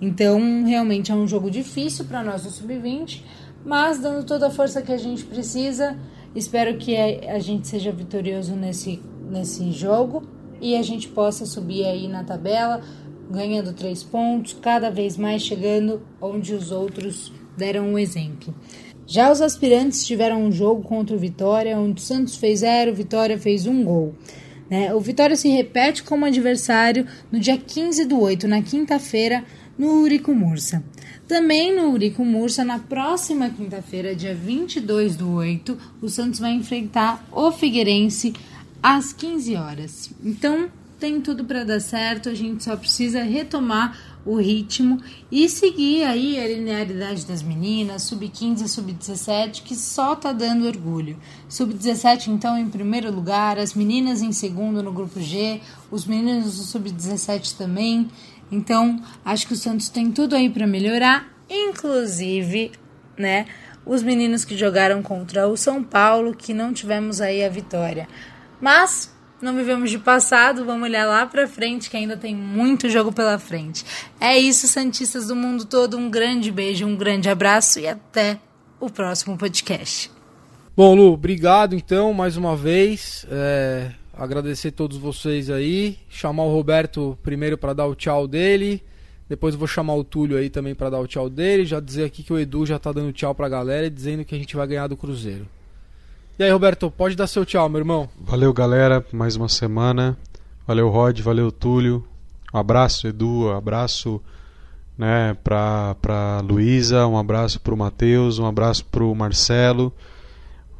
Então, 0.00 0.64
realmente 0.64 1.10
é 1.10 1.14
um 1.14 1.26
jogo 1.26 1.50
difícil 1.50 2.04
para 2.04 2.22
nós 2.22 2.42
do 2.42 2.50
Sub-20, 2.50 3.22
mas 3.64 3.98
dando 3.98 4.24
toda 4.24 4.46
a 4.46 4.50
força 4.50 4.82
que 4.82 4.92
a 4.92 4.96
gente 4.96 5.24
precisa, 5.24 5.96
espero 6.34 6.76
que 6.76 6.96
a 6.96 7.38
gente 7.38 7.68
seja 7.68 7.92
vitorioso 7.92 8.54
nesse, 8.54 9.00
nesse 9.30 9.70
jogo 9.72 10.22
e 10.60 10.76
a 10.76 10.82
gente 10.82 11.08
possa 11.08 11.46
subir 11.46 11.84
aí 11.84 12.08
na 12.08 12.24
tabela, 12.24 12.80
ganhando 13.30 13.72
três 13.72 14.02
pontos, 14.02 14.56
cada 14.60 14.90
vez 14.90 15.16
mais 15.16 15.42
chegando 15.42 16.02
onde 16.20 16.54
os 16.54 16.70
outros 16.70 17.32
deram 17.56 17.88
um 17.88 17.98
exemplo. 17.98 18.54
Já 19.12 19.30
os 19.30 19.42
aspirantes 19.42 20.06
tiveram 20.06 20.42
um 20.42 20.50
jogo 20.50 20.80
contra 20.84 21.14
o 21.14 21.18
Vitória, 21.18 21.78
onde 21.78 22.00
o 22.00 22.02
Santos 22.02 22.34
fez 22.34 22.60
zero, 22.60 22.94
Vitória 22.94 23.38
fez 23.38 23.66
um 23.66 23.84
gol. 23.84 24.14
Né? 24.70 24.94
O 24.94 25.00
Vitória 25.00 25.36
se 25.36 25.50
repete 25.50 26.02
como 26.02 26.24
adversário 26.24 27.06
no 27.30 27.38
dia 27.38 27.58
15 27.58 28.06
do 28.06 28.18
8, 28.18 28.48
na 28.48 28.62
quinta-feira, 28.62 29.44
no 29.76 30.00
Urico 30.00 30.34
Mursa. 30.34 30.82
Também 31.28 31.76
no 31.76 31.90
Urico 31.90 32.24
Mursa, 32.24 32.64
na 32.64 32.78
próxima 32.78 33.50
quinta-feira, 33.50 34.16
dia 34.16 34.34
22 34.34 35.14
do 35.14 35.30
8, 35.32 35.76
o 36.00 36.08
Santos 36.08 36.40
vai 36.40 36.52
enfrentar 36.52 37.22
o 37.30 37.52
Figueirense 37.52 38.32
às 38.82 39.12
15 39.12 39.56
horas. 39.56 40.10
Então, 40.24 40.70
tem 41.02 41.20
tudo 41.20 41.44
para 41.44 41.64
dar 41.64 41.80
certo, 41.80 42.28
a 42.28 42.34
gente 42.34 42.62
só 42.62 42.76
precisa 42.76 43.24
retomar 43.24 43.98
o 44.24 44.36
ritmo 44.36 45.02
e 45.32 45.48
seguir 45.48 46.04
aí 46.04 46.38
a 46.38 46.46
linearidade 46.46 47.26
das 47.26 47.42
meninas, 47.42 48.04
sub-15 48.04 48.60
e 48.60 48.68
sub-17, 48.68 49.64
que 49.64 49.74
só 49.74 50.14
tá 50.14 50.30
dando 50.30 50.64
orgulho. 50.64 51.18
Sub-17, 51.48 52.28
então, 52.28 52.56
em 52.56 52.68
primeiro 52.68 53.12
lugar, 53.12 53.58
as 53.58 53.74
meninas 53.74 54.22
em 54.22 54.30
segundo 54.30 54.80
no 54.80 54.92
grupo 54.92 55.20
G, 55.20 55.60
os 55.90 56.06
meninos 56.06 56.56
do 56.56 56.62
sub-17 56.62 57.56
também. 57.56 58.08
Então, 58.48 59.02
acho 59.24 59.48
que 59.48 59.54
o 59.54 59.56
Santos 59.56 59.88
tem 59.88 60.12
tudo 60.12 60.36
aí 60.36 60.48
para 60.48 60.68
melhorar, 60.68 61.34
inclusive, 61.50 62.70
né? 63.18 63.46
Os 63.84 64.04
meninos 64.04 64.44
que 64.44 64.56
jogaram 64.56 65.02
contra 65.02 65.48
o 65.48 65.56
São 65.56 65.82
Paulo, 65.82 66.32
que 66.32 66.54
não 66.54 66.72
tivemos 66.72 67.20
aí 67.20 67.44
a 67.44 67.48
vitória. 67.48 68.08
Mas 68.60 69.12
não 69.42 69.54
vivemos 69.56 69.90
de 69.90 69.98
passado, 69.98 70.64
vamos 70.64 70.88
olhar 70.88 71.06
lá 71.06 71.26
para 71.26 71.48
frente 71.48 71.90
que 71.90 71.96
ainda 71.96 72.16
tem 72.16 72.34
muito 72.34 72.88
jogo 72.88 73.12
pela 73.12 73.38
frente. 73.38 73.84
É 74.20 74.38
isso, 74.38 74.68
santistas 74.68 75.26
do 75.26 75.36
mundo 75.36 75.64
todo, 75.64 75.98
um 75.98 76.08
grande 76.08 76.50
beijo, 76.50 76.86
um 76.86 76.96
grande 76.96 77.28
abraço 77.28 77.80
e 77.80 77.88
até 77.88 78.38
o 78.78 78.88
próximo 78.88 79.36
podcast. 79.36 80.10
Bom, 80.76 80.94
Lu, 80.94 81.12
obrigado 81.12 81.74
então 81.74 82.14
mais 82.14 82.36
uma 82.36 82.56
vez. 82.56 83.26
É, 83.30 83.90
agradecer 84.14 84.68
a 84.68 84.72
todos 84.72 84.96
vocês 84.96 85.50
aí. 85.50 85.98
Chamar 86.08 86.44
o 86.44 86.52
Roberto 86.52 87.18
primeiro 87.22 87.58
para 87.58 87.72
dar 87.72 87.86
o 87.86 87.94
tchau 87.94 88.26
dele. 88.26 88.82
Depois 89.28 89.54
vou 89.54 89.66
chamar 89.66 89.94
o 89.94 90.04
Túlio 90.04 90.36
aí 90.36 90.50
também 90.50 90.74
para 90.74 90.90
dar 90.90 91.00
o 91.00 91.06
tchau 91.06 91.28
dele. 91.28 91.64
Já 91.64 91.80
dizer 91.80 92.04
aqui 92.04 92.22
que 92.22 92.32
o 92.32 92.38
Edu 92.38 92.64
já 92.64 92.78
tá 92.78 92.92
dando 92.92 93.12
tchau 93.12 93.34
pra 93.34 93.48
galera 93.48 93.86
e 93.86 93.90
dizendo 93.90 94.24
que 94.24 94.34
a 94.34 94.38
gente 94.38 94.56
vai 94.56 94.66
ganhar 94.66 94.86
do 94.86 94.96
Cruzeiro. 94.96 95.46
E 96.38 96.42
aí, 96.42 96.50
Roberto, 96.50 96.90
pode 96.90 97.14
dar 97.14 97.26
seu 97.26 97.44
tchau, 97.44 97.68
meu 97.68 97.78
irmão. 97.78 98.08
Valeu, 98.18 98.52
galera, 98.54 99.04
mais 99.12 99.36
uma 99.36 99.50
semana. 99.50 100.16
Valeu, 100.66 100.88
Rod, 100.88 101.20
valeu, 101.20 101.52
Túlio. 101.52 102.02
Um 102.54 102.58
abraço, 102.58 103.06
Edu, 103.06 103.48
um 103.48 103.56
abraço 103.56 104.20
né, 104.96 105.36
pra, 105.44 105.94
pra 106.00 106.40
Luísa, 106.40 107.06
um 107.06 107.18
abraço 107.18 107.60
pro 107.60 107.76
Matheus, 107.76 108.38
um 108.38 108.46
abraço 108.46 108.84
pro 108.86 109.14
Marcelo. 109.14 109.92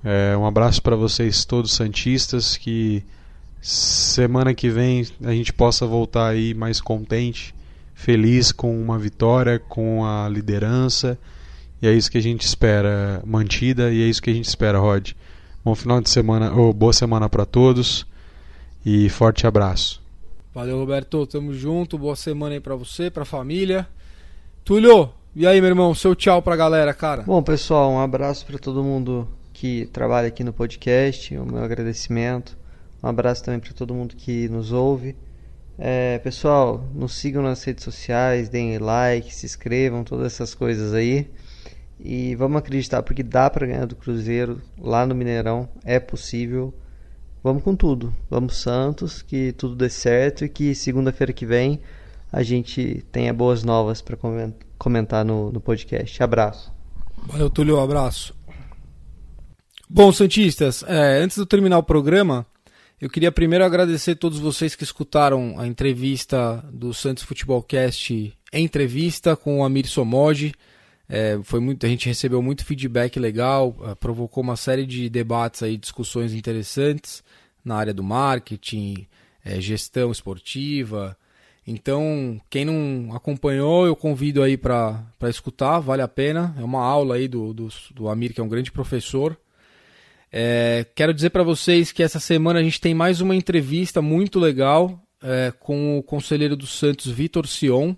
É, 0.02 0.34
um 0.36 0.46
abraço 0.46 0.82
para 0.82 0.96
vocês 0.96 1.44
todos 1.44 1.74
santistas 1.74 2.56
que 2.56 3.04
semana 3.60 4.54
que 4.54 4.70
vem 4.70 5.06
a 5.22 5.32
gente 5.32 5.52
possa 5.52 5.86
voltar 5.86 6.28
aí 6.28 6.54
mais 6.54 6.80
contente, 6.80 7.54
feliz 7.94 8.52
com 8.52 8.80
uma 8.82 8.98
vitória, 8.98 9.58
com 9.58 10.04
a 10.04 10.28
liderança. 10.30 11.18
E 11.80 11.86
é 11.86 11.92
isso 11.92 12.10
que 12.10 12.18
a 12.18 12.22
gente 12.22 12.40
espera 12.40 13.22
mantida 13.26 13.92
e 13.92 14.02
é 14.02 14.06
isso 14.06 14.22
que 14.22 14.30
a 14.30 14.34
gente 14.34 14.48
espera, 14.48 14.78
Rod. 14.78 15.12
Bom 15.64 15.74
final 15.76 16.00
de 16.00 16.10
semana, 16.10 16.52
ou 16.52 16.72
boa 16.72 16.92
semana 16.92 17.28
para 17.28 17.46
todos 17.46 18.04
e 18.84 19.08
forte 19.08 19.46
abraço. 19.46 20.02
Valeu, 20.52 20.76
Roberto. 20.76 21.24
Tamo 21.26 21.54
junto. 21.54 21.96
Boa 21.96 22.16
semana 22.16 22.54
aí 22.54 22.60
pra 22.60 22.74
você, 22.74 23.10
pra 23.10 23.24
família. 23.24 23.86
Túlio, 24.64 25.10
e 25.34 25.46
aí, 25.46 25.60
meu 25.60 25.70
irmão? 25.70 25.94
Seu 25.94 26.14
tchau 26.14 26.42
pra 26.42 26.56
galera, 26.56 26.92
cara. 26.92 27.22
Bom, 27.22 27.42
pessoal, 27.42 27.90
um 27.92 28.00
abraço 28.00 28.44
para 28.44 28.58
todo 28.58 28.82
mundo 28.82 29.28
que 29.52 29.86
trabalha 29.86 30.28
aqui 30.28 30.42
no 30.42 30.52
podcast. 30.52 31.36
O 31.36 31.46
meu 31.46 31.62
agradecimento. 31.62 32.58
Um 33.02 33.08
abraço 33.08 33.44
também 33.44 33.60
para 33.60 33.72
todo 33.72 33.94
mundo 33.94 34.16
que 34.16 34.48
nos 34.48 34.72
ouve. 34.72 35.16
É, 35.78 36.18
pessoal, 36.18 36.84
nos 36.94 37.14
sigam 37.14 37.42
nas 37.42 37.62
redes 37.64 37.82
sociais, 37.82 38.48
deem 38.48 38.78
like, 38.78 39.34
se 39.34 39.46
inscrevam, 39.46 40.04
todas 40.04 40.26
essas 40.26 40.54
coisas 40.54 40.92
aí. 40.92 41.30
E 42.04 42.34
vamos 42.34 42.58
acreditar, 42.58 43.02
porque 43.02 43.22
dá 43.22 43.48
para 43.48 43.66
ganhar 43.66 43.86
do 43.86 43.94
Cruzeiro 43.94 44.60
lá 44.78 45.06
no 45.06 45.14
Mineirão, 45.14 45.68
é 45.84 46.00
possível. 46.00 46.74
Vamos 47.44 47.62
com 47.62 47.76
tudo. 47.76 48.12
Vamos 48.28 48.56
Santos, 48.56 49.22
que 49.22 49.52
tudo 49.52 49.76
dê 49.76 49.88
certo 49.88 50.44
e 50.44 50.48
que 50.48 50.74
segunda-feira 50.74 51.32
que 51.32 51.46
vem 51.46 51.80
a 52.32 52.42
gente 52.42 53.04
tenha 53.12 53.32
boas 53.32 53.62
novas 53.62 54.00
para 54.00 54.16
comentar 54.78 55.24
no, 55.24 55.52
no 55.52 55.60
podcast. 55.60 56.22
Abraço. 56.22 56.72
Valeu, 57.26 57.50
Túlio, 57.50 57.76
um 57.76 57.82
abraço. 57.82 58.34
Bom, 59.88 60.10
Santistas, 60.10 60.82
é, 60.88 61.18
antes 61.18 61.36
de 61.36 61.42
eu 61.42 61.46
terminar 61.46 61.76
o 61.76 61.82
programa, 61.82 62.46
eu 62.98 63.10
queria 63.10 63.30
primeiro 63.30 63.64
agradecer 63.64 64.12
a 64.12 64.16
todos 64.16 64.38
vocês 64.38 64.74
que 64.74 64.82
escutaram 64.82 65.54
a 65.58 65.66
entrevista 65.66 66.64
do 66.72 66.94
Santos 66.94 67.24
Futebol 67.24 67.62
Cast, 67.62 68.32
entrevista 68.52 69.36
com 69.36 69.60
o 69.60 69.64
Amir 69.64 69.86
Somoji. 69.86 70.54
É, 71.14 71.38
foi 71.42 71.60
muito, 71.60 71.84
a 71.84 71.88
gente 71.90 72.06
recebeu 72.08 72.40
muito 72.40 72.64
feedback 72.64 73.20
legal, 73.20 73.76
uh, 73.80 73.94
provocou 73.96 74.42
uma 74.42 74.56
série 74.56 74.86
de 74.86 75.10
debates 75.10 75.62
aí, 75.62 75.76
discussões 75.76 76.32
interessantes 76.32 77.22
na 77.62 77.76
área 77.76 77.92
do 77.92 78.02
marketing, 78.02 79.06
é, 79.44 79.60
gestão 79.60 80.10
esportiva. 80.10 81.14
Então, 81.66 82.40
quem 82.48 82.64
não 82.64 83.14
acompanhou, 83.14 83.84
eu 83.86 83.94
convido 83.94 84.42
aí 84.42 84.56
para 84.56 85.04
escutar, 85.24 85.80
vale 85.80 86.00
a 86.00 86.08
pena. 86.08 86.56
É 86.58 86.64
uma 86.64 86.82
aula 86.82 87.16
aí 87.16 87.28
do, 87.28 87.52
do, 87.52 87.68
do 87.90 88.08
Amir, 88.08 88.32
que 88.32 88.40
é 88.40 88.44
um 88.44 88.48
grande 88.48 88.72
professor. 88.72 89.36
É, 90.32 90.86
quero 90.94 91.12
dizer 91.12 91.28
para 91.28 91.42
vocês 91.42 91.92
que 91.92 92.02
essa 92.02 92.18
semana 92.18 92.58
a 92.58 92.62
gente 92.62 92.80
tem 92.80 92.94
mais 92.94 93.20
uma 93.20 93.36
entrevista 93.36 94.00
muito 94.00 94.40
legal 94.40 94.98
é, 95.22 95.52
com 95.60 95.98
o 95.98 96.02
conselheiro 96.02 96.56
do 96.56 96.66
Santos, 96.66 97.12
Vitor 97.12 97.46
Sion. 97.46 97.94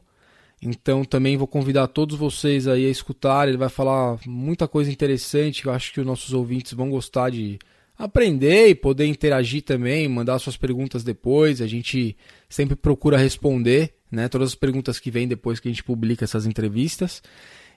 Então 0.64 1.04
também 1.04 1.36
vou 1.36 1.46
convidar 1.46 1.86
todos 1.88 2.16
vocês 2.16 2.66
aí 2.66 2.86
a 2.86 2.90
escutar. 2.90 3.46
Ele 3.46 3.58
vai 3.58 3.68
falar 3.68 4.18
muita 4.26 4.66
coisa 4.66 4.90
interessante 4.90 5.66
eu 5.66 5.72
acho 5.72 5.92
que 5.92 6.00
os 6.00 6.06
nossos 6.06 6.32
ouvintes 6.32 6.72
vão 6.72 6.88
gostar 6.88 7.30
de 7.30 7.58
aprender 7.96 8.68
e 8.68 8.74
poder 8.74 9.06
interagir 9.06 9.62
também, 9.62 10.08
mandar 10.08 10.38
suas 10.38 10.56
perguntas 10.56 11.04
depois. 11.04 11.60
A 11.60 11.66
gente 11.66 12.16
sempre 12.48 12.74
procura 12.74 13.18
responder, 13.18 13.94
né? 14.10 14.28
Todas 14.28 14.50
as 14.50 14.54
perguntas 14.54 14.98
que 14.98 15.10
vêm 15.10 15.28
depois 15.28 15.60
que 15.60 15.68
a 15.68 15.70
gente 15.70 15.84
publica 15.84 16.24
essas 16.24 16.46
entrevistas. 16.46 17.22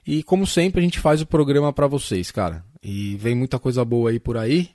E 0.06 0.22
como 0.22 0.46
sempre 0.46 0.80
a 0.80 0.84
gente 0.84 0.98
faz 0.98 1.20
o 1.20 1.26
programa 1.26 1.72
para 1.72 1.86
vocês, 1.86 2.30
cara. 2.30 2.64
E 2.82 3.16
vem 3.16 3.34
muita 3.34 3.58
coisa 3.58 3.84
boa 3.84 4.10
aí 4.10 4.18
por 4.18 4.38
aí. 4.38 4.70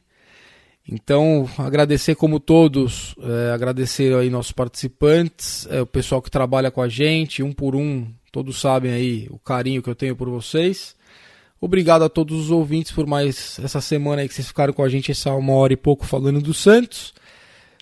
Então, 0.88 1.50
agradecer 1.58 2.16
como 2.16 2.40
todos, 2.40 3.16
é, 3.22 3.52
agradecer 3.52 4.14
aí 4.14 4.30
nossos 4.30 4.52
participantes, 4.52 5.66
é, 5.70 5.82
o 5.82 5.86
pessoal 5.86 6.22
que 6.22 6.30
trabalha 6.30 6.70
com 6.70 6.82
a 6.82 6.90
gente, 6.90 7.42
um 7.42 7.54
por 7.54 7.76
um, 7.76 8.06
todos 8.32 8.60
sabem 8.60 8.92
aí 8.92 9.28
o 9.32 9.40
carinho 9.40 9.82
que 9.82 9.90
eu 9.90 9.96
tenho 9.96 10.16
por 10.16 10.30
vocês. 10.30 10.96
Obrigado 11.62 12.04
a 12.04 12.10
todos 12.10 12.38
os 12.38 12.52
ouvintes 12.52 12.92
por 12.92 13.08
mais 13.08 13.58
essa 13.64 13.80
semana 13.80 14.22
aí 14.22 14.28
que 14.28 14.34
vocês 14.34 14.48
ficaram 14.48 14.74
com 14.74 14.84
a 14.84 14.90
gente, 14.90 15.12
essa 15.12 15.34
uma 15.34 15.54
hora 15.54 15.72
e 15.72 15.78
pouco 15.78 16.06
falando 16.06 16.42
do 16.42 16.54
Santos. 16.54 17.14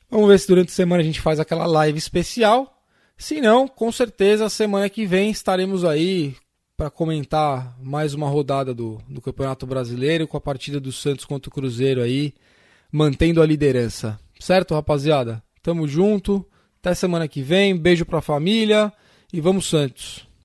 Vamos 0.08 0.28
ver 0.28 0.40
se 0.40 0.48
durante 0.48 0.70
a 0.70 0.76
semana 0.76 1.02
a 1.02 1.06
gente 1.06 1.20
faz 1.20 1.40
aquela 1.40 1.66
live 1.66 1.98
especial. 1.98 2.84
Se 3.18 3.42
não, 3.42 3.68
com 3.68 3.92
certeza 3.92 4.48
semana 4.50 4.88
que 4.88 5.08
vem 5.08 5.32
estaremos 5.32 5.84
aí 5.84 6.36
para 6.78 6.92
comentar 6.92 7.76
mais 7.82 8.14
uma 8.14 8.30
rodada 8.30 8.74
do, 8.74 9.00
do 9.10 9.22
Campeonato 9.22 9.66
Brasileiro 9.66 10.28
com 10.28 10.38
a 10.38 10.42
partida 10.42 10.80
do 10.80 10.92
Santos 10.92 11.26
contra 11.26 11.50
o 11.50 11.52
Cruzeiro 11.52 12.02
aí 12.02 12.34
mantendo 12.92 13.42
a 13.42 13.46
liderança. 13.46 14.20
Certo, 14.40 14.74
rapaziada? 14.74 15.42
Tamo 15.62 15.88
junto. 15.88 16.46
Até 16.80 16.94
semana 16.96 17.28
que 17.28 17.42
vem. 17.42 17.78
Beijo 17.78 18.06
pra 18.06 18.22
família 18.22 18.92
e 19.32 19.40
vamos 19.40 19.68
Santos. 19.70 20.31